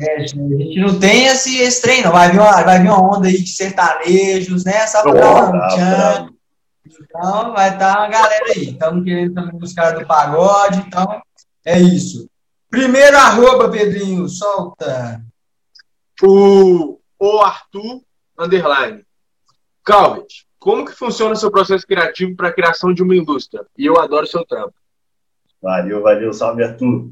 é, 0.00 0.16
a 0.16 0.20
gente 0.20 0.80
não 0.80 0.98
tem 0.98 1.26
esse, 1.26 1.58
esse 1.58 1.80
trem, 1.80 2.02
não. 2.02 2.12
Vai 2.12 2.30
vir, 2.30 2.38
uma, 2.38 2.62
vai 2.62 2.80
vir 2.80 2.88
uma 2.88 3.16
onda 3.16 3.26
aí 3.26 3.40
de 3.40 3.48
sertanejos, 3.48 4.64
né? 4.64 4.86
Só 4.86 5.02
pra 5.02 5.12
dar 5.12 5.48
um 5.48 5.68
tchan. 5.68 6.28
Então, 6.86 7.52
vai 7.52 7.72
estar 7.72 7.94
tá 7.94 8.00
uma 8.00 8.08
galera 8.08 8.44
aí. 8.46 8.70
Estamos 8.70 9.04
querendo 9.04 9.34
também 9.34 9.58
os 9.60 9.72
caras 9.72 9.98
do 9.98 10.06
pagode, 10.06 10.78
então 10.86 11.20
é 11.64 11.80
isso. 11.80 12.28
Primeiro 12.70 13.16
arroba, 13.16 13.70
Pedrinho, 13.70 14.28
solta. 14.28 15.20
O, 16.22 16.98
o 17.18 17.38
Arthur 17.40 18.02
Underline. 18.38 19.04
Calvet, 19.84 20.46
como 20.58 20.84
que 20.84 20.92
funciona 20.92 21.32
o 21.32 21.36
seu 21.36 21.50
processo 21.50 21.86
criativo 21.86 22.36
para 22.36 22.48
a 22.48 22.52
criação 22.52 22.94
de 22.94 23.02
uma 23.02 23.16
indústria? 23.16 23.66
E 23.76 23.86
eu 23.86 23.98
adoro 23.98 24.26
seu 24.26 24.44
trampo. 24.44 24.74
Valeu, 25.60 26.02
valeu, 26.02 26.32
salve 26.32 26.62
Arthur. 26.62 27.10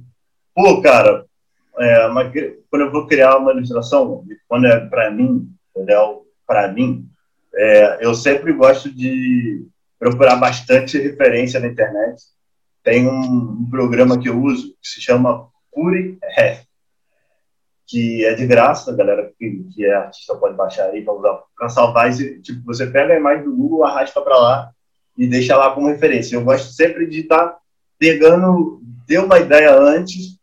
Pô, 0.55 0.81
cara, 0.81 1.25
é, 1.79 2.07
uma, 2.07 2.31
quando 2.71 2.83
eu 2.83 2.93
vou 2.93 3.07
criar 3.07 3.37
uma 3.37 3.53
ilustração, 3.53 4.25
quando 4.49 4.67
é 4.67 4.87
para 4.87 5.11
mim, 5.11 5.49
entendeu? 5.75 6.27
Para 6.47 6.69
mim, 6.69 7.09
é, 7.55 8.05
eu 8.05 8.15
sempre 8.15 8.53
gosto 8.53 8.91
de 8.91 9.67
procurar 9.99 10.37
bastante 10.37 10.99
referência 10.99 11.61
na 11.61 11.69
internet. 11.69 12.23
Tem 12.83 13.07
um, 13.07 13.61
um 13.61 13.69
programa 13.71 14.19
que 14.19 14.29
eu 14.29 14.41
uso 14.41 14.69
que 14.81 14.89
se 14.89 15.01
chama 15.01 15.49
Pure 15.73 16.19
Ref, 16.37 16.65
que 17.91 18.25
é 18.25 18.35
de 18.35 18.47
graça, 18.47 18.93
a 18.93 18.95
galera 18.95 19.33
que, 19.37 19.65
que 19.75 19.85
é 19.85 19.93
artista 19.93 20.37
pode 20.37 20.55
baixar 20.55 20.85
aí 20.91 21.03
para 21.03 21.13
usar 21.13 21.41
para 21.59 21.69
salvar. 21.69 22.09
Esse, 22.09 22.41
tipo, 22.41 22.65
você 22.65 22.87
pega 22.87 23.13
a 23.13 23.19
imagem 23.19 23.45
do 23.45 23.57
Google, 23.57 23.85
arrasta 23.85 24.23
para 24.23 24.39
lá 24.39 24.71
e 25.19 25.27
deixa 25.27 25.57
lá 25.57 25.75
como 25.75 25.89
referência. 25.89 26.37
Eu 26.37 26.45
gosto 26.45 26.73
sempre 26.73 27.05
de 27.09 27.23
estar 27.23 27.49
tá 27.49 27.59
pegando, 27.99 28.81
ter 29.09 29.19
uma 29.19 29.41
ideia 29.41 29.75
antes, 29.77 30.39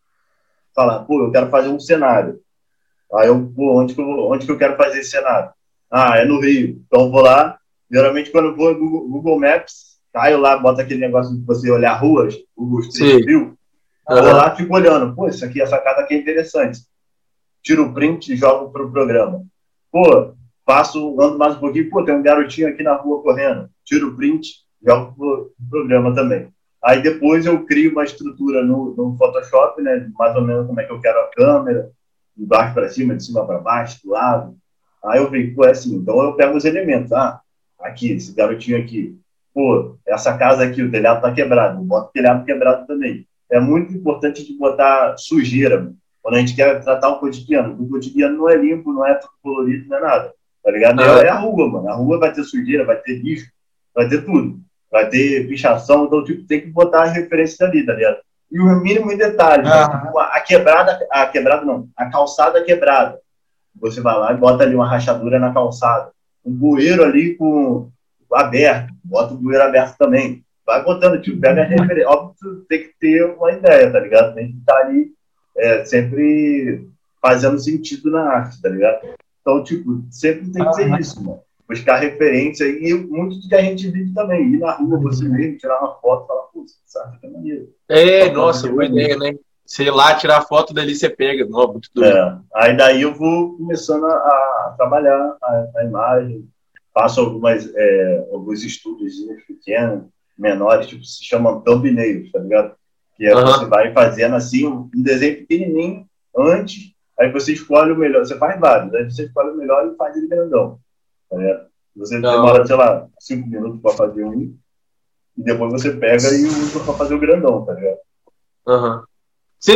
falar, 0.75 1.05
pô, 1.05 1.23
eu 1.23 1.31
quero 1.31 1.49
fazer 1.49 1.69
um 1.69 1.79
cenário. 1.79 2.37
Aí 3.13 3.29
eu, 3.29 3.49
pô, 3.55 3.79
onde 3.79 3.95
que 3.95 4.01
eu, 4.01 4.09
onde 4.29 4.45
que 4.45 4.51
eu 4.51 4.57
quero 4.57 4.75
fazer 4.75 4.99
esse 4.99 5.11
cenário? 5.11 5.49
Ah, 5.89 6.17
é 6.17 6.25
no 6.25 6.41
Rio. 6.41 6.83
Então 6.85 7.05
eu 7.05 7.11
vou 7.11 7.21
lá. 7.21 7.57
Geralmente 7.89 8.29
quando 8.29 8.49
eu 8.49 8.55
vou 8.57 8.73
no 8.73 8.79
Google, 8.79 9.07
Google 9.07 9.39
Maps, 9.39 9.99
caio 10.11 10.37
lá, 10.37 10.57
bota 10.57 10.81
aquele 10.81 10.99
negócio 10.99 11.33
de 11.33 11.45
você 11.45 11.71
olhar 11.71 11.93
ruas, 11.93 12.35
Google 12.57 12.81
Street 12.81 13.23
View. 13.23 13.57
Eu 14.09 14.23
vou 14.23 14.33
lá, 14.33 14.53
fico 14.53 14.75
olhando. 14.75 15.15
Pô, 15.15 15.29
isso 15.29 15.45
aqui, 15.45 15.61
essa 15.61 15.77
casa 15.77 16.01
aqui 16.01 16.13
é 16.13 16.17
interessante. 16.17 16.79
Tiro 17.67 17.83
o 17.83 17.93
print 17.93 18.31
e 18.31 18.37
jogo 18.37 18.71
pro 18.71 18.89
programa. 18.89 19.43
Pô, 19.91 20.33
passo, 20.63 21.19
ando 21.19 21.37
mais 21.37 21.57
um 21.57 21.59
pouquinho, 21.59 21.89
pô, 21.89 22.01
tem 22.01 22.15
um 22.15 22.23
garotinho 22.23 22.69
aqui 22.69 22.81
na 22.81 22.95
rua 22.95 23.21
correndo. 23.21 23.69
Tiro 23.83 24.07
o 24.07 24.15
print, 24.15 24.63
jogo 24.81 25.13
pro 25.13 25.53
programa 25.69 26.15
também. 26.15 26.47
Aí 26.81 27.01
depois 27.01 27.45
eu 27.45 27.65
crio 27.65 27.91
uma 27.91 28.05
estrutura 28.05 28.63
no, 28.63 28.95
no 28.95 29.17
Photoshop, 29.17 29.81
né? 29.81 30.09
Mais 30.17 30.33
ou 30.37 30.43
menos 30.43 30.65
como 30.65 30.79
é 30.79 30.85
que 30.85 30.93
eu 30.93 31.01
quero 31.01 31.19
a 31.19 31.29
câmera, 31.29 31.91
de 32.37 32.45
baixo 32.45 32.73
para 32.73 32.87
cima, 32.87 33.17
de 33.17 33.25
cima 33.25 33.45
para 33.45 33.59
baixo, 33.59 33.99
do 34.01 34.11
lado. 34.11 34.55
Aí 35.03 35.19
eu 35.19 35.29
vi, 35.29 35.53
pô, 35.53 35.65
é 35.65 35.71
assim, 35.71 35.93
então 35.93 36.23
eu 36.23 36.35
pego 36.35 36.55
os 36.55 36.63
elementos. 36.63 37.11
Ah, 37.11 37.41
aqui, 37.81 38.13
esse 38.13 38.33
garotinho 38.33 38.77
aqui. 38.77 39.19
Pô, 39.53 39.97
essa 40.07 40.37
casa 40.37 40.63
aqui, 40.63 40.81
o 40.81 40.89
telhado 40.89 41.21
tá 41.21 41.33
quebrado. 41.33 41.83
Bota 41.83 42.07
o 42.07 42.13
telhado 42.13 42.45
quebrado 42.45 42.87
também. 42.87 43.27
É 43.51 43.59
muito 43.59 43.91
importante 43.91 44.47
de 44.47 44.57
botar 44.57 45.17
sujeira, 45.17 45.93
quando 46.27 46.35
a 46.35 46.39
gente 46.39 46.55
quer 46.55 46.83
tratar 46.83 47.07
o 47.07 47.19
cotidiano. 47.19 47.81
O 47.81 47.87
cotidiano 47.87 48.37
não 48.37 48.49
é 48.49 48.55
limpo, 48.57 48.91
não 48.91 49.07
é 49.07 49.17
colorido, 49.41 49.87
não 49.87 49.97
é 49.97 50.01
nada. 50.01 50.33
Tá 50.61 50.71
ligado? 50.71 51.01
É, 51.01 51.27
é 51.27 51.29
a 51.29 51.39
rua, 51.39 51.69
mano. 51.69 51.87
A 51.87 51.93
rua 51.93 52.19
vai 52.19 52.33
ter 52.33 52.43
sujeira, 52.43 52.83
vai 52.83 52.97
ter 52.97 53.13
lixo, 53.21 53.49
vai 53.95 54.09
ter 54.09 54.25
tudo 54.25 54.59
vai 54.91 55.09
ter 55.09 55.47
pichação, 55.47 56.05
então 56.05 56.23
tipo, 56.23 56.45
tem 56.47 56.61
que 56.61 56.67
botar 56.67 57.03
as 57.03 57.13
referências 57.13 57.59
ali, 57.61 57.85
tá 57.85 57.93
ligado? 57.93 58.17
E 58.51 58.59
o 58.59 58.81
mínimo 58.81 59.11
em 59.11 59.17
detalhe, 59.17 59.63
né? 59.63 59.89
tipo, 59.89 60.17
a 60.17 60.39
quebrada, 60.39 61.05
a 61.11 61.25
quebrada 61.27 61.65
não, 61.65 61.87
a 61.97 62.09
calçada 62.09 62.63
quebrada. 62.63 63.19
Você 63.75 64.01
vai 64.01 64.17
lá 64.17 64.33
e 64.33 64.37
bota 64.37 64.63
ali 64.63 64.73
uma 64.73 64.87
rachadura 64.87 65.37
na 65.37 65.53
calçada. 65.53 66.11
Um 66.45 66.51
bueiro 66.51 67.03
ali 67.03 67.35
com 67.35 67.91
aberto, 68.33 68.93
bota 69.03 69.33
o 69.33 69.37
bueiro 69.37 69.63
aberto 69.63 69.97
também. 69.97 70.43
Vai 70.65 70.83
botando, 70.83 71.21
tipo, 71.21 71.39
pega 71.39 71.63
as 71.63 71.69
referências. 71.69 72.07
Óbvio, 72.07 72.65
tem 72.67 72.79
que 72.79 72.93
ter 72.99 73.25
uma 73.25 73.51
ideia, 73.51 73.91
tá 73.91 73.99
ligado? 73.99 74.33
Tem 74.33 74.51
que 74.51 74.57
estar 74.57 74.77
ali 74.77 75.11
é, 75.57 75.85
sempre 75.85 76.87
fazendo 77.21 77.59
sentido 77.59 78.11
na 78.11 78.21
arte, 78.21 78.61
tá 78.61 78.69
ligado? 78.69 79.07
Então, 79.41 79.63
tipo, 79.63 80.03
sempre 80.11 80.51
tem 80.51 80.65
que 80.65 80.73
ser 80.73 80.99
isso, 80.99 81.23
mano 81.23 81.41
buscar 81.67 81.97
referência 81.97 82.63
e 82.65 82.93
muito 82.93 83.39
do 83.39 83.47
que 83.47 83.55
a 83.55 83.61
gente 83.61 83.89
vive 83.89 84.13
também. 84.13 84.53
Ir 84.53 84.59
na 84.59 84.71
rua, 84.71 84.99
você 84.99 85.27
mesmo, 85.27 85.57
tirar 85.57 85.79
uma 85.79 85.95
foto 85.95 86.23
e 86.23 86.27
falar, 86.27 86.41
putz, 86.43 86.79
sabe, 86.85 87.19
que 87.19 87.27
maneiro. 87.27 87.69
É, 87.89 88.31
nossa, 88.31 88.69
boa 88.69 88.85
ideia, 88.85 89.17
né? 89.17 89.35
Sei 89.65 89.91
lá, 89.91 90.15
tirar 90.15 90.43
foto 90.43 90.73
dali 90.73 90.95
você 90.95 91.09
pega, 91.09 91.45
não, 91.45 91.73
muito 91.73 91.89
doido. 91.93 92.15
É, 92.15 92.39
aí 92.55 92.77
daí 92.77 93.01
eu 93.01 93.13
vou 93.13 93.57
começando 93.57 94.05
a, 94.05 94.09
a 94.09 94.75
trabalhar 94.77 95.35
a, 95.41 95.67
a, 95.75 95.83
imagem, 95.83 96.47
faço 96.93 97.19
algumas, 97.19 97.69
é, 97.75 98.27
alguns 98.31 98.63
estudos 98.63 99.13
pequenos, 99.45 100.05
menores, 100.39 100.87
tipo, 100.87 101.03
se 101.03 101.25
chamam 101.25 101.59
thumbnails, 101.59 102.31
tá 102.31 102.39
ligado? 102.39 102.76
Que 103.17 103.25
é 103.25 103.35
uhum. 103.35 103.45
você 103.45 103.65
vai 103.65 103.91
fazendo 103.93 104.35
assim, 104.35 104.67
um 104.67 104.89
desenho 104.93 105.37
pequenininho 105.37 106.07
antes, 106.37 106.93
aí 107.19 107.31
você 107.31 107.53
escolhe 107.53 107.91
o 107.91 107.97
melhor, 107.97 108.25
você 108.25 108.37
faz 108.37 108.59
vários, 108.59 108.93
aí 108.93 109.03
você 109.05 109.25
escolhe 109.25 109.49
o 109.49 109.57
melhor 109.57 109.91
e 109.91 109.95
faz 109.97 110.15
ele 110.15 110.27
grandão. 110.27 110.79
É, 111.31 111.65
você 111.95 112.19
Não. 112.19 112.31
demora, 112.31 112.65
sei 112.65 112.75
lá, 112.75 113.07
cinco 113.19 113.49
minutos 113.49 113.81
para 113.81 113.93
fazer 113.93 114.23
um, 114.23 114.55
e 115.37 115.43
depois 115.43 115.71
você 115.71 115.91
pega 115.91 116.29
e 116.29 116.45
usa 116.45 116.79
para 116.79 116.93
fazer 116.93 117.15
o 117.15 117.19
grandão, 117.19 117.65
tá 117.65 117.73
ligado? 117.73 117.97
Uhum. 118.67 119.03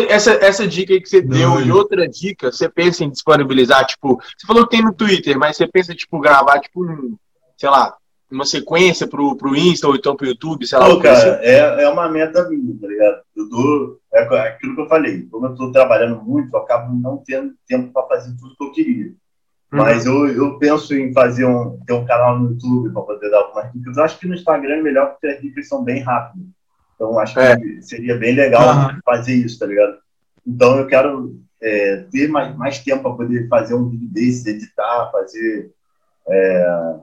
essa, 0.10 0.34
essa 0.34 0.68
dica 0.68 0.94
aí 0.94 1.02
que 1.02 1.10
você 1.10 1.22
Não. 1.22 1.30
deu 1.30 1.66
e 1.66 1.72
outra 1.72 2.08
dica, 2.08 2.52
você 2.52 2.70
pensa 2.70 3.04
em 3.04 3.10
disponibilizar, 3.10 3.86
tipo, 3.86 4.16
você 4.38 4.46
falou 4.46 4.68
que 4.68 4.76
tem 4.76 4.86
no 4.86 4.94
Twitter, 4.94 5.38
mas 5.38 5.58
você 5.58 5.68
pensa, 5.68 5.96
tipo, 5.96 6.20
gravar, 6.20 6.60
tipo, 6.60 6.84
um, 6.84 7.18
sei 7.58 7.70
lá, 7.70 7.96
uma 8.32 8.45
sequência 8.45 9.07
pro, 9.07 9.36
pro 9.36 9.55
Insta 9.55 9.88
ou 9.88 9.95
então 9.95 10.15
pro 10.15 10.27
YouTube, 10.27 10.65
sei 10.65 10.79
lá. 10.79 10.89
Pô, 10.89 10.99
cara, 10.99 11.39
é, 11.43 11.84
é 11.84 11.89
uma 11.89 12.09
meta 12.09 12.47
minha, 12.49 12.75
tá 12.79 12.88
ligado? 12.88 13.21
Eu 13.36 13.49
tô, 13.49 13.99
é 14.13 14.21
aquilo 14.21 14.75
que 14.75 14.82
eu 14.82 14.88
falei, 14.88 15.27
como 15.29 15.47
eu 15.47 15.55
tô 15.55 15.71
trabalhando 15.71 16.21
muito, 16.21 16.55
eu 16.55 16.59
acabo 16.59 16.93
não 16.95 17.17
tendo 17.17 17.53
tempo 17.67 17.91
para 17.91 18.07
fazer 18.07 18.36
tudo 18.38 18.55
que 18.55 18.63
eu 18.63 18.71
queria. 18.71 19.11
Mas 19.71 20.05
eu, 20.05 20.27
eu 20.27 20.57
penso 20.59 20.93
em 20.93 21.13
fazer 21.13 21.45
um, 21.45 21.79
ter 21.86 21.93
um 21.93 22.05
canal 22.05 22.38
no 22.38 22.51
YouTube 22.51 22.91
para 22.91 23.03
poder 23.03 23.29
dar 23.29 23.38
algumas 23.38 23.71
dicas. 23.71 23.95
Eu 23.95 24.03
acho 24.03 24.19
que 24.19 24.27
no 24.27 24.36
Instagram 24.36 24.75
é 24.75 24.82
melhor 24.82 25.11
porque 25.11 25.27
as 25.27 25.41
dicas 25.41 25.67
são 25.69 25.82
bem 25.82 26.01
rápidas. 26.01 26.45
Então 26.95 27.17
acho 27.17 27.39
é. 27.39 27.57
que 27.57 27.82
seria 27.82 28.17
bem 28.17 28.36
legal 28.36 28.89
uhum. 28.89 28.99
fazer 29.05 29.34
isso, 29.34 29.57
tá 29.57 29.65
ligado? 29.65 29.97
Então 30.45 30.77
eu 30.77 30.88
quero 30.88 31.39
é, 31.61 32.05
ter 32.11 32.27
mais, 32.27 32.55
mais 32.57 32.79
tempo 32.79 33.01
para 33.03 33.13
poder 33.13 33.47
fazer 33.47 33.73
um 33.73 33.89
vídeo 33.89 34.09
desse, 34.09 34.49
editar, 34.49 35.09
fazer, 35.09 35.71
é, 36.27 36.95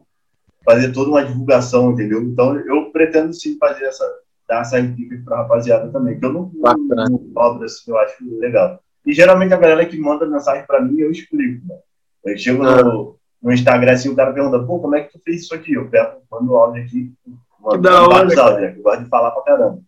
fazer 0.69 0.93
toda 0.93 1.09
uma 1.09 1.25
divulgação, 1.25 1.93
entendeu? 1.93 2.21
Então 2.23 2.55
eu 2.55 2.91
pretendo 2.91 3.33
sim 3.33 3.57
fazer 3.59 3.87
essa, 3.87 4.05
dar 4.47 4.61
essas 4.61 4.95
dicas 4.95 5.25
para 5.25 5.37
a 5.37 5.43
rapaziada 5.43 5.91
também, 5.91 6.21
que 6.21 6.27
eu 6.27 6.33
não, 6.33 6.53
não, 6.53 7.07
não 7.07 7.19
cobro 7.33 7.65
assim, 7.65 7.91
eu 7.91 7.97
acho 7.97 8.39
legal. 8.39 8.79
E 9.07 9.15
geralmente 9.15 9.55
a 9.55 9.57
galera 9.57 9.87
que 9.87 9.99
manda 9.99 10.27
mensagem 10.27 10.67
para 10.67 10.83
mim, 10.83 10.99
eu 10.99 11.11
explico, 11.11 11.67
né? 11.67 11.77
Eu 12.23 12.37
chego 12.37 12.63
no, 12.63 13.17
no 13.43 13.51
Instagram 13.53 13.93
assim, 13.93 14.11
o 14.11 14.15
cara 14.15 14.35
pergunta, 14.35 14.59
pô, 14.59 14.79
como 14.79 14.95
é 14.95 15.05
que 15.05 15.13
tu 15.13 15.19
fez 15.25 15.41
isso 15.43 15.55
aqui? 15.55 15.73
Eu 15.73 15.89
pego, 15.89 16.21
mando 16.31 16.55
áudio 16.55 16.83
aqui, 16.83 17.15
mando 17.59 17.81
da 17.81 18.07
vários 18.07 18.37
hora, 18.37 18.43
áudios, 18.43 18.61
né? 18.61 18.75
Eu 18.77 18.83
gosto 18.83 19.05
de 19.05 19.09
falar 19.09 19.31
pra 19.31 19.45
caramba. 19.45 19.79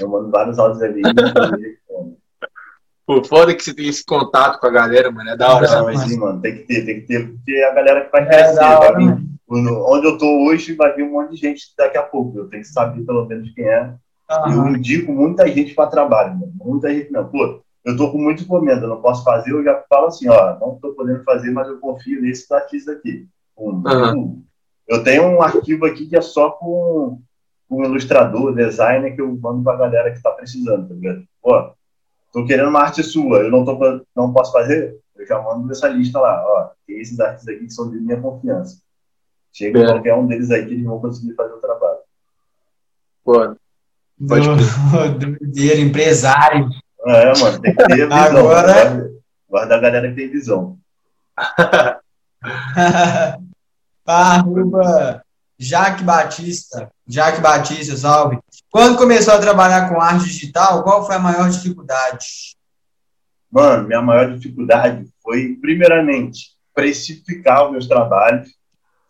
Eu 0.00 0.08
mando 0.08 0.30
vários 0.30 0.58
áudios 0.58 0.82
ali. 0.82 1.02
Pô, 3.06 3.22
foda 3.22 3.54
que 3.54 3.62
você 3.62 3.74
tem 3.74 3.86
esse 3.86 4.02
contato 4.02 4.58
com 4.58 4.66
a 4.66 4.70
galera, 4.70 5.10
mano. 5.10 5.28
É 5.28 5.36
da 5.36 5.54
hora, 5.54 5.68
sabe? 5.68 5.98
Sim, 5.98 6.18
mano, 6.18 6.40
tem 6.40 6.56
que 6.56 6.62
ter, 6.62 6.86
tem 6.86 7.00
que 7.02 7.06
ter, 7.06 7.28
porque 7.28 7.52
é 7.52 7.70
a 7.70 7.74
galera 7.74 8.06
que 8.06 8.10
vai 8.10 8.22
é 8.22 8.26
crescer, 8.26 8.64
é 8.64 8.78
vai 8.78 8.96
vir, 8.96 9.33
onde 9.48 10.06
eu 10.06 10.18
tô 10.18 10.46
hoje 10.46 10.74
vai 10.74 10.94
vir 10.94 11.04
um 11.04 11.12
monte 11.12 11.32
de 11.32 11.36
gente 11.36 11.74
daqui 11.76 11.98
a 11.98 12.02
pouco. 12.02 12.38
Eu 12.38 12.48
tenho 12.48 12.62
que 12.62 12.68
saber 12.68 13.04
pelo 13.04 13.26
menos 13.26 13.52
quem 13.54 13.68
é. 13.68 13.94
Eu 14.46 14.68
indico 14.68 15.12
muita 15.12 15.46
gente 15.46 15.74
para 15.74 15.90
trabalho. 15.90 16.38
Muita 16.54 16.92
gente 16.92 17.12
não. 17.12 17.28
Pô, 17.28 17.62
eu 17.84 17.92
estou 17.92 18.10
com 18.10 18.18
muito 18.18 18.42
encomenda, 18.42 18.86
não 18.86 19.02
posso 19.02 19.22
fazer, 19.22 19.52
eu 19.52 19.62
já 19.62 19.84
falo 19.88 20.06
assim, 20.06 20.26
ó, 20.28 20.58
não 20.58 20.74
estou 20.74 20.94
podendo 20.94 21.22
fazer, 21.22 21.50
mas 21.50 21.68
eu 21.68 21.78
confio 21.78 22.22
nesse 22.22 22.52
artista 22.52 22.92
aqui. 22.92 23.28
Um, 23.56 23.82
uhum. 23.86 24.42
Eu 24.88 25.04
tenho 25.04 25.24
um 25.24 25.42
arquivo 25.42 25.84
aqui 25.84 26.06
que 26.06 26.16
é 26.16 26.22
só 26.22 26.50
com, 26.50 27.20
com 27.68 27.84
ilustrador, 27.84 28.54
designer, 28.54 29.14
que 29.14 29.20
eu 29.20 29.36
mando 29.36 29.62
para 29.62 29.74
a 29.74 29.78
galera 29.78 30.10
que 30.10 30.16
está 30.16 30.30
precisando, 30.30 30.88
tá 30.88 30.94
ligado? 30.94 31.24
Pô, 31.42 31.72
tô 32.32 32.46
querendo 32.46 32.70
uma 32.70 32.80
arte 32.80 33.02
sua, 33.02 33.40
eu 33.40 33.50
não, 33.50 33.64
tô, 33.66 33.78
não 34.16 34.32
posso 34.32 34.50
fazer, 34.50 34.98
eu 35.14 35.26
já 35.26 35.40
mando 35.42 35.66
nessa 35.66 35.88
lista 35.88 36.18
lá, 36.18 36.42
ó, 36.42 36.70
tem 36.86 37.00
esses 37.00 37.20
artistas 37.20 37.54
aqui 37.54 37.66
que 37.66 37.72
são 37.72 37.90
de 37.90 38.00
minha 38.00 38.20
confiança. 38.20 38.82
Chega 39.54 39.80
é. 39.80 39.86
qualquer 39.86 40.14
um 40.14 40.26
deles 40.26 40.50
aí 40.50 40.66
que 40.66 40.74
eles 40.74 40.84
vão 40.84 41.00
conseguir 41.00 41.34
fazer 41.34 41.54
o 41.54 41.60
trabalho. 41.60 41.98
Pô, 43.24 43.56
pode 44.28 44.48
do, 44.48 45.38
do, 45.38 45.80
empresário. 45.80 46.68
É, 47.06 47.38
mano, 47.38 47.60
tem 47.60 47.72
que 47.74 47.84
ter 47.84 47.94
visão. 48.08 48.18
Agora... 48.18 49.10
Guarda 49.48 49.76
a 49.76 49.80
galera 49.80 50.08
que 50.08 50.16
tem 50.16 50.28
visão. 50.28 50.76
Arroba 54.04 55.22
Jaque 55.56 56.02
Batista. 56.02 56.90
Jaque 57.06 57.40
Batista, 57.40 57.96
salve. 57.96 58.40
Quando 58.72 58.98
começou 58.98 59.34
a 59.34 59.40
trabalhar 59.40 59.88
com 59.88 60.00
arte 60.00 60.24
digital, 60.24 60.82
qual 60.82 61.06
foi 61.06 61.14
a 61.14 61.20
maior 61.20 61.48
dificuldade? 61.48 62.56
Mano, 63.48 63.86
minha 63.86 64.02
maior 64.02 64.36
dificuldade 64.36 65.06
foi, 65.22 65.56
primeiramente, 65.60 66.50
precificar 66.74 67.66
os 67.66 67.70
meus 67.70 67.86
trabalhos. 67.86 68.50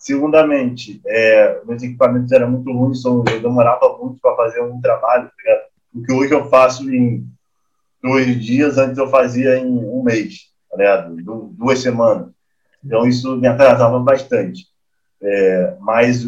Segundamente, 0.05 1.01
é, 1.07 1.65
meus 1.65 1.83
equipamentos 1.83 2.31
eram 2.31 2.51
muito 2.51 2.71
ruins, 2.71 3.03
eu 3.07 3.25
demorava 3.25 3.97
muito 3.97 4.21
para 4.21 4.37
fazer 4.37 4.61
um 4.61 4.79
trabalho. 4.79 5.31
Tá 5.43 5.65
o 5.95 6.03
que 6.03 6.13
hoje 6.13 6.35
eu 6.35 6.45
faço 6.51 6.93
em 6.93 7.27
dois 8.03 8.39
dias, 8.39 8.77
antes 8.77 8.99
eu 8.99 9.09
fazia 9.09 9.57
em 9.57 9.67
um 9.67 10.03
mês, 10.03 10.51
tá 10.69 11.09
duas 11.53 11.79
semanas. 11.79 12.29
Então 12.85 13.07
isso 13.07 13.35
me 13.37 13.47
atrasava 13.49 13.99
bastante. 13.99 14.67
É, 15.23 15.75
mas 15.81 16.23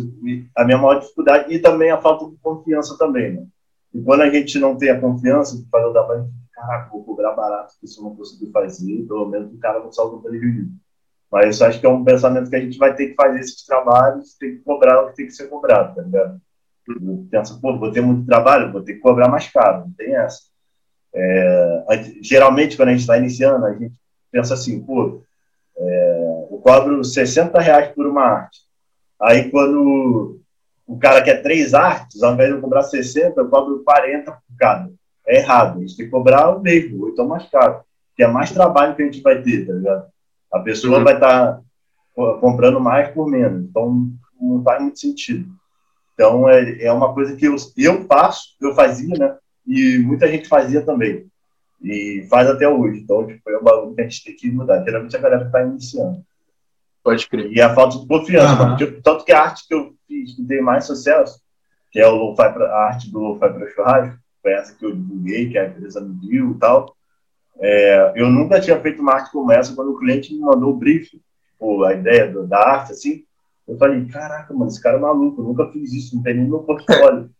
a 0.57 0.65
minha 0.65 0.79
maior 0.79 1.01
dificuldade 1.01 1.53
e 1.53 1.59
também 1.59 1.91
a 1.91 2.01
falta 2.01 2.31
de 2.31 2.37
confiança 2.39 2.97
também, 2.97 3.35
né? 3.35 3.47
E 3.93 4.01
quando 4.01 4.23
a 4.23 4.31
gente 4.31 4.59
não 4.59 4.75
tem 4.75 4.89
a 4.89 4.99
confiança 4.99 5.55
de 5.55 5.69
fazer 5.69 5.85
o 5.85 5.93
trabalho, 5.93 6.31
caraca, 6.55 6.91
vou 6.91 7.05
cobrar 7.05 7.33
barato, 7.33 7.75
porque 7.75 7.89
se 7.89 7.99
eu 7.99 8.05
não 8.05 8.17
conseguir 8.17 8.51
fazer, 8.53 9.05
pelo 9.07 9.29
menos 9.29 9.53
o 9.53 9.59
cara 9.59 9.81
não 9.81 9.93
salva 9.93 10.17
o 10.17 10.23
prejuízo. 10.23 10.71
Mas 11.37 11.61
acho 11.61 11.79
que 11.79 11.85
é 11.85 11.89
um 11.91 12.03
pensamento 12.03 12.49
que 12.49 12.57
a 12.57 12.61
gente 12.61 12.79
vai 12.79 12.95
ter 12.95 13.09
que 13.09 13.15
fazer 13.15 13.41
esses 13.41 13.63
trabalhos, 13.63 14.39
tem 14.41 14.53
que 14.53 14.63
cobrar 14.63 15.03
o 15.03 15.09
que 15.09 15.17
tem 15.17 15.27
que 15.27 15.33
ser 15.33 15.49
cobrado, 15.49 15.95
tá 15.95 16.01
ligado? 16.01 16.41
Pensa, 17.31 17.59
pô, 17.61 17.79
vou 17.79 17.93
ter 17.93 18.01
muito 18.01 18.25
trabalho, 18.25 18.73
vou 18.73 18.83
ter 18.83 18.95
que 18.95 19.01
cobrar 19.01 19.29
mais 19.29 19.47
caro, 19.51 19.81
não 19.81 19.93
tem 19.93 20.17
essa. 20.17 20.45
É, 21.15 21.85
geralmente, 22.23 22.75
quando 22.75 22.89
a 22.89 22.93
gente 22.93 23.03
está 23.03 23.19
iniciando, 23.19 23.67
a 23.67 23.75
gente 23.75 23.93
pensa 24.33 24.55
assim, 24.55 24.83
pô, 24.83 25.21
é, 25.77 26.47
eu 26.53 26.57
cobro 26.57 27.05
60 27.05 27.61
reais 27.61 27.89
por 27.95 28.07
uma 28.07 28.23
arte. 28.23 28.61
Aí, 29.21 29.51
quando 29.51 30.41
o 30.87 30.97
cara 30.99 31.21
quer 31.21 31.43
três 31.43 31.75
artes, 31.75 32.23
ao 32.23 32.33
invés 32.33 32.49
de 32.49 32.55
eu 32.57 32.63
cobrar 32.63 32.83
60, 32.83 33.39
eu 33.39 33.51
cobro 33.51 33.85
40 33.85 34.33
por 34.33 34.41
cada. 34.59 34.91
É 35.27 35.37
errado. 35.37 35.77
A 35.77 35.81
gente 35.83 35.99
tem 35.99 36.07
que 36.07 36.11
cobrar 36.11 36.57
o 36.57 36.63
mesmo, 36.63 37.03
ou 37.03 37.11
então 37.11 37.29
mais 37.29 37.47
caro. 37.51 37.83
Que 38.17 38.23
é 38.23 38.27
mais 38.27 38.51
trabalho 38.53 38.97
que 38.97 39.03
a 39.03 39.05
gente 39.05 39.21
vai 39.21 39.43
ter, 39.43 39.67
tá 39.67 39.75
ligado? 39.75 40.16
A 40.57 40.61
pessoa 40.61 40.99
uhum. 40.99 41.05
vai 41.05 41.15
estar 41.15 41.55
tá 41.55 41.63
comprando 42.41 42.81
mais 42.81 43.09
por 43.11 43.29
menos. 43.29 43.65
Então, 43.65 44.11
não 44.41 44.63
faz 44.63 44.83
muito 44.83 44.99
sentido. 44.99 45.49
Então, 46.15 46.49
é, 46.49 46.85
é 46.85 46.93
uma 46.93 47.13
coisa 47.13 47.37
que 47.37 47.47
eu, 47.47 47.57
eu 47.77 48.05
faço, 48.05 48.57
eu 48.61 48.75
fazia, 48.75 49.15
né? 49.19 49.37
E 49.67 49.99
muita 49.99 50.29
gente 50.29 50.49
fazia 50.49 50.81
também. 50.81 51.27
E 51.83 52.27
faz 52.31 52.49
até 52.49 52.69
hoje. 52.69 53.01
Então, 53.01 53.27
tipo, 53.27 53.51
é 53.51 53.59
um 53.59 53.63
bagulho 53.63 53.95
que 53.95 54.01
a 54.01 54.05
gente 54.05 54.25
tem 54.25 54.37
que 54.37 54.51
mudar. 54.51 54.83
Geralmente 54.83 55.17
a 55.17 55.21
galera 55.21 55.45
está 55.45 55.63
iniciando. 55.63 56.25
Pode 57.05 57.29
crer. 57.29 57.53
E 57.53 57.61
a 57.61 57.75
falta 57.75 57.99
de 57.99 58.07
confiança. 58.07 58.63
Uhum. 58.63 58.77
Tipo, 58.77 59.03
tanto 59.03 59.25
que 59.25 59.33
a 59.33 59.43
arte 59.43 59.69
que 59.69 59.75
eu 59.75 59.95
fiz, 60.09 60.35
que 60.35 60.43
tem 60.43 60.63
mais 60.63 60.87
sucesso, 60.87 61.41
que 61.93 62.01
é 62.01 62.09
o 62.09 62.15
lo 62.15 62.35
pra, 62.35 62.49
a 62.49 62.87
arte 62.87 63.11
do 63.11 63.19
Lo-Fi 63.19 63.53
para 63.53 63.71
churrasco, 63.71 64.19
foi 64.43 64.53
essa 64.53 64.75
que 64.75 64.85
eu 64.85 64.95
divulguei, 64.95 65.51
que 65.51 65.59
a 65.59 65.67
empresa 65.67 66.01
me 66.01 66.15
viu 66.29 66.53
e 66.53 66.59
tal. 66.59 66.96
É, 67.61 68.13
eu 68.17 68.29
nunca 68.29 68.61
tinha 68.61 68.79
feito 68.81 69.01
uma 69.01 69.15
arte 69.15 69.33
como 69.33 69.51
essa 69.51 69.75
quando 69.75 69.93
o 69.93 69.99
cliente 69.99 70.35
me 70.35 70.41
mandou 70.41 70.71
o 70.71 70.77
briefing, 70.77 71.21
tipo, 71.51 71.85
a 71.85 71.95
ideia 71.95 72.31
do, 72.31 72.47
da 72.47 72.59
arte, 72.59 72.93
assim. 72.93 73.25
Eu 73.67 73.77
falei, 73.79 74.05
caraca, 74.07 74.55
mano, 74.55 74.69
esse 74.69 74.81
cara 74.81 74.97
é 74.97 75.01
maluco, 75.01 75.41
eu 75.41 75.47
nunca 75.47 75.71
fiz 75.73 75.93
isso, 75.93 76.15
não 76.15 76.23
tem 76.23 76.35
nem 76.35 76.49
meu 76.49 76.61
portfólio. 76.61 77.31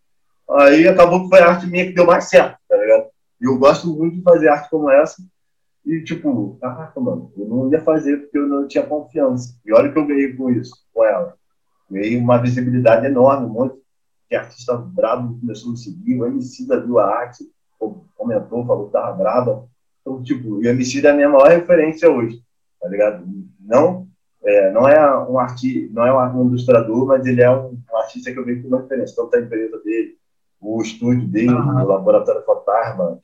Aí 0.51 0.87
acabou 0.89 1.25
que 1.25 1.29
foi 1.29 1.41
a 1.41 1.51
arte 1.51 1.67
minha 1.67 1.87
que 1.87 1.93
deu 1.93 2.07
mais 2.07 2.29
certo, 2.29 2.57
tá 2.69 2.77
ligado? 2.77 3.07
E 3.41 3.45
eu 3.45 3.59
gosto 3.59 3.89
muito 3.89 4.17
de 4.17 4.23
fazer 4.23 4.49
arte 4.49 4.71
como 4.71 4.91
essa. 4.91 5.23
E, 5.85 6.03
tipo, 6.03 6.59
caraca, 6.61 6.99
mano, 6.99 7.33
eu 7.37 7.47
não 7.47 7.71
ia 7.71 7.81
fazer 7.81 8.17
porque 8.17 8.39
eu 8.39 8.47
não 8.47 8.67
tinha 8.67 8.85
confiança. 8.85 9.55
E 9.65 9.73
olha 9.73 9.89
o 9.89 9.93
que 9.93 9.99
eu 9.99 10.07
ganhei 10.07 10.33
com 10.35 10.51
isso, 10.51 10.75
com 10.93 11.05
ela. 11.05 11.35
Ganhei 11.89 12.17
uma 12.17 12.39
visibilidade 12.39 13.07
enorme, 13.07 13.47
um 13.47 13.51
monte 13.51 13.77
de 14.29 14.37
artista 14.37 14.77
brabo 14.77 15.39
começou 15.39 15.69
a 15.69 15.73
me 15.73 15.79
seguir, 15.79 16.21
o 16.21 16.27
MC 16.27 16.67
da 16.67 16.81
viu 16.81 16.99
a 16.99 17.07
arte, 17.07 17.45
comentou, 18.17 18.67
falou 18.67 18.87
que 18.87 18.93
tava 18.93 19.17
brava. 19.17 19.69
Então, 20.07 20.23
tipo, 20.23 20.55
o 20.55 20.65
MC 20.65 21.05
é 21.05 21.11
a 21.11 21.15
minha 21.15 21.29
maior 21.29 21.49
referência 21.49 22.09
hoje, 22.09 22.41
tá 22.81 22.89
ligado? 22.89 23.27
Não 23.59 24.07
é, 24.45 24.71
não 24.71 24.89
é 24.89 25.29
um 25.29 25.37
artista, 25.37 25.93
não 25.93 26.07
é 26.07 26.33
um 26.33 26.47
ilustrador, 26.47 27.07
mas 27.07 27.27
ele 27.27 27.43
é 27.43 27.51
um, 27.51 27.73
um 27.93 27.97
artista 27.97 28.33
que 28.33 28.39
eu 28.39 28.45
vejo 28.45 28.63
como 28.63 28.77
referência. 28.77 29.15
Então, 29.15 29.29
tá 29.29 29.39
a 29.39 29.41
empresa 29.41 29.83
dele, 29.83 30.17
o 30.61 30.81
estúdio 30.81 31.27
dele, 31.27 31.51
uhum. 31.53 31.83
o 31.83 31.89
Laboratório 31.89 32.45
Fantasma, 32.45 33.19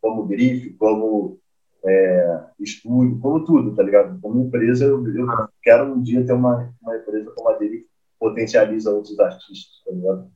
como 0.00 0.26
grife, 0.26 0.74
como 0.74 1.40
é, 1.84 2.40
estúdio, 2.60 3.18
como 3.18 3.44
tudo, 3.44 3.74
tá 3.74 3.82
ligado? 3.82 4.20
Como 4.20 4.40
empresa, 4.40 4.84
eu, 4.84 5.04
eu 5.08 5.26
quero 5.60 5.92
um 5.92 6.00
dia 6.00 6.24
ter 6.24 6.34
uma, 6.34 6.72
uma 6.80 6.96
empresa 6.96 7.32
como 7.34 7.48
a 7.48 7.54
dele 7.54 7.78
que 7.78 7.88
potencializa 8.20 8.92
outros 8.92 9.18
artistas, 9.18 9.82
tá 9.84 9.90
ligado? 9.90 10.30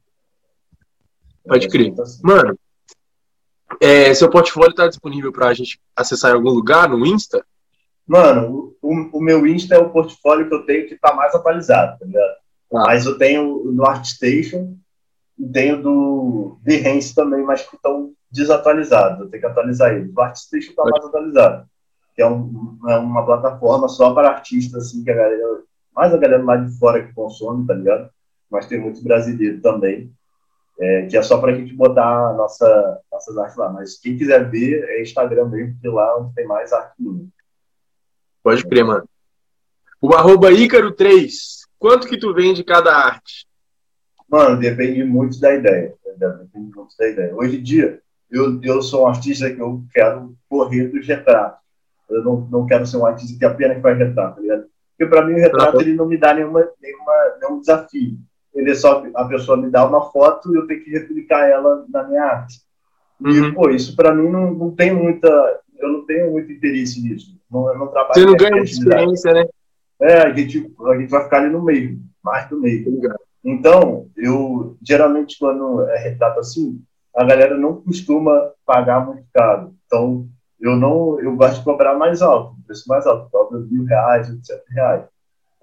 Pode 1.47 1.69
crer. 1.69 1.95
Assim. 2.01 2.21
Mano, 2.25 2.59
é, 3.81 4.15
seu 4.15 4.31
portfólio 4.31 4.71
está 4.71 4.89
disponível 4.89 5.33
para 5.33 5.49
a 5.49 5.55
gente 5.55 5.81
acessar 5.97 6.33
em 6.33 6.35
algum 6.35 6.51
lugar 6.51 6.89
no 6.89 7.07
Insta? 7.07 7.45
Mano, 8.07 8.75
o, 8.83 9.19
o, 9.19 9.21
meu 9.21 9.47
Insta 9.47 9.75
é 9.75 9.79
o 9.79 9.91
portfólio 9.91 10.49
que 10.49 10.55
eu 10.55 10.67
tenho 10.67 10.87
que 10.87 10.95
está 10.95 11.15
mais 11.15 11.35
atualizado, 11.35 11.99
tá 11.99 12.07
ligado? 12.07 12.33
Ah. 12.75 12.85
Mas 12.87 13.07
eu 13.07 13.17
tenho 13.17 13.65
no 13.73 13.87
ArtStation 13.87 14.77
e 15.39 15.47
tenho 15.49 15.83
do 15.83 16.59
Behance 16.63 17.15
também, 17.15 17.43
mas 17.43 17.63
que 17.63 17.77
estão 17.77 18.13
desatualizados. 18.31 19.21
Eu 19.21 19.31
tenho 19.31 19.41
que 19.41 19.47
atualizar 19.47 19.93
eles. 19.93 20.13
O 20.15 20.21
ArtStation 20.21 20.71
está 20.71 20.85
mais 20.85 21.05
atualizado, 21.05 21.67
que 22.15 22.23
é, 22.23 22.27
um, 22.27 22.79
é, 22.89 22.97
uma 22.97 23.25
plataforma 23.25 23.89
só 23.89 24.13
para 24.13 24.31
artistas, 24.31 24.87
assim, 24.87 25.05
que 25.05 25.11
a 25.11 25.15
galera, 25.15 25.63
mais 25.95 26.13
a 26.13 26.19
galera 26.19 26.43
lá 26.43 26.57
de 26.57 26.77
fora 26.79 27.05
que 27.07 27.15
consome, 27.15 27.67
tá 27.67 27.75
ligado? 27.75 28.11
Mas 28.51 28.67
tem 28.67 28.81
muitos 28.81 29.03
brasileiros 29.03 29.63
também, 29.63 30.13
é, 30.81 31.07
que 31.07 31.17
é 31.17 31.23
só 31.23 31.39
para 31.39 31.53
a 31.53 31.55
gente 31.55 31.75
botar 31.75 32.35
nossa, 32.35 33.01
nossas 33.11 33.37
artes 33.37 33.57
lá. 33.57 33.71
Mas 33.71 33.99
quem 33.99 34.17
quiser 34.17 34.51
ver, 34.51 34.85
é 34.89 35.03
Instagram 35.03 35.49
mesmo, 35.49 35.77
que 35.81 35.87
é 35.87 35.91
lá 35.91 36.19
onde 36.19 36.35
tem 36.35 36.47
mais 36.47 36.73
arte 36.73 36.95
minha. 36.99 37.27
Pode 38.43 38.65
crer, 38.67 38.85
mano. 38.85 39.09
O 40.01 40.13
arroba 40.15 40.51
Ícaro3, 40.51 41.31
quanto 41.79 42.09
que 42.09 42.19
tu 42.19 42.35
vende 42.35 42.65
cada 42.65 42.93
arte? 42.93 43.47
Mano, 44.29 44.59
depende 44.59 45.05
muito 45.05 45.39
da 45.39 45.55
ideia. 45.55 45.95
Depende 46.17 46.75
muito 46.75 46.97
da 46.99 47.09
ideia. 47.09 47.35
Hoje 47.37 47.59
em 47.59 47.63
dia, 47.63 48.01
eu, 48.31 48.61
eu 48.63 48.83
sou 48.83 49.05
um 49.05 49.09
artista 49.09 49.51
que 49.51 49.61
eu 49.61 49.85
quero 49.93 50.35
correr 50.49 50.89
dos 50.89 51.07
retratos. 51.07 51.61
Eu 52.09 52.25
não, 52.25 52.41
não 52.51 52.67
quero 52.67 52.87
ser 52.87 52.97
um 52.97 53.07
artista 53.07 53.39
que 53.39 53.45
apenas 53.45 53.81
faz 53.81 53.97
retrato, 53.97 54.37
tá 54.37 54.41
ligado? 54.41 54.67
Porque 54.97 55.07
para 55.07 55.25
mim 55.25 55.35
o 55.35 55.39
retrato 55.39 55.81
ele 55.81 55.95
não 55.95 56.07
me 56.07 56.17
dá 56.17 56.35
nenhuma, 56.35 56.69
nenhuma, 56.81 57.13
nenhum 57.41 57.61
desafio. 57.61 58.19
Ele 58.55 58.75
só 58.75 59.03
a 59.15 59.25
pessoa 59.25 59.57
me 59.57 59.71
dá 59.71 59.87
uma 59.87 60.11
foto 60.11 60.53
e 60.53 60.59
eu 60.59 60.67
tenho 60.67 60.85
que 60.85 60.91
replicar 60.91 61.49
ela 61.49 61.85
na 61.89 62.03
minha 62.05 62.23
arte. 62.23 62.61
Uhum. 63.21 63.31
E, 63.31 63.55
pô, 63.55 63.71
isso 63.71 63.97
para 63.97 64.15
mim 64.15 64.29
não, 64.29 64.53
não 64.53 64.71
tem 64.73 64.95
muita. 64.95 65.29
Eu 65.79 65.89
não 65.89 66.07
tenho 66.07 66.31
muito 66.31 66.53
interesse 66.53 67.03
nisso. 67.03 67.39
Não, 67.51 67.69
eu 67.69 67.79
não 67.79 67.89
trabalho. 67.89 68.15
Você 68.15 68.27
não 68.27 68.37
ganha 68.37 68.63
experiência, 68.63 69.33
né? 69.33 69.47
É, 70.01 70.23
a 70.23 70.33
gente, 70.33 70.73
a 70.87 70.97
gente 70.97 71.11
vai 71.11 71.25
ficar 71.25 71.39
ali 71.39 71.51
no 71.51 71.63
meio, 71.63 71.99
mais 72.23 72.49
do 72.49 72.61
meio. 72.61 73.01
Então, 73.45 74.09
eu 74.17 74.77
geralmente 74.83 75.39
quando 75.39 75.83
é 75.89 75.99
retrato 75.99 76.41
assim, 76.41 76.83
a 77.15 77.25
galera 77.25 77.57
não 77.57 77.81
costuma 77.81 78.51
pagar 78.67 79.05
muito 79.07 79.25
caro. 79.33 79.75
Então, 79.87 80.27
eu 80.61 80.77
não, 80.77 81.21
eu 81.21 81.37
gosto 81.37 81.59
de 81.59 81.65
cobrar 81.65 81.95
mais 81.95 82.23
alto, 82.23 82.57
preço 82.67 82.89
mais 82.89 83.07
alto, 83.07 83.31
cobro 83.31 83.67
mil 83.71 83.85
reais, 83.85 84.31
800 84.31 84.63
reais. 84.71 85.05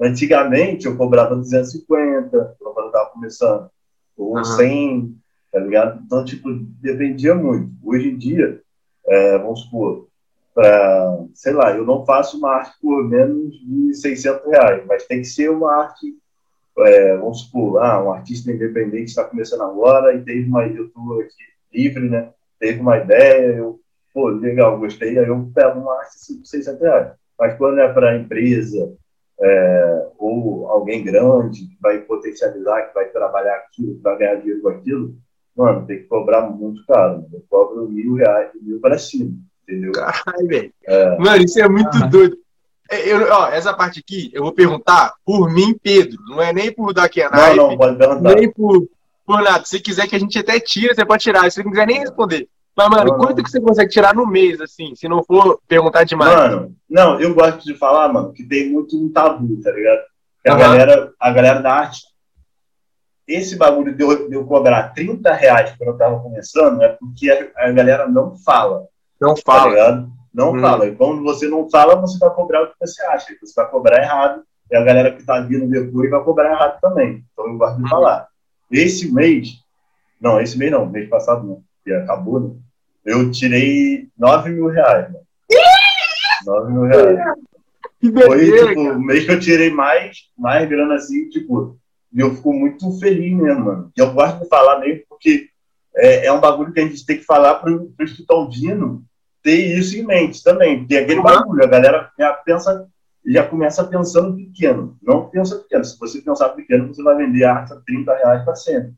Antigamente, 0.02 0.86
eu 0.86 0.96
cobrava 0.96 1.36
250, 1.36 2.56
quando 2.60 2.78
eu 2.78 2.86
estava 2.88 3.10
começando, 3.10 3.70
ou 4.18 4.38
uhum. 4.38 4.44
100, 4.44 5.16
tá 5.52 5.60
ligado? 5.60 6.02
Então, 6.06 6.24
tipo, 6.24 6.50
dependia 6.82 7.36
muito. 7.36 7.72
Hoje 7.84 8.10
em 8.10 8.18
dia, 8.18 8.62
é, 9.06 9.38
vamos 9.38 9.62
supor, 9.62 10.08
para, 10.54 11.26
sei 11.34 11.54
lá, 11.54 11.76
eu 11.76 11.86
não 11.86 12.06
faço 12.06 12.38
uma 12.38 12.52
arte 12.52 12.78
por 12.82 13.04
menos 13.08 13.54
de 13.60 13.94
600 13.94 14.46
reais, 14.46 14.84
mas 14.88 15.06
tem 15.06 15.22
que 15.22 15.28
ser 15.28 15.50
uma 15.50 15.74
arte 15.74 16.18
é, 16.86 17.18
vamos 17.18 17.42
supor, 17.42 17.82
ah, 17.82 18.02
um 18.02 18.12
artista 18.12 18.52
independente 18.52 19.10
está 19.10 19.24
começando 19.24 19.64
agora 19.64 20.14
e 20.14 20.24
teve 20.24 20.48
uma, 20.48 20.66
eu 20.66 20.86
estou 20.86 21.20
aqui 21.20 21.34
livre, 21.74 22.10
né? 22.10 22.32
Teve 22.60 22.80
uma 22.80 22.98
ideia, 22.98 23.58
eu, 23.58 23.80
pô, 24.14 24.30
legal, 24.30 24.80
gostei, 24.80 25.18
aí 25.18 25.28
eu 25.28 25.52
pego 25.54 25.80
uma 25.80 26.00
arte 26.00 26.14
de 26.18 26.48
600 26.48 26.82
reais. 26.82 27.12
Mas 27.38 27.58
quando 27.58 27.80
é 27.80 27.92
para 27.92 28.18
empresa 28.18 28.94
é, 29.42 30.08
ou 30.18 30.68
alguém 30.68 31.04
grande 31.04 31.68
que 31.68 31.78
vai 31.82 32.00
potencializar, 32.00 32.84
que 32.84 32.94
vai 32.94 33.06
trabalhar 33.10 33.56
aquilo, 33.56 33.96
que 33.96 34.02
vai 34.02 34.18
ganhar 34.18 34.36
dinheiro 34.36 34.62
com 34.62 34.70
aquilo, 34.70 35.16
mano, 35.56 35.86
tem 35.86 36.00
que 36.00 36.04
cobrar 36.04 36.50
muito 36.50 36.86
caro. 36.86 37.26
Eu 37.32 37.44
cobro 37.50 37.90
mil 37.90 38.16
reais, 38.16 38.52
mil 38.62 38.80
para 38.80 38.98
cima, 38.98 39.32
entendeu? 39.64 39.92
Caralho, 39.94 40.48
velho. 40.48 40.74
É. 40.86 41.18
Mano, 41.18 41.44
isso 41.44 41.60
é 41.60 41.70
muito 41.70 41.98
ah. 42.04 42.08
doido. 42.08 42.38
É, 42.92 43.14
eu, 43.14 43.28
ó, 43.32 43.50
essa 43.50 43.74
parte 43.74 44.00
aqui, 44.00 44.32
eu 44.34 44.42
vou 44.42 44.52
perguntar 44.52 45.14
por 45.24 45.52
mim, 45.54 45.78
Pedro. 45.82 46.18
Não 46.28 46.42
é 46.42 46.52
nem 46.52 46.74
por 46.74 46.92
daqui 46.92 47.22
a 47.22 47.30
Não, 47.30 47.56
não, 47.56 47.78
pode 47.78 47.98
perguntar. 47.98 48.36
Nem 48.36 48.52
por, 48.52 48.88
por 49.26 49.42
nada. 49.44 49.64
Se 49.64 49.80
quiser 49.80 50.08
que 50.08 50.16
a 50.16 50.20
gente 50.20 50.40
até 50.40 50.60
tira, 50.60 50.94
você 50.94 51.06
pode 51.06 51.22
tirar. 51.22 51.44
Se 51.44 51.58
você 51.58 51.64
não 51.64 51.72
quiser 51.72 51.86
nem 51.86 52.00
responder. 52.00 52.50
Mas, 52.80 52.90
mano, 52.90 53.18
quanto 53.18 53.44
que 53.44 53.50
você 53.50 53.60
consegue 53.60 53.90
tirar 53.92 54.14
no 54.16 54.26
mês, 54.26 54.62
assim, 54.62 54.94
se 54.96 55.08
não 55.08 55.24
for 55.24 55.60
perguntar 55.68 56.04
demais? 56.04 56.34
Mano, 56.34 56.76
não, 56.90 57.20
eu 57.20 57.34
gosto 57.34 57.64
de 57.66 57.74
falar, 57.76 58.08
mano, 58.12 58.32
que 58.32 58.44
tem 58.44 58.70
muito 58.70 58.96
um 58.98 59.12
tabu, 59.12 59.60
tá 59.62 59.72
ligado? 59.72 60.02
Que 60.44 60.50
a, 60.50 60.54
uhum. 60.54 60.60
galera, 60.60 61.12
a 61.20 61.32
galera 61.32 61.62
da 61.62 61.74
arte 61.74 62.02
esse 63.28 63.56
bagulho 63.58 63.96
de 63.96 64.04
eu, 64.04 64.28
de 64.28 64.36
eu 64.36 64.46
cobrar 64.46 64.90
30 64.94 65.32
reais 65.34 65.76
quando 65.78 65.90
eu 65.90 65.98
tava 65.98 66.20
começando 66.20 66.82
é 66.82 66.90
porque 66.90 67.30
a, 67.30 67.68
a 67.68 67.72
galera 67.72 68.08
não 68.08 68.36
fala. 68.38 68.88
Não 69.22 69.36
Tá 69.36 69.42
fala. 69.46 69.70
ligado? 69.70 70.10
Não 70.34 70.54
Hum. 70.54 70.60
fala. 70.60 70.88
E 70.88 70.96
quando 70.96 71.22
você 71.22 71.48
não 71.48 71.70
fala, 71.70 71.96
você 71.96 72.18
vai 72.18 72.30
cobrar 72.32 72.64
o 72.64 72.68
que 72.68 72.74
você 72.80 73.04
acha. 73.06 73.28
Você 73.40 73.54
vai 73.56 73.70
cobrar 73.70 74.02
errado. 74.02 74.42
E 74.72 74.76
a 74.76 74.84
galera 74.84 75.12
que 75.16 75.24
tá 75.24 75.40
vindo 75.42 75.68
depois 75.70 76.10
vai 76.10 76.24
cobrar 76.24 76.52
errado 76.54 76.80
também. 76.82 77.24
Então 77.32 77.46
eu 77.48 77.58
gosto 77.58 77.78
de 77.78 77.84
Hum. 77.84 77.88
falar. 77.90 78.28
Esse 78.72 79.12
mês, 79.14 79.50
não, 80.20 80.40
esse 80.42 80.58
mês 80.58 80.72
não, 80.72 80.86
mês 80.88 81.08
passado 81.10 81.46
não, 81.46 81.62
que 81.84 81.92
acabou, 81.94 82.40
né? 82.40 82.50
Eu 83.06 83.32
tirei 83.32 84.08
9 84.18 84.50
mil 84.52 84.68
reais, 84.68 85.12
mano. 85.12 85.26
9 86.46 86.72
mil 86.74 86.84
reais. 86.84 87.20
Que 88.00 88.12
Foi, 88.12 88.46
tipo, 88.46 88.84
cara. 88.86 89.00
mês 89.00 89.26
que 89.26 89.32
eu 89.32 89.40
tirei 89.40 89.70
mais, 89.72 90.18
mais 90.38 90.68
grana 90.70 90.96
assim, 90.96 91.28
tipo, 91.30 91.78
e 92.14 92.20
eu 92.22 92.34
fico 92.36 92.54
muito 92.54 92.98
feliz 93.00 93.34
mesmo, 93.36 93.66
mano. 93.66 93.92
E 93.96 94.00
eu 94.02 94.14
gosto 94.14 94.40
de 94.42 94.48
falar 94.48 94.80
mesmo 94.80 95.04
porque 95.10 95.48
é, 95.96 96.28
é 96.28 96.32
um 96.32 96.40
bagulho 96.40 96.72
que 96.72 96.80
a 96.80 96.84
gente 96.84 97.06
tem 97.06 97.18
que 97.18 97.26
falar 97.26 97.56
pro, 97.56 97.92
pro 97.98 98.06
que 98.06 98.22
estão 98.22 98.50
vindo 98.50 99.04
ter 99.44 99.78
isso 99.78 99.98
em 99.98 100.06
mente 100.06 100.42
também. 100.44 100.80
Porque 100.80 100.96
aquele 100.98 101.18
Uhum. 101.20 101.24
bagulho, 101.26 101.64
a 101.64 101.68
galera 101.68 102.10
já 102.18 102.34
pensa, 102.34 102.88
já 103.26 103.46
começa 103.46 103.84
pensando 103.84 104.36
pequeno. 104.38 104.98
Não 105.04 105.30
pensa 105.30 105.58
pequeno. 105.58 105.84
Se 105.84 106.00
você 106.00 106.22
pensar 106.22 106.50
pequeno, 106.50 106.88
você 106.88 107.04
vai 107.04 107.18
vender 107.18 107.44
arte 107.44 107.74
a 107.74 107.82
30 107.86 108.16
reais 108.16 108.44
para 108.46 108.56
sempre. 108.56 108.94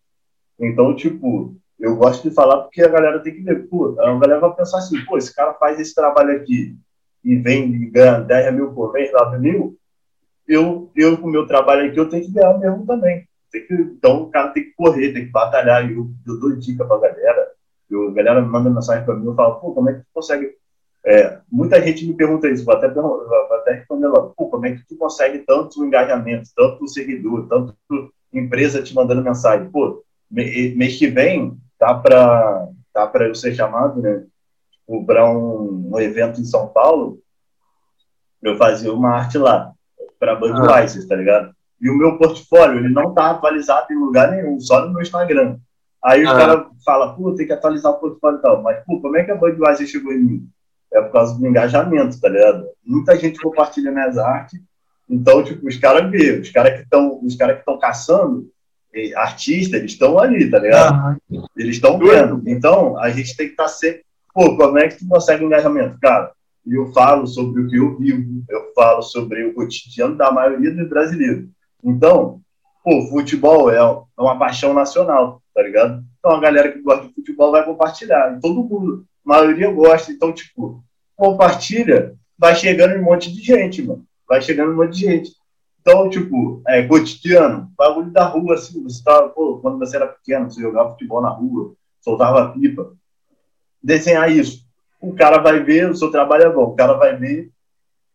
Então, 0.60 0.96
tipo, 0.96 1.56
eu 1.82 1.96
gosto 1.96 2.30
de 2.30 2.34
falar 2.34 2.62
porque 2.62 2.82
a 2.84 2.88
galera 2.88 3.20
tem 3.20 3.34
que 3.34 3.42
ver. 3.42 3.68
Pô, 3.68 3.96
a 4.00 4.20
galera 4.20 4.40
vai 4.40 4.56
pensar 4.56 4.78
assim, 4.78 5.04
pô, 5.04 5.18
esse 5.18 5.34
cara 5.34 5.56
faz 5.56 5.80
esse 5.80 5.96
trabalho 5.96 6.36
aqui 6.36 6.78
e 7.24 7.36
vende 7.36 7.76
e 7.76 7.90
ganha 7.90 8.20
10 8.20 8.54
mil 8.54 8.72
por 8.72 8.94
mês, 8.94 9.12
9 9.12 9.40
mil, 9.40 9.78
eu, 10.48 10.92
eu 10.96 11.18
com 11.18 11.28
o 11.28 11.32
meu 11.32 11.48
trabalho 11.48 11.88
aqui, 11.88 12.00
eu 12.00 12.10
tenho 12.10 12.24
que 12.24 12.32
ganhar 12.32 12.58
mesmo 12.58 12.86
também. 12.86 13.28
Que, 13.52 13.74
então, 13.74 14.24
o 14.24 14.30
cara 14.30 14.50
tem 14.50 14.64
que 14.64 14.74
correr, 14.74 15.12
tem 15.12 15.26
que 15.26 15.32
batalhar. 15.32 15.90
Eu, 15.90 16.10
eu 16.26 16.40
dou 16.40 16.56
dica 16.56 16.86
pra 16.86 17.00
galera. 17.00 17.52
Eu, 17.90 18.10
a 18.10 18.14
galera 18.14 18.42
manda 18.42 18.70
mensagem 18.70 19.04
pra 19.04 19.16
mim, 19.16 19.26
eu 19.26 19.36
falo, 19.36 19.56
pô, 19.56 19.74
como 19.74 19.90
é 19.90 19.94
que 19.94 20.00
tu 20.02 20.08
consegue... 20.14 20.56
É, 21.04 21.40
muita 21.52 21.82
gente 21.82 22.06
me 22.06 22.14
pergunta 22.14 22.48
isso, 22.48 22.64
vou 22.64 22.76
até, 22.76 22.88
vou 22.88 23.26
até 23.54 23.74
responder 23.74 24.08
logo, 24.08 24.36
como 24.36 24.66
é 24.68 24.76
que 24.76 24.88
tu 24.88 24.96
consegue 24.96 25.40
tanto 25.40 25.84
engajamento, 25.84 26.48
tanto 26.56 26.88
seguidor, 26.88 27.48
tanto 27.48 27.76
empresa 28.32 28.84
te 28.84 28.94
mandando 28.94 29.24
mensagem? 29.24 29.70
Pô, 29.72 30.04
mês 30.30 31.00
que 31.00 31.08
vem 31.08 31.58
tá 31.82 31.96
para 31.96 32.68
tá 32.94 33.08
para 33.08 33.28
eu 33.28 33.34
ser 33.34 33.56
chamado, 33.56 34.00
né? 34.00 34.24
Para 35.08 35.28
um, 35.28 35.90
um 35.92 36.00
evento 36.00 36.40
em 36.40 36.46
São 36.46 36.68
Paulo, 36.68 37.20
eu 38.44 38.56
fazia 38.58 38.94
uma 38.94 39.10
arte 39.10 39.38
lá 39.38 39.72
para 40.20 40.36
Budweiser, 40.36 41.08
tá 41.08 41.16
ligado? 41.16 41.52
E 41.82 41.90
o 41.90 41.98
meu 41.98 42.18
portfólio 42.18 42.78
ele 42.78 42.94
não 42.94 43.14
tá 43.14 43.32
atualizado 43.32 43.92
em 43.92 43.98
lugar 43.98 44.30
nenhum, 44.30 44.60
só 44.60 44.86
no 44.86 44.94
meu 44.94 45.02
Instagram. 45.02 45.58
Aí 46.04 46.24
o 46.24 46.30
Ah. 46.30 46.38
cara 46.38 46.70
fala, 46.86 47.16
pô, 47.16 47.34
tem 47.34 47.48
que 47.48 47.54
atualizar 47.54 47.94
o 47.94 48.00
portfólio 48.00 48.38
e 48.38 48.42
tal. 48.42 48.62
Mas, 48.62 48.84
pô, 48.86 49.02
como 49.02 49.18
é 49.18 49.24
que 49.24 49.32
a 49.32 49.36
Budweiser 49.36 49.88
chegou 49.88 50.12
em 50.12 50.20
mim? 50.20 50.50
É 50.94 51.02
por 51.02 51.12
causa 51.14 51.40
do 51.40 51.48
engajamento, 51.48 52.20
tá 52.20 52.30
ligado? 52.30 52.68
Muita 52.86 53.18
gente 53.18 53.40
compartilha 53.40 53.92
minhas 53.92 54.18
artes. 54.18 54.60
Então, 55.10 55.44
tipo, 55.44 55.68
os 55.68 55.78
caras 55.78 56.12
vê, 56.12 56.40
os 56.40 56.50
caras 56.52 56.74
que 56.76 56.82
estão, 56.82 57.20
os 57.24 57.36
caras 57.36 57.56
que 57.56 57.62
estão 57.62 57.80
caçando 57.80 58.48
artistas, 59.16 59.80
eles 59.80 59.92
estão 59.92 60.20
ali, 60.20 60.50
tá 60.50 60.60
ligado? 60.60 60.94
Aham. 60.94 61.18
Eles 61.56 61.76
estão 61.76 61.98
vendo. 61.98 62.42
Então, 62.46 62.98
a 62.98 63.10
gente 63.10 63.36
tem 63.36 63.48
que 63.48 63.54
estar 63.54 63.68
sempre. 63.68 64.04
Pô, 64.34 64.56
como 64.56 64.78
é 64.78 64.88
que 64.88 65.00
tu 65.00 65.08
consegue 65.08 65.44
engajamento? 65.44 65.98
Cara, 66.00 66.32
eu 66.66 66.92
falo 66.94 67.26
sobre 67.28 67.62
o 67.62 67.68
que 67.68 67.78
eu 67.78 67.98
vivo, 67.98 68.44
eu 68.50 68.72
falo 68.74 69.02
sobre 69.02 69.44
o 69.46 69.54
cotidiano 69.54 70.16
da 70.16 70.32
maioria 70.32 70.72
dos 70.72 70.88
brasileiros. 70.88 71.48
Então, 71.84 72.40
pô, 72.84 73.08
futebol 73.10 73.70
é 73.72 73.78
é 73.78 74.22
uma 74.22 74.38
paixão 74.38 74.74
nacional, 74.74 75.42
tá 75.54 75.64
ligado? 75.64 76.04
Então, 76.20 76.32
a 76.32 76.40
galera 76.40 76.72
que 76.72 76.82
gosta 76.82 77.08
de 77.08 77.14
futebol 77.14 77.52
vai 77.52 77.66
compartilhar. 77.66 78.38
E 78.38 78.40
todo 78.40 78.64
mundo, 78.64 79.06
a 79.26 79.30
maioria 79.30 79.72
gosta. 79.72 80.12
Então, 80.12 80.32
tipo, 80.32 80.84
compartilha, 81.16 82.14
vai 82.38 82.56
chegando 82.56 83.00
um 83.00 83.04
monte 83.04 83.34
de 83.34 83.42
gente, 83.42 83.82
mano. 83.82 84.06
Vai 84.28 84.42
chegando 84.42 84.72
um 84.72 84.76
monte 84.76 84.94
de 84.94 85.00
gente. 85.02 85.32
Então, 85.82 86.10
tipo, 86.10 86.62
é 86.68 86.84
cotidiano, 86.84 87.72
bagulho 87.76 88.12
da 88.12 88.26
rua, 88.26 88.54
assim, 88.54 88.84
você 88.84 89.04
tava, 89.04 89.30
pô, 89.30 89.58
quando 89.58 89.80
você 89.80 89.96
era 89.96 90.08
pequeno, 90.08 90.50
você 90.50 90.62
jogava 90.62 90.92
futebol 90.92 91.22
na 91.22 91.30
rua, 91.30 91.74
soltava 92.00 92.54
pipa. 92.54 92.94
Desenhar 93.82 94.32
isso. 94.32 94.64
O 95.02 95.16
cara 95.16 95.40
vai 95.40 95.60
ver, 95.60 95.90
o 95.90 95.96
seu 95.96 96.12
trabalho 96.12 96.44
é 96.44 96.50
bom, 96.54 96.66
o 96.66 96.76
cara 96.76 96.94
vai 96.94 97.16
ver, 97.18 97.50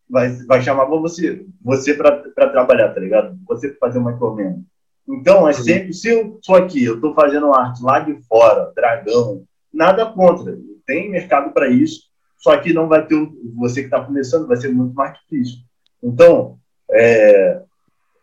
vai, 0.09 0.29
vai 0.45 0.61
chamar 0.61 0.85
você, 0.85 1.45
você 1.61 1.93
pra 1.93 2.49
trabalhar, 2.49 2.93
tá 2.93 3.01
ligado? 3.01 3.37
Você 3.45 3.67
pra 3.67 3.87
fazer 3.87 3.99
uma 3.99 4.13
encomenda. 4.13 4.61
Então, 5.05 5.47
é 5.47 5.51
sempre, 5.51 5.93
se 5.93 6.07
eu 6.07 6.39
sou 6.41 6.55
aqui, 6.55 6.85
eu 6.85 7.01
tô 7.01 7.13
fazendo 7.13 7.53
arte 7.53 7.83
lá 7.83 7.99
de 7.99 8.13
fora, 8.27 8.71
dragão, 8.73 9.43
nada 9.73 10.05
contra, 10.05 10.57
tem 10.85 11.11
mercado 11.11 11.51
para 11.53 11.67
isso, 11.67 12.03
só 12.37 12.57
que 12.57 12.71
não 12.71 12.87
vai 12.87 13.05
ter, 13.05 13.17
você 13.55 13.83
que 13.83 13.89
tá 13.89 14.01
começando, 14.03 14.47
vai 14.47 14.55
ser 14.55 14.69
muito 14.69 14.93
mais 14.93 15.17
difícil. 15.19 15.59
Então, 16.01 16.57
é, 16.91 17.61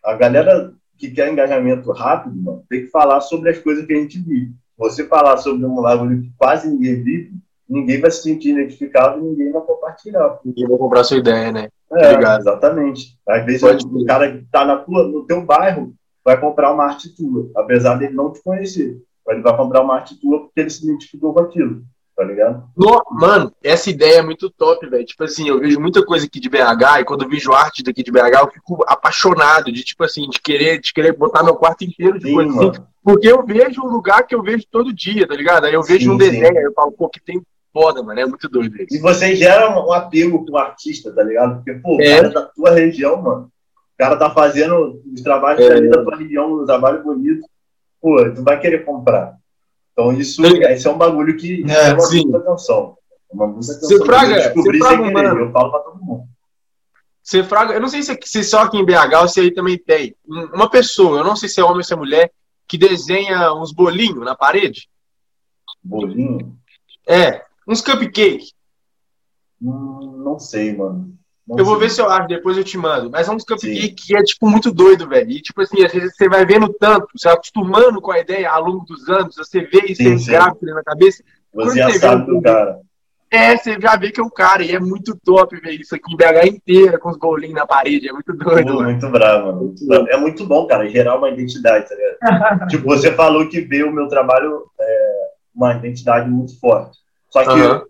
a 0.04 0.14
galera 0.14 0.72
que 0.98 1.10
quer 1.10 1.30
engajamento 1.30 1.90
rápido, 1.92 2.36
mano, 2.36 2.64
tem 2.68 2.82
que 2.82 2.90
falar 2.90 3.20
sobre 3.20 3.50
as 3.50 3.58
coisas 3.58 3.84
que 3.86 3.92
a 3.92 3.96
gente 3.96 4.18
vive. 4.18 4.52
Você 4.76 5.06
falar 5.06 5.36
sobre 5.36 5.64
um 5.64 5.82
bagulho 5.82 6.22
que 6.22 6.32
quase 6.36 6.68
ninguém 6.68 7.02
vive, 7.02 7.32
ninguém 7.68 8.00
vai 8.00 8.10
se 8.10 8.22
sentir 8.22 8.50
identificado 8.50 9.18
e 9.18 9.22
ninguém 9.22 9.52
vai 9.52 9.62
compartilhar. 9.62 10.38
Ninguém 10.44 10.68
vai 10.68 10.78
comprar 10.78 11.04
sua 11.04 11.18
ideia, 11.18 11.52
né? 11.52 11.68
É, 11.92 12.10
Obrigado. 12.10 12.40
exatamente. 12.40 13.18
Às 13.28 13.44
vezes 13.44 13.60
Pode 13.60 13.86
o 13.86 14.04
cara 14.04 14.32
que 14.32 14.44
tá 14.50 14.64
na 14.64 14.76
tua, 14.78 15.06
no 15.06 15.24
teu 15.26 15.44
bairro 15.44 15.94
vai 16.24 16.40
comprar 16.40 16.72
uma 16.72 16.84
arte 16.84 17.14
tua, 17.14 17.50
apesar 17.56 17.96
dele 17.96 18.14
não 18.14 18.32
te 18.32 18.42
conhecer. 18.42 19.00
Mas 19.26 19.36
Ele 19.36 19.44
vai 19.44 19.56
comprar 19.56 19.82
uma 19.82 19.94
arte 19.94 20.18
tua 20.20 20.40
porque 20.40 20.60
ele 20.60 20.70
se 20.70 20.84
identificou 20.84 21.32
com 21.32 21.40
aquilo, 21.40 21.82
tá 22.16 22.24
ligado? 22.24 22.64
No- 22.76 23.02
mano, 23.10 23.52
essa 23.62 23.90
ideia 23.90 24.18
é 24.18 24.22
muito 24.22 24.48
top, 24.50 24.86
velho. 24.88 25.04
Tipo 25.04 25.24
assim, 25.24 25.48
eu 25.48 25.58
vejo 25.58 25.80
muita 25.80 26.04
coisa 26.04 26.26
aqui 26.26 26.38
de 26.40 26.48
BH 26.48 27.00
e 27.00 27.04
quando 27.04 27.22
eu 27.24 27.28
vejo 27.28 27.52
arte 27.52 27.82
daqui 27.82 28.02
de 28.02 28.12
BH, 28.12 28.40
eu 28.40 28.50
fico 28.52 28.84
apaixonado 28.86 29.72
de, 29.72 29.82
tipo 29.82 30.04
assim, 30.04 30.28
de 30.28 30.40
querer, 30.40 30.78
de 30.80 30.92
querer 30.92 31.12
botar 31.16 31.42
meu 31.42 31.56
quarto 31.56 31.84
inteiro 31.84 32.18
de 32.18 32.26
Sim, 32.28 32.34
coisa 32.34 32.50
assim. 32.70 32.82
Porque 33.02 33.26
eu 33.28 33.44
vejo 33.44 33.82
um 33.82 33.88
lugar 33.90 34.26
que 34.26 34.34
eu 34.34 34.42
vejo 34.42 34.64
todo 34.70 34.92
dia, 34.94 35.26
tá 35.26 35.34
ligado? 35.34 35.64
Aí 35.66 35.74
eu 35.74 35.82
vejo 35.82 36.04
Sim, 36.04 36.10
um 36.10 36.12
sim. 36.12 36.18
desenho, 36.18 36.56
aí 36.58 36.64
eu 36.64 36.72
falo, 36.72 36.92
pô, 36.92 37.08
que 37.08 37.20
tem 37.20 37.42
foda, 37.72 38.02
mano. 38.02 38.18
É 38.20 38.24
muito 38.26 38.48
doido 38.48 38.76
E 38.80 38.84
isso. 38.88 39.02
você 39.02 39.34
gera 39.34 39.68
um 39.78 39.92
apego 39.92 40.44
pro 40.46 40.56
artista, 40.56 41.12
tá 41.12 41.22
ligado? 41.22 41.56
Porque, 41.56 41.74
pô, 41.80 41.96
o 41.96 42.00
É. 42.00 42.14
cara 42.16 42.28
é 42.28 42.30
da 42.30 42.42
tua 42.42 42.70
região, 42.70 43.20
mano. 43.20 43.50
O 43.94 43.96
cara 43.98 44.16
tá 44.16 44.30
fazendo 44.30 45.00
os 45.12 45.20
trabalhos 45.22 45.64
É. 45.66 45.72
ali 45.72 45.88
da 45.90 46.02
tua 46.02 46.16
região, 46.16 46.52
um 46.62 46.64
trabalho 46.64 47.02
bonito. 47.02 47.44
Pô, 48.00 48.16
tu 48.34 48.42
vai 48.42 48.58
querer 48.60 48.84
comprar. 48.84 49.34
Então 49.94 50.12
isso, 50.12 50.42
Sim. 50.44 50.58
esse 50.64 50.86
é 50.86 50.90
um 50.90 50.98
bagulho 50.98 51.36
que 51.36 51.62
É, 51.70 51.90
chama 51.98 52.08
muita 52.10 52.38
atenção. 52.38 52.98
Uma 53.30 53.46
muita 53.46 53.72
atenção. 53.72 53.88
Você 53.88 54.04
fraga- 54.04 54.32
eu 54.36 54.42
descobri 54.54 54.78
você 54.78 54.88
sem 54.88 54.96
fraga, 54.96 55.02
querer, 55.14 55.28
mano. 55.28 55.40
eu 55.40 55.52
falo 55.52 55.70
pra 55.70 55.80
todo 55.80 56.04
mundo. 56.04 56.24
Você 57.22 57.42
fraga, 57.44 57.72
eu 57.74 57.80
não 57.80 57.88
sei 57.88 58.02
se, 58.02 58.18
se 58.24 58.44
só 58.44 58.62
aqui 58.62 58.76
em 58.76 58.84
BH 58.84 59.20
ou 59.22 59.28
se 59.28 59.40
aí 59.40 59.50
também 59.54 59.78
tem. 59.78 60.14
um- 60.28 60.46
Uma 60.56 60.68
pessoa, 60.68 61.18
eu 61.18 61.24
não 61.24 61.36
sei 61.36 61.48
se 61.48 61.60
é 61.60 61.64
homem 61.64 61.78
ou 61.78 61.84
se 61.84 61.92
é 61.92 61.96
mulher, 61.96 62.30
que 62.66 62.76
desenha 62.76 63.52
uns 63.54 63.72
bolinhos 63.72 64.24
na 64.24 64.34
parede. 64.34 64.88
Bolinho? 65.82 66.58
É, 67.08 67.44
uns 67.68 67.80
cupcake. 67.80 68.52
Hum, 69.62 70.22
não 70.24 70.38
sei, 70.38 70.76
mano. 70.76 71.14
Eu 71.46 71.64
vou 71.64 71.78
ver 71.78 71.90
se 71.90 72.00
eu 72.00 72.08
acho, 72.08 72.26
depois 72.26 72.56
eu 72.56 72.64
te 72.64 72.78
mando. 72.78 73.10
Mas 73.10 73.28
é 73.28 73.30
uns 73.30 73.44
cupcake 73.44 73.90
que 73.90 74.16
é, 74.16 74.22
tipo, 74.22 74.48
muito 74.48 74.72
doido, 74.72 75.06
velho. 75.06 75.30
E, 75.30 75.42
tipo 75.42 75.60
assim, 75.60 75.84
às 75.84 75.92
vezes 75.92 76.16
você 76.16 76.26
vai 76.28 76.44
vendo 76.46 76.72
tanto, 76.72 77.06
você 77.14 77.28
vai 77.28 77.34
acostumando 77.36 78.00
com 78.00 78.10
a 78.12 78.18
ideia 78.18 78.50
ao 78.50 78.64
longo 78.64 78.84
dos 78.86 79.06
anos, 79.10 79.36
você 79.36 79.60
vê 79.60 79.82
e 79.88 79.94
Sim, 79.94 80.16
sim. 80.18 80.34
aquilo 80.34 80.74
na 80.74 80.82
cabeça. 80.82 81.22
Você 81.52 81.78
já 81.78 81.90
você 81.90 81.98
sabe 81.98 82.24
vê 82.24 82.30
do 82.32 82.38
um- 82.38 82.42
cara. 82.42 82.80
É, 83.30 83.56
você 83.56 83.78
já 83.80 83.96
vê 83.96 84.12
que 84.12 84.20
é 84.20 84.22
o 84.24 84.30
cara. 84.30 84.62
E 84.62 84.70
é 84.72 84.78
muito 84.78 85.18
top 85.24 85.60
ver 85.60 85.72
isso 85.72 85.94
aqui 85.94 86.12
em 86.12 86.16
BH 86.16 86.46
inteira, 86.46 86.98
com 86.98 87.10
os 87.10 87.18
bolinhos 87.18 87.56
na 87.56 87.66
parede. 87.66 88.08
É 88.08 88.12
muito 88.12 88.32
doido, 88.32 88.74
mano. 88.74 88.84
muito 88.90 89.08
bravo. 89.10 89.52
Muito 89.54 89.86
bravo. 89.86 90.08
É 90.08 90.16
muito 90.16 90.46
bom, 90.46 90.66
cara, 90.66 90.88
gerar 90.88 91.16
uma 91.18 91.28
identidade, 91.30 91.88
tá 91.88 91.94
ligado? 91.96 92.68
tipo, 92.70 92.84
você 92.84 93.12
falou 93.12 93.48
que 93.48 93.60
vê 93.60 93.82
o 93.82 93.92
meu 93.92 94.06
trabalho 94.08 94.62
é, 94.80 95.16
uma 95.54 95.74
identidade 95.74 96.30
muito 96.30 96.58
forte. 96.60 96.96
Só 97.28 97.42
que 97.42 97.50
Aham. 97.50 97.82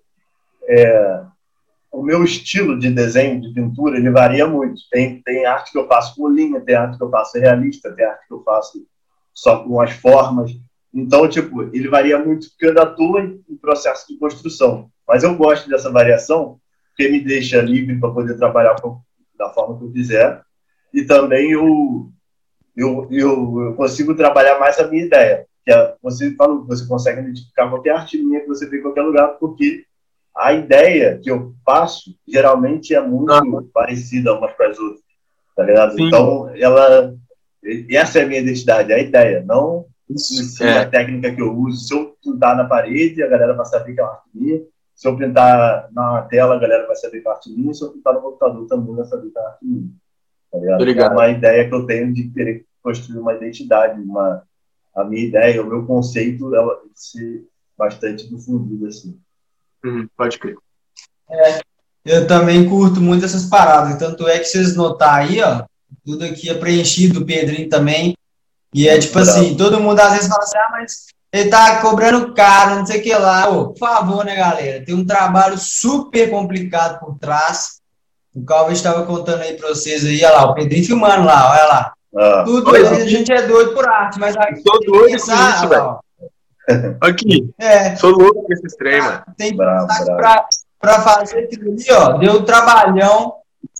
é, 0.66 1.20
o 1.94 2.02
meu 2.02 2.24
estilo 2.24 2.76
de 2.76 2.90
desenho, 2.90 3.40
de 3.40 3.52
pintura, 3.54 3.96
ele 3.96 4.10
varia 4.10 4.48
muito. 4.48 4.82
Tem, 4.90 5.22
tem 5.22 5.46
arte 5.46 5.70
que 5.70 5.78
eu 5.78 5.86
faço 5.86 6.16
com 6.16 6.28
linha, 6.28 6.60
tem 6.60 6.74
arte 6.74 6.98
que 6.98 7.04
eu 7.04 7.10
faço 7.10 7.38
realista, 7.38 7.94
tem 7.94 8.04
arte 8.04 8.26
que 8.26 8.34
eu 8.34 8.42
faço 8.42 8.84
só 9.32 9.62
com 9.62 9.80
as 9.80 9.92
formas. 9.92 10.50
Então, 10.92 11.28
tipo, 11.28 11.62
ele 11.62 11.88
varia 11.88 12.18
muito 12.18 12.48
porque 12.50 12.66
eu 12.66 12.82
estou 12.82 13.20
em 13.20 13.56
processo 13.60 14.08
de 14.08 14.18
construção. 14.18 14.90
Mas 15.06 15.22
eu 15.22 15.36
gosto 15.36 15.68
dessa 15.68 15.88
variação 15.90 16.58
porque 16.88 17.10
me 17.10 17.20
deixa 17.20 17.60
livre 17.60 17.98
para 17.98 18.10
poder 18.10 18.36
trabalhar 18.36 18.80
com- 18.80 19.00
da 19.38 19.50
forma 19.50 19.78
que 19.78 19.84
eu 19.84 19.92
quiser. 19.92 20.42
E 20.92 21.04
também 21.04 21.52
eu, 21.52 22.10
eu, 22.76 23.06
eu, 23.10 23.60
eu 23.66 23.74
consigo 23.74 24.16
trabalhar 24.16 24.58
mais 24.58 24.78
a 24.80 24.88
minha 24.88 25.04
ideia. 25.04 25.46
Que 25.64 25.72
é, 25.72 25.94
você 26.02 26.34
falou 26.34 26.66
você 26.66 26.86
consegue 26.86 27.20
identificar 27.20 27.70
qualquer 27.70 27.90
arte 27.90 28.18
minha 28.18 28.40
que 28.40 28.48
você 28.48 28.68
vê 28.68 28.78
em 28.78 28.82
qualquer 28.82 29.02
lugar, 29.02 29.28
porque 29.38 29.84
a 30.36 30.52
ideia 30.52 31.18
que 31.22 31.30
eu 31.30 31.54
passo 31.64 32.14
geralmente 32.26 32.94
é 32.94 33.00
muito 33.00 33.32
Aham. 33.32 33.68
parecida 33.72 34.34
umas 34.34 34.54
com 34.56 34.62
as 34.64 34.78
outras. 34.78 35.04
Tá 35.56 35.62
ligado? 35.62 35.94
Sim. 35.94 36.06
Então, 36.06 36.50
ela. 36.56 37.14
Essa 37.90 38.18
é 38.18 38.22
a 38.24 38.26
minha 38.26 38.40
identidade, 38.40 38.92
a 38.92 38.98
ideia, 38.98 39.42
não 39.46 39.86
Isso, 40.10 40.62
é. 40.62 40.80
a 40.80 40.86
técnica 40.88 41.34
que 41.34 41.40
eu 41.40 41.56
uso. 41.56 41.86
Se 41.86 41.94
eu 41.94 42.14
pintar 42.22 42.54
na 42.56 42.64
parede, 42.64 43.22
a 43.22 43.26
galera 43.26 43.54
vai 43.54 43.64
saber 43.64 43.94
que 43.94 44.00
é 44.00 44.02
uma 44.02 44.12
arte 44.12 44.28
minha. 44.34 44.60
Se 44.94 45.08
eu 45.08 45.16
pintar 45.16 45.88
na 45.92 46.22
tela, 46.22 46.56
a 46.56 46.58
galera 46.58 46.86
vai 46.86 46.96
saber 46.96 47.20
que 47.20 47.28
é 47.28 47.30
arte 47.30 47.50
minha. 47.50 47.72
Se 47.72 47.82
eu 47.82 47.90
pintar 47.90 48.12
no 48.12 48.20
computador, 48.20 48.66
também 48.66 48.94
vai 48.94 49.04
saber 49.06 49.30
que 49.30 49.38
é 49.38 49.42
arte 49.42 49.64
minha. 49.64 49.88
Tá 50.52 50.58
ligado? 50.58 51.12
É 51.12 51.14
uma 51.14 51.28
ideia 51.28 51.68
que 51.68 51.74
eu 51.74 51.86
tenho 51.86 52.12
de 52.12 52.28
querer 52.30 52.66
construir 52.82 53.18
uma 53.18 53.32
identidade, 53.32 53.98
uma, 53.98 54.42
a 54.94 55.04
minha 55.04 55.24
ideia, 55.24 55.62
o 55.62 55.66
meu 55.66 55.86
conceito, 55.86 56.54
ela 56.54 56.76
tem 56.76 56.90
que 56.90 57.00
ser 57.00 57.44
bastante 57.78 58.28
difundido 58.28 58.86
assim. 58.86 59.18
Hum, 59.84 60.08
pode 60.16 60.38
crer. 60.38 60.56
É, 61.30 61.60
eu 62.04 62.26
também 62.26 62.68
curto 62.68 63.00
muito 63.00 63.24
essas 63.24 63.44
paradas, 63.44 63.98
tanto 63.98 64.26
é 64.28 64.38
que 64.38 64.44
vocês 64.44 64.74
notar 64.76 65.20
aí, 65.20 65.42
ó, 65.42 65.64
tudo 66.04 66.24
aqui 66.24 66.50
é 66.50 66.54
preenchido, 66.54 67.20
o 67.20 67.26
Pedrinho 67.26 67.68
também, 67.68 68.14
e 68.72 68.88
é 68.88 68.98
tipo 68.98 69.18
assim, 69.18 69.56
todo 69.56 69.80
mundo 69.80 70.00
às 70.00 70.12
vezes 70.12 70.28
fala 70.28 70.42
assim, 70.42 70.58
ah, 70.58 70.68
mas 70.72 71.06
ele 71.34 71.50
tá 71.50 71.80
cobrando 71.80 72.32
caro, 72.32 72.76
não 72.76 72.86
sei 72.86 73.00
o 73.00 73.02
que 73.02 73.12
lá. 73.12 73.48
Ô, 73.48 73.68
por 73.68 73.78
favor, 73.78 74.24
né, 74.24 74.36
galera? 74.36 74.84
Tem 74.84 74.94
um 74.94 75.04
trabalho 75.04 75.58
super 75.58 76.30
complicado 76.30 77.00
por 77.00 77.18
trás. 77.18 77.80
O 78.32 78.44
Calvin 78.44 78.72
estava 78.72 79.04
contando 79.04 79.42
aí 79.42 79.56
para 79.56 79.68
vocês 79.68 80.04
aí, 80.04 80.24
olha 80.24 80.30
lá, 80.32 80.44
o 80.44 80.54
Pedrinho 80.54 80.84
filmando 80.84 81.24
lá, 81.24 81.50
olha 81.50 81.64
lá. 81.64 81.92
Ah, 82.16 82.42
Tudo 82.44 82.70
olha, 82.70 82.88
a 82.88 83.06
gente 83.06 83.32
é 83.32 83.42
doido 83.42 83.74
por 83.74 83.88
arte, 83.88 84.18
mas 84.20 84.36
aqui 84.36 84.62
Sou 84.62 84.78
doido 84.80 85.02
com 85.02 85.16
isso, 85.16 85.68
velho. 85.68 85.98
Aqui. 87.00 87.50
É. 87.58 87.96
Sou 87.96 88.10
louco 88.10 88.42
com 88.42 88.52
esse 88.52 88.76
trem, 88.76 89.00
mano. 89.00 89.22
Tem 89.36 89.56
para 89.56 91.00
fazer 91.02 91.40
aquilo 91.40 91.72
ali, 91.72 91.84
ó. 91.90 92.18
Deu 92.18 92.32
um 92.34 92.44
trabalhão. 92.44 93.34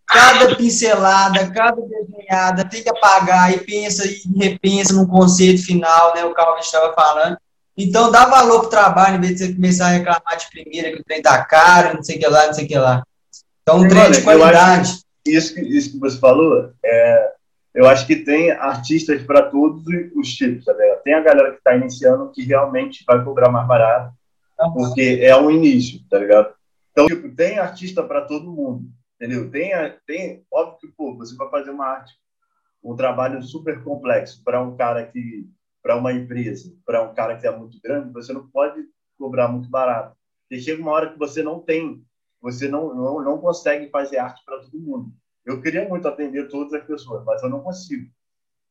Cada 0.07 0.55
pincelada, 0.55 1.51
cada 1.51 1.81
desenhada, 1.81 2.69
tem 2.69 2.83
que 2.83 2.91
apagar 2.91 3.51
e 3.53 3.61
pensa 3.61 4.07
e 4.07 4.21
repensa 4.37 4.93
no 4.93 5.09
conceito 5.09 5.65
final, 5.65 6.15
né? 6.15 6.23
O 6.25 6.35
Calvin 6.35 6.61
estava 6.61 6.93
falando. 6.93 7.39
Então 7.77 8.11
dá 8.11 8.27
valor 8.27 8.61
pro 8.61 8.69
trabalho, 8.69 9.17
em 9.17 9.21
vez 9.21 9.37
de 9.37 9.47
você 9.47 9.55
começar 9.55 9.87
a 9.87 9.91
reclamar 9.91 10.37
de 10.37 10.51
primeira 10.51 10.93
que 10.93 11.01
o 11.01 11.05
trem 11.05 11.23
tá 11.23 11.43
caro, 11.45 11.97
não 11.97 12.03
sei 12.03 12.17
o 12.17 12.19
que 12.21 12.27
lá, 12.29 12.47
não 12.47 12.55
sei 12.55 12.65
o 12.67 12.69
que 12.69 12.79
lá. 12.79 13.03
Então, 13.63 13.81
um 13.81 13.89
trem 13.89 14.11
de 14.11 14.21
qualidade. 14.21 15.01
Isso 15.27 15.55
que, 15.55 15.61
isso 15.63 15.93
que 15.93 15.99
você 15.99 16.19
falou, 16.19 16.71
é, 16.85 17.33
eu 17.75 17.87
acho 17.87 18.07
que 18.07 18.17
tem 18.17 18.51
artistas 18.53 19.23
para 19.23 19.51
todos 19.51 19.83
os 20.15 20.35
tipos, 20.35 20.65
tá 20.65 20.73
ligado? 20.73 21.03
Tem 21.03 21.15
a 21.15 21.21
galera 21.21 21.51
que 21.51 21.59
está 21.59 21.77
iniciando 21.77 22.31
que 22.31 22.43
realmente 22.43 23.05
vai 23.07 23.23
cobrar 23.25 23.51
mais 23.51 23.67
barato, 23.67 24.15
porque 24.73 25.19
é 25.21 25.37
um 25.37 25.51
início, 25.51 26.01
tá 26.09 26.19
ligado? 26.19 26.55
Então, 26.93 27.07
tipo, 27.07 27.35
tem 27.35 27.59
artista 27.59 28.03
para 28.03 28.23
todo 28.23 28.53
mundo, 28.53 28.85
entendeu? 29.17 29.51
Tem, 29.51 29.73
tem, 30.07 30.45
óbvio 30.53 30.79
que, 30.79 30.89
pô, 30.89 31.17
você 31.17 31.35
vai 31.35 31.51
fazer 31.51 31.71
uma 31.71 31.87
arte, 31.87 32.15
um 32.83 32.95
trabalho 32.95 33.43
super 33.43 33.83
complexo 33.83 34.43
para 34.45 34.63
um 34.63 34.77
cara 34.77 35.05
que, 35.05 35.49
para 35.83 35.97
uma 35.97 36.13
empresa, 36.13 36.73
para 36.87 37.03
um 37.03 37.13
cara 37.13 37.37
que 37.37 37.47
é 37.47 37.57
muito 37.57 37.79
grande, 37.83 38.13
você 38.13 38.33
não 38.33 38.47
pode 38.47 38.81
cobrar 39.19 39.49
muito 39.49 39.69
barato. 39.69 40.17
Porque 40.49 40.63
chega 40.63 40.81
uma 40.81 40.93
hora 40.93 41.11
que 41.11 41.19
você 41.19 41.43
não 41.43 41.59
tem 41.59 42.05
você 42.45 42.69
não, 42.69 42.95
não, 42.95 43.23
não 43.23 43.39
consegue 43.39 43.89
fazer 43.89 44.19
arte 44.19 44.45
para 44.45 44.59
todo 44.59 44.79
mundo. 44.79 45.11
Eu 45.45 45.61
queria 45.61 45.89
muito 45.89 46.09
atender 46.09 46.49
todas 46.49 46.73
as 46.73 46.85
pessoas, 46.85 47.25
mas 47.25 47.43
eu 47.43 47.51
não 47.51 47.61
consigo. 47.61 48.11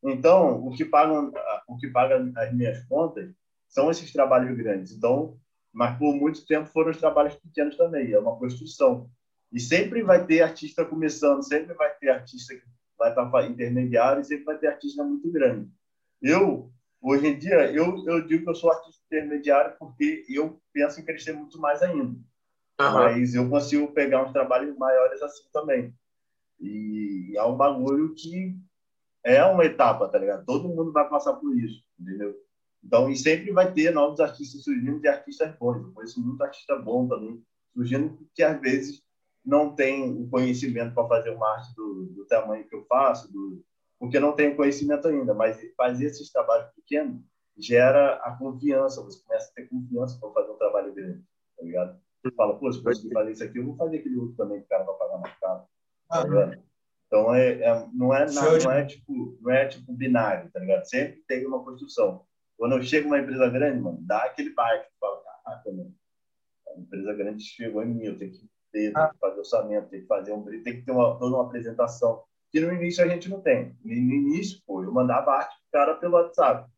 Então, 0.02 0.66
o 0.66 0.70
que 0.74 0.84
paga, 0.84 1.30
o 1.66 1.76
que 1.76 1.88
paga 1.88 2.16
as 2.36 2.52
minhas 2.52 2.84
contas 2.86 3.32
são 3.68 3.90
esses 3.90 4.12
trabalhos 4.12 4.56
grandes. 4.56 4.92
Então, 4.92 5.38
mas 5.72 5.98
por 5.98 6.14
muito 6.14 6.46
tempo 6.46 6.66
foram 6.66 6.90
os 6.90 6.98
trabalhos 6.98 7.34
pequenos 7.36 7.76
também. 7.76 8.12
É 8.12 8.18
uma 8.18 8.36
construção. 8.36 9.10
E 9.52 9.58
sempre 9.60 10.02
vai 10.02 10.26
ter 10.26 10.42
artista 10.42 10.84
começando, 10.84 11.42
sempre 11.42 11.74
vai 11.74 11.90
ter 11.94 12.10
artista 12.10 12.54
que 12.54 12.62
vai 12.98 13.10
estar 13.10 13.46
intermediário 13.48 14.20
e 14.20 14.24
sempre 14.24 14.44
vai 14.44 14.58
ter 14.58 14.68
artista 14.68 15.02
muito 15.02 15.30
grande. 15.30 15.70
Eu, 16.20 16.70
hoje 17.00 17.26
em 17.26 17.38
dia, 17.38 17.72
eu, 17.72 18.04
eu 18.06 18.26
digo 18.26 18.44
que 18.44 18.50
eu 18.50 18.54
sou 18.54 18.70
artista 18.70 19.00
intermediário 19.06 19.76
porque 19.78 20.24
eu 20.28 20.60
penso 20.72 21.00
em 21.00 21.04
crescer 21.04 21.32
muito 21.32 21.60
mais 21.60 21.82
ainda. 21.82 22.18
Uhum. 22.80 22.92
Mas 22.92 23.34
eu 23.34 23.48
consigo 23.48 23.92
pegar 23.92 24.24
uns 24.24 24.32
trabalhos 24.32 24.76
maiores 24.76 25.22
assim 25.22 25.44
também. 25.52 25.94
E 26.60 27.32
é 27.36 27.44
um 27.44 27.56
bagulho 27.56 28.14
que 28.14 28.56
é 29.24 29.44
uma 29.44 29.64
etapa, 29.64 30.08
tá 30.08 30.18
ligado? 30.18 30.44
Todo 30.44 30.68
mundo 30.68 30.92
vai 30.92 31.08
passar 31.08 31.34
por 31.34 31.56
isso, 31.56 31.82
entendeu? 31.98 32.34
Então, 32.82 33.10
e 33.10 33.16
sempre 33.16 33.50
vai 33.50 33.72
ter 33.72 33.92
novos 33.92 34.20
artistas 34.20 34.62
surgindo 34.62 35.02
e 35.02 35.08
artistas 35.08 35.56
bons. 35.58 35.82
Eu 35.82 35.92
conheço 35.92 36.20
muito 36.20 36.42
artista 36.42 36.76
bom 36.76 37.08
também, 37.08 37.42
surgindo 37.72 38.18
que 38.34 38.42
às 38.42 38.60
vezes 38.60 39.02
não 39.44 39.74
tem 39.74 40.22
o 40.22 40.28
conhecimento 40.28 40.94
para 40.94 41.08
fazer 41.08 41.30
uma 41.30 41.48
arte 41.54 41.74
do, 41.74 42.06
do 42.06 42.26
tamanho 42.26 42.66
que 42.68 42.74
eu 42.74 42.84
faço, 42.84 43.32
do, 43.32 43.64
porque 43.98 44.20
não 44.20 44.32
tem 44.32 44.52
o 44.52 44.56
conhecimento 44.56 45.08
ainda. 45.08 45.32
Mas 45.32 45.58
fazer 45.76 46.06
esses 46.06 46.30
trabalhos 46.30 46.70
pequenos 46.74 47.22
gera 47.56 48.16
a 48.16 48.36
confiança, 48.36 49.02
você 49.02 49.22
começa 49.22 49.50
a 49.50 49.54
ter 49.54 49.68
confiança 49.68 50.18
para 50.20 50.30
fazer 50.32 50.50
um 50.50 50.58
trabalho 50.58 50.94
grande, 50.94 51.22
tá 51.56 51.64
ligado? 51.64 52.04
fala, 52.36 52.58
pô, 52.58 52.72
se 52.72 52.78
eu 52.78 53.12
fazer 53.12 53.32
isso 53.32 53.44
aqui, 53.44 53.58
eu 53.58 53.66
vou 53.66 53.76
fazer 53.76 53.98
aquele 53.98 54.16
outro 54.16 54.34
também 54.36 54.58
que 54.60 54.64
o 54.64 54.68
cara 54.68 54.84
vai 54.84 54.96
pagar 54.96 55.18
mais 55.18 55.38
caro. 55.38 55.64
Tá 56.22 56.58
então, 57.08 57.34
é, 57.34 57.60
é, 57.60 57.88
não, 57.92 58.14
é, 58.14 58.26
não, 58.26 58.58
não, 58.58 58.72
é, 58.72 58.84
tipo, 58.84 59.38
não 59.40 59.52
é 59.52 59.66
tipo 59.66 59.92
binário, 59.92 60.50
tá 60.52 60.60
ligado? 60.60 60.84
Sempre 60.84 61.22
tem 61.26 61.44
uma 61.46 61.62
construção. 61.62 62.24
Quando 62.56 62.76
eu 62.76 62.82
chego 62.82 63.08
numa 63.08 63.18
empresa 63.18 63.48
grande, 63.48 63.80
mano, 63.80 63.98
dá 64.00 64.18
aquele 64.24 64.50
baque. 64.50 64.88
Fala, 65.00 65.22
caraca, 65.22 65.70
mano, 65.70 65.94
a 66.68 66.80
empresa 66.80 67.14
grande 67.14 67.42
chegou 67.42 67.82
em 67.82 67.94
mim, 67.94 68.04
eu 68.04 68.18
tenho 68.18 68.32
que 68.32 68.48
ter, 68.72 68.92
que 68.92 69.18
fazer 69.20 69.38
orçamento, 69.38 69.88
tenho 69.88 70.02
que 70.02 70.08
fazer 70.08 70.32
um 70.32 70.44
tem 70.44 70.62
que 70.62 70.82
ter 70.82 70.92
uma, 70.92 71.18
toda 71.18 71.36
uma 71.36 71.46
apresentação. 71.46 72.22
Que 72.50 72.60
no 72.60 72.72
início 72.72 73.04
a 73.04 73.08
gente 73.08 73.28
não 73.28 73.40
tem. 73.40 73.76
No 73.84 73.92
início, 73.92 74.60
pô, 74.64 74.82
eu 74.82 74.92
mandava 74.92 75.32
arte 75.32 75.54
pro 75.56 75.80
cara 75.80 75.94
pelo 75.96 76.14
WhatsApp. 76.14 76.70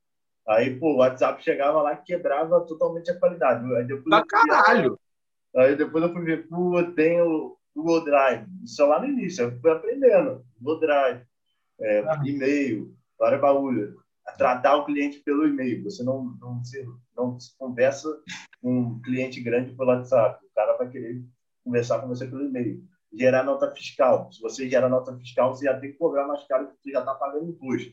Aí, 0.48 0.78
pô, 0.78 0.94
o 0.94 0.96
WhatsApp 0.98 1.42
chegava 1.42 1.82
lá 1.82 1.92
e 1.92 2.02
quebrava 2.02 2.60
totalmente 2.62 3.10
a 3.10 3.18
qualidade. 3.18 3.74
Aí 3.74 3.84
depois 3.84 4.12
ah, 4.12 4.24
caralho! 4.26 4.98
Aí 5.54 5.76
depois 5.76 6.04
eu 6.04 6.12
fui 6.12 6.24
ver, 6.24 6.46
pô, 6.48 6.82
tem 6.94 7.20
o 7.20 7.55
Google 7.76 8.04
Drive. 8.04 8.46
Isso 8.64 8.82
é 8.82 8.86
lá 8.86 8.98
no 8.98 9.06
início, 9.06 9.44
eu 9.44 9.60
fui 9.60 9.70
aprendendo. 9.70 10.42
Google 10.58 10.80
Drive, 10.80 11.22
é, 11.78 11.98
ah. 12.08 12.22
e-mail, 12.24 12.96
várias 13.18 13.40
baús. 13.40 13.94
Tratar 14.38 14.76
o 14.76 14.86
cliente 14.86 15.20
pelo 15.20 15.46
e-mail. 15.46 15.84
Você 15.84 16.02
não, 16.02 16.36
não, 16.40 16.64
se, 16.64 16.84
não 17.14 17.38
se 17.38 17.56
conversa 17.56 18.08
com 18.60 18.80
um 18.80 19.02
cliente 19.02 19.40
grande 19.40 19.74
pelo 19.74 19.90
WhatsApp. 19.90 20.44
O 20.44 20.54
cara 20.54 20.76
vai 20.78 20.88
querer 20.88 21.22
conversar 21.62 22.00
com 22.00 22.08
você 22.08 22.26
pelo 22.26 22.44
e-mail. 22.44 22.82
Gerar 23.12 23.44
nota 23.44 23.70
fiscal. 23.70 24.32
Se 24.32 24.40
você 24.40 24.68
gerar 24.68 24.88
nota 24.88 25.16
fiscal, 25.16 25.54
você 25.54 25.66
já 25.66 25.78
tem 25.78 25.92
que 25.92 25.98
cobrar 25.98 26.26
mais 26.26 26.44
caro 26.46 26.66
porque 26.66 26.80
você 26.82 26.92
já 26.92 27.00
está 27.00 27.14
pagando 27.14 27.50
imposto. 27.50 27.92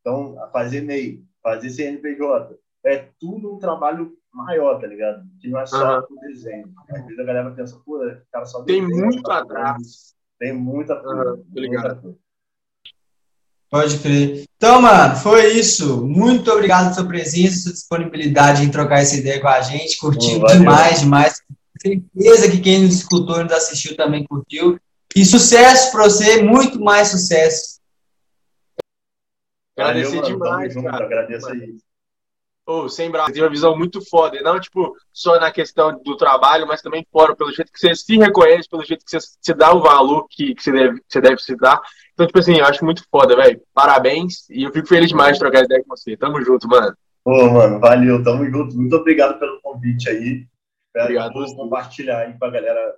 Então, 0.00 0.36
fazer 0.52 0.82
e-mail, 0.82 1.22
fazer 1.42 1.70
CNPJ, 1.70 2.56
é 2.84 3.10
tudo 3.20 3.54
um 3.54 3.58
trabalho 3.58 4.16
maior, 4.32 4.80
tá 4.80 4.86
ligado? 4.86 5.22
Que 5.40 5.48
não 5.48 5.60
é 5.60 5.66
só 5.66 5.98
uhum. 5.98 6.06
o 6.10 6.20
desenho. 6.20 6.72
Às 6.90 7.04
vezes 7.04 7.18
a 7.18 7.24
galera 7.24 7.50
pensa, 7.50 7.80
pô, 7.84 7.98
cara 8.30 8.46
só 8.46 8.62
Tem 8.62 8.86
desenho, 8.86 9.04
muito 9.04 9.30
atrás. 9.30 10.14
Tem 10.38 10.52
muita 10.52 10.96
coisa. 10.96 11.34
Uhum, 11.34 11.44
ligado. 11.54 12.18
Pode 13.70 13.98
crer. 13.98 14.44
Então, 14.56 14.80
mano, 14.80 15.16
foi 15.16 15.52
isso. 15.52 16.06
Muito 16.06 16.50
obrigado 16.50 16.84
pela 16.84 16.94
sua 16.94 17.06
presença, 17.06 17.64
sua 17.64 17.72
disponibilidade 17.72 18.64
em 18.64 18.70
trocar 18.70 19.00
essa 19.00 19.16
ideia 19.16 19.40
com 19.40 19.48
a 19.48 19.60
gente. 19.60 19.98
Curtiu 19.98 20.44
demais, 20.46 21.00
demais. 21.00 21.42
Certeza 21.80 22.50
que 22.50 22.60
quem 22.60 22.82
nos 22.82 22.94
escutou 22.94 23.40
e 23.40 23.44
nos 23.44 23.52
assistiu 23.52 23.96
também 23.96 24.24
curtiu. 24.26 24.80
E 25.14 25.24
sucesso 25.24 25.92
para 25.92 26.04
você, 26.04 26.42
muito 26.42 26.80
mais 26.80 27.08
sucesso. 27.08 27.78
Agradecer 29.76 30.22
demais, 30.22 30.74
cara. 30.74 31.04
Agradeço 31.04 31.48
aí 31.48 31.76
oh, 32.68 32.88
sem 32.88 33.10
braço, 33.10 33.32
tem 33.32 33.42
uma 33.42 33.48
visão 33.48 33.76
muito 33.76 34.04
foda. 34.04 34.36
E 34.36 34.42
não, 34.42 34.60
tipo, 34.60 34.94
só 35.10 35.40
na 35.40 35.50
questão 35.50 35.98
do 36.02 36.16
trabalho, 36.16 36.66
mas 36.66 36.82
também 36.82 37.06
fora, 37.10 37.34
pelo 37.34 37.50
jeito 37.50 37.72
que 37.72 37.80
você 37.80 37.94
se 37.94 38.18
reconhece, 38.18 38.68
pelo 38.68 38.84
jeito 38.84 39.04
que 39.04 39.10
você 39.10 39.26
se 39.40 39.54
dá 39.54 39.72
o 39.74 39.80
valor 39.80 40.26
que, 40.30 40.54
que 40.54 40.62
você, 40.62 40.70
deve, 40.70 41.02
você 41.08 41.20
deve 41.20 41.38
se 41.38 41.56
dar. 41.56 41.80
Então, 42.12 42.26
tipo 42.26 42.38
assim, 42.38 42.58
eu 42.58 42.66
acho 42.66 42.84
muito 42.84 43.02
foda, 43.10 43.34
velho. 43.34 43.60
Parabéns. 43.72 44.48
E 44.50 44.64
eu 44.64 44.72
fico 44.72 44.86
feliz 44.86 45.08
demais 45.08 45.32
de 45.32 45.38
trocar 45.38 45.64
ideia 45.64 45.82
com 45.82 45.96
você. 45.96 46.16
Tamo 46.16 46.44
junto, 46.44 46.68
mano. 46.68 46.94
Ô, 47.24 47.48
mano, 47.48 47.80
valeu, 47.80 48.22
tamo 48.22 48.44
junto. 48.44 48.76
Muito 48.76 48.96
obrigado 48.96 49.38
pelo 49.38 49.60
convite 49.62 50.10
aí. 50.10 50.46
Obrigado. 50.94 51.32
Que 51.32 51.56
compartilhar 51.56 52.18
aí 52.18 52.38
pra 52.38 52.50
galera 52.50 52.94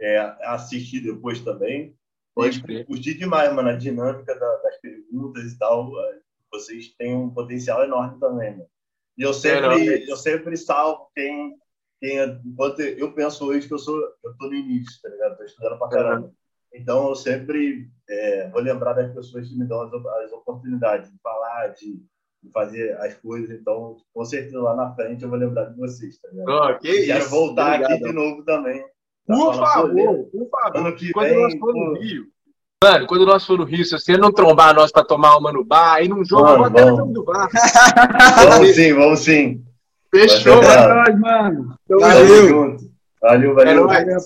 é, 0.00 0.18
assistir 0.44 1.00
depois 1.00 1.40
também. 1.40 1.92
Pode 2.34 2.62
crer. 2.62 2.86
Curti 2.86 3.14
demais, 3.14 3.52
mano, 3.52 3.70
a 3.70 3.76
dinâmica 3.76 4.32
da, 4.38 4.56
das 4.58 4.80
perguntas 4.80 5.42
e 5.44 5.58
tal. 5.58 5.90
Vocês 6.52 6.94
têm 6.96 7.16
um 7.16 7.30
potencial 7.30 7.82
enorme 7.82 8.20
também, 8.20 8.52
mano. 8.52 8.68
E 9.18 9.22
eu 9.22 9.34
sempre, 9.34 9.88
é, 9.88 10.10
eu 10.10 10.16
sempre 10.16 10.56
salvo 10.56 11.10
quem, 11.12 11.52
quem 12.00 12.18
enquanto 12.46 12.80
eu 12.80 13.12
penso 13.12 13.46
hoje 13.46 13.66
que 13.66 13.74
eu 13.74 13.78
sou, 13.78 13.98
eu 14.22 14.36
tô 14.38 14.46
no 14.46 14.54
início, 14.54 15.02
tá 15.02 15.08
ligado? 15.08 15.36
Tô 15.36 15.42
estudando 15.42 15.78
pra 15.78 15.88
caramba. 15.88 16.32
Então 16.72 17.08
eu 17.08 17.16
sempre 17.16 17.90
é, 18.08 18.48
vou 18.50 18.62
lembrar 18.62 18.92
das 18.92 19.12
pessoas 19.12 19.48
que 19.48 19.58
me 19.58 19.66
dão 19.66 19.82
as, 19.82 19.92
as 19.92 20.32
oportunidades 20.32 21.10
de 21.10 21.18
falar, 21.20 21.68
de, 21.68 22.00
de, 22.42 22.52
fazer 22.52 22.96
as 22.98 23.14
coisas. 23.14 23.50
Então, 23.50 23.96
com 24.14 24.24
certeza 24.24 24.60
lá 24.60 24.76
na 24.76 24.94
frente 24.94 25.24
eu 25.24 25.30
vou 25.30 25.38
lembrar 25.38 25.64
de 25.64 25.76
vocês, 25.76 26.16
tá 26.20 26.28
ligado? 26.28 26.50
Oh, 26.50 26.78
que 26.78 27.06
Quero 27.06 27.18
isso. 27.18 27.30
voltar 27.30 27.74
Obrigado. 27.74 27.92
aqui 27.92 28.04
de 28.04 28.12
novo 28.12 28.44
também. 28.44 28.84
Por 29.26 29.54
favor, 29.54 30.24
por 30.30 30.48
favor. 30.48 30.76
Ano 30.76 30.96
que 30.96 31.10
Quando 31.12 31.28
vem, 31.28 31.58
pô, 31.58 31.92
Rio, 31.98 32.26
Mano, 32.84 33.06
quando 33.08 33.26
nós 33.26 33.44
for 33.44 33.58
no 33.58 33.64
Rio, 33.64 33.84
se 33.84 33.90
você 33.90 34.16
não 34.16 34.30
trombar 34.30 34.72
nós 34.72 34.92
pra 34.92 35.02
tomar 35.02 35.36
uma 35.36 35.50
no 35.52 35.64
bar, 35.64 35.94
aí 35.94 36.06
num 36.08 36.24
jogo, 36.24 36.44
Mano, 36.44 36.54
eu 36.54 36.58
vou 36.58 36.66
até 36.68 36.80
no 36.84 36.86
vamos. 36.86 36.98
jogo 37.00 37.12
do 37.12 37.24
bar. 37.24 37.48
Vamos 38.48 38.74
sim, 38.76 38.94
vamos 38.94 39.20
sim. 39.20 39.64
Fechou. 40.14 40.62
É 40.62 40.88
nóis, 40.88 41.18
mano. 41.18 41.74
Tamo 41.88 42.00
Tamo 42.00 42.26
junto. 42.26 42.48
junto. 42.48 42.84
Valeu, 43.20 43.50
É 43.50 43.54
valeu. 43.64 43.84
nóis. 43.86 43.98
Valeu, 43.98 44.18